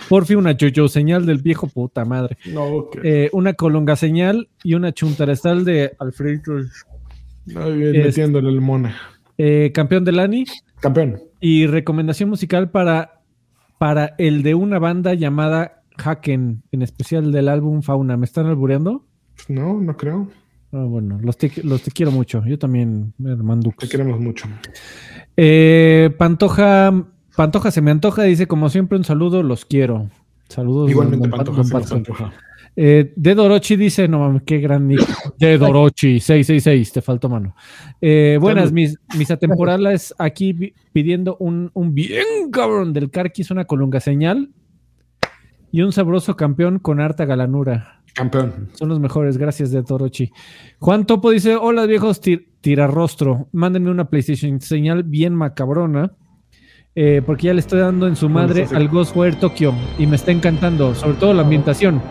[0.10, 2.38] Por fin una yo señal del viejo puta madre.
[2.46, 6.62] No, eh, una colonga señal y una chuntarestal de Alfredo.
[7.46, 8.96] metiéndole el mona.
[9.38, 10.46] Eh, campeón del ANI.
[10.80, 11.20] Campeón.
[11.42, 13.15] Y recomendación musical para
[13.78, 18.18] para el de una banda llamada Haken, en especial del álbum Fauna.
[18.18, 19.06] ¿Me están albureando?
[19.48, 20.28] No, no creo.
[20.72, 22.44] Ah, bueno, los te, los te quiero mucho.
[22.46, 23.74] Yo también, Hermano.
[23.78, 24.48] Te queremos mucho.
[25.38, 30.10] Eh, Pantoja, Pantoja se me antoja, dice como siempre un saludo, los quiero.
[30.50, 30.90] Saludos.
[30.92, 31.64] Igualmente, Pantoja,
[32.76, 35.02] eh, de Dorochi dice, no mames, qué gran nick.
[35.38, 37.56] De Dorochi, 666, te faltó mano.
[38.02, 44.00] Eh, buenas, mis, mis atemporales aquí pidiendo un, un, bien cabrón del Carquis, una colunga
[44.00, 44.52] señal
[45.72, 48.02] y un sabroso campeón con harta galanura.
[48.14, 48.70] Campeón.
[48.74, 50.32] Son los mejores, gracias de Dorochi.
[50.80, 56.14] Juan Topo dice, hola viejos tir tirarrostro, mándenme una PlayStation señal bien macabrona.
[56.98, 60.32] Eh, porque ya le estoy dando en su madre al Ghostware Tokyo y me está
[60.32, 62.02] encantando, sobre todo la ambientación.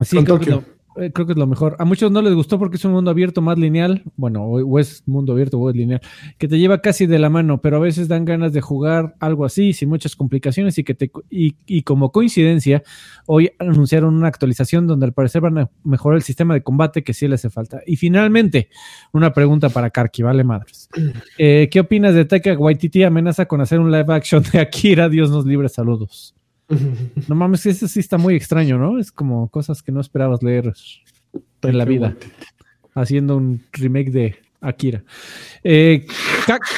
[0.00, 0.60] Sí, creo que,
[0.96, 1.76] eh, creo que, es lo mejor.
[1.78, 4.02] A muchos no les gustó porque es un mundo abierto más lineal.
[4.16, 6.00] Bueno, o, es mundo abierto o es lineal.
[6.36, 9.44] Que te lleva casi de la mano, pero a veces dan ganas de jugar algo
[9.44, 12.82] así, sin muchas complicaciones y que te y, como coincidencia,
[13.26, 17.14] hoy anunciaron una actualización donde al parecer van a mejorar el sistema de combate que
[17.14, 17.80] sí le hace falta.
[17.86, 18.68] Y finalmente,
[19.12, 20.88] una pregunta para Karki, vale madres.
[21.38, 25.08] Eh, ¿Qué opinas de Taika Waititi amenaza con hacer un live action de Akira?
[25.08, 26.34] Dios nos libre, saludos.
[27.28, 28.98] No mames, eso sí está muy extraño, ¿no?
[28.98, 30.72] Es como cosas que no esperabas leer
[31.62, 32.16] en la vida.
[32.94, 35.02] Haciendo un remake de Akira.
[35.64, 36.06] Eh,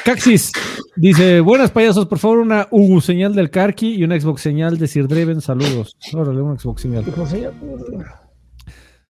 [0.05, 0.53] Caxis
[0.97, 4.87] dice: Buenas payasos, por favor, una U señal del Karki y una Xbox señal de
[4.87, 5.41] Sir Dreven.
[5.41, 5.97] Saludos.
[6.13, 7.05] Órale, una Xbox señal.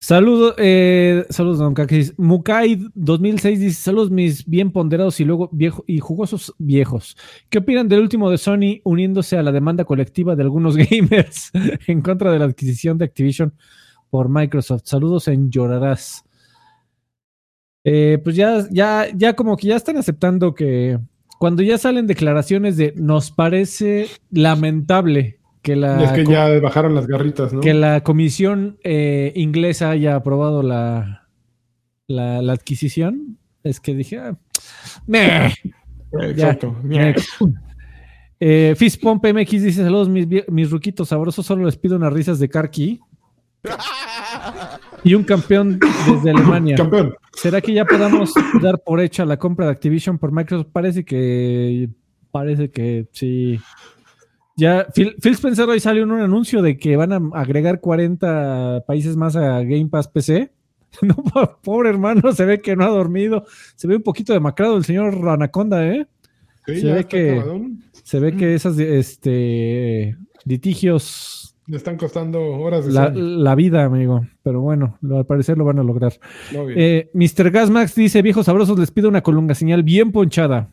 [0.03, 2.13] Saludos, eh, saludos, don Kakis.
[2.17, 7.15] Mukai 2006 dice: Saludos, mis bien ponderados y luego viejo, y jugosos viejos.
[7.49, 11.53] ¿Qué opinan del último de Sony uniéndose a la demanda colectiva de algunos gamers
[11.88, 13.53] en contra de la adquisición de Activision
[14.09, 14.81] por Microsoft?
[14.84, 16.25] Saludos en Llorarás.
[17.85, 20.99] Eh, pues ya, ya, ya como que ya están aceptando que
[21.39, 26.03] cuando ya salen declaraciones de nos parece lamentable que la...
[26.03, 27.61] Es que ya bajaron las garritas, ¿no?
[27.61, 31.30] Que la comisión eh, inglesa haya aprobado la,
[32.06, 33.40] la, adquisición.
[33.64, 34.38] Es que dije, ah,
[36.22, 36.76] Exacto.
[38.40, 41.45] Eh, Fizpomp MX dice: Saludos, mis, mis ruquitos sabrosos.
[41.45, 42.99] Solo les pido unas risas de Karki.
[45.06, 46.76] y un campeón desde Alemania.
[46.76, 47.15] Campeón.
[47.34, 50.68] ¿Será que ya podamos dar por hecha la compra de Activision por Microsoft?
[50.73, 51.90] Parece que.
[52.31, 53.60] Parece que sí.
[54.55, 59.15] Ya, Phil, Spencer hoy salió en un anuncio de que van a agregar 40 países
[59.15, 60.51] más a Game Pass PC.
[61.01, 61.15] No,
[61.63, 63.45] pobre hermano, se ve que no ha dormido.
[63.75, 66.05] Se ve un poquito demacrado el señor Anaconda, ¿eh?
[66.67, 67.41] se, ve que,
[68.03, 70.15] se ve que esas este,
[70.45, 74.25] litigios le están costando horas de la, la, vida, amigo.
[74.43, 76.13] Pero bueno, al parecer lo van a lograr.
[76.75, 77.51] Eh, Mr.
[77.51, 80.69] Gasmax dice: Viejos sabrosos, les pido una colunga señal bien ponchada.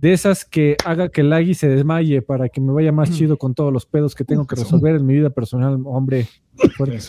[0.00, 3.14] De esas que haga que el Agui se desmaye para que me vaya más mm.
[3.14, 6.28] chido con todos los pedos que tengo que resolver en mi vida personal, hombre.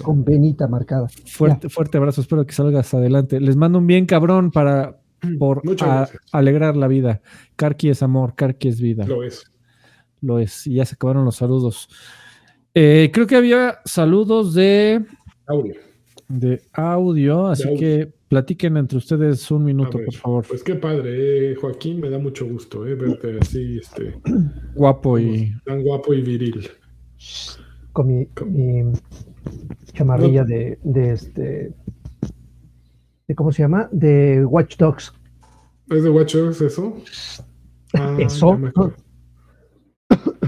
[0.03, 1.07] Con venita marcada.
[1.25, 3.39] Fuerte, fuerte abrazo, espero que salgas adelante.
[3.39, 4.99] Les mando un bien cabrón para
[5.37, 5.61] por
[6.31, 7.21] alegrar la vida.
[7.55, 9.05] Karki es amor, Karki es vida.
[9.05, 9.43] Lo es.
[10.21, 10.67] Lo es.
[10.67, 11.89] Y ya se acabaron los saludos.
[12.73, 15.05] Eh, creo que había saludos de
[15.47, 15.75] audio.
[16.27, 20.45] De audio, así que platiquen entre ustedes un minuto, por favor.
[20.47, 24.21] Pues qué padre, eh, Joaquín, me da mucho gusto eh, verte así, este,
[24.75, 26.69] guapo y tan guapo y viril.
[27.91, 28.27] Con mi,
[29.93, 31.73] chamarrilla de, de, este,
[33.27, 35.11] de cómo se llama, de Watch Dogs.
[35.89, 36.95] ¿Es de Watch Dogs eso?
[37.95, 38.57] Ah, eso.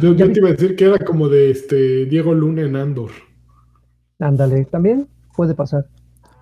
[0.02, 3.12] Yo, te iba a decir que era como de este Diego Luna en Andor.
[4.20, 5.88] Ándale, también puede pasar.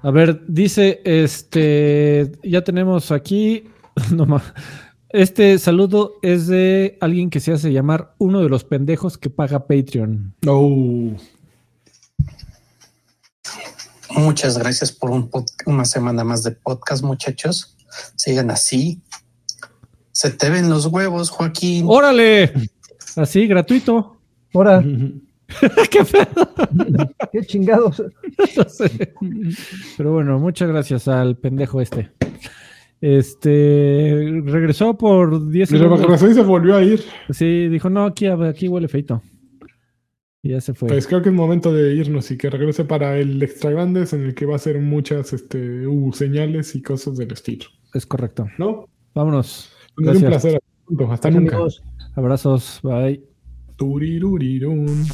[0.01, 3.65] A ver, dice, este, ya tenemos aquí,
[5.09, 9.65] Este saludo es de alguien que se hace llamar uno de los pendejos que paga
[9.65, 10.35] Patreon.
[10.45, 11.13] Oh.
[14.11, 15.27] Muchas gracias por
[15.65, 17.75] una semana más de podcast, muchachos.
[18.15, 19.01] Sigan así.
[20.11, 21.85] Se te ven los huevos, Joaquín.
[21.87, 22.53] Órale.
[23.15, 24.17] Así, gratuito.
[24.53, 24.83] Ahora.
[25.91, 26.25] Qué feo.
[27.31, 28.03] Qué chingados.
[29.97, 32.11] Pero bueno, muchas gracias al pendejo este.
[33.01, 36.21] Este regresó por 10 segundos.
[36.21, 37.01] y se volvió a ir.
[37.29, 39.21] Sí, dijo, no, aquí, aquí huele feito.
[40.41, 40.87] Y ya se fue.
[40.87, 44.23] Pues creo que es momento de irnos y que regrese para el extra grandes en
[44.23, 47.65] el que va a hacer muchas este, uh, señales y cosas del estilo.
[47.93, 48.47] Es correcto.
[48.57, 48.85] ¿No?
[49.13, 49.71] Vámonos.
[49.97, 50.59] Es un placer.
[51.09, 51.57] Hasta nunca.
[52.15, 52.79] Abrazos.
[52.83, 53.23] Bye.
[53.75, 55.05] Turirurirun.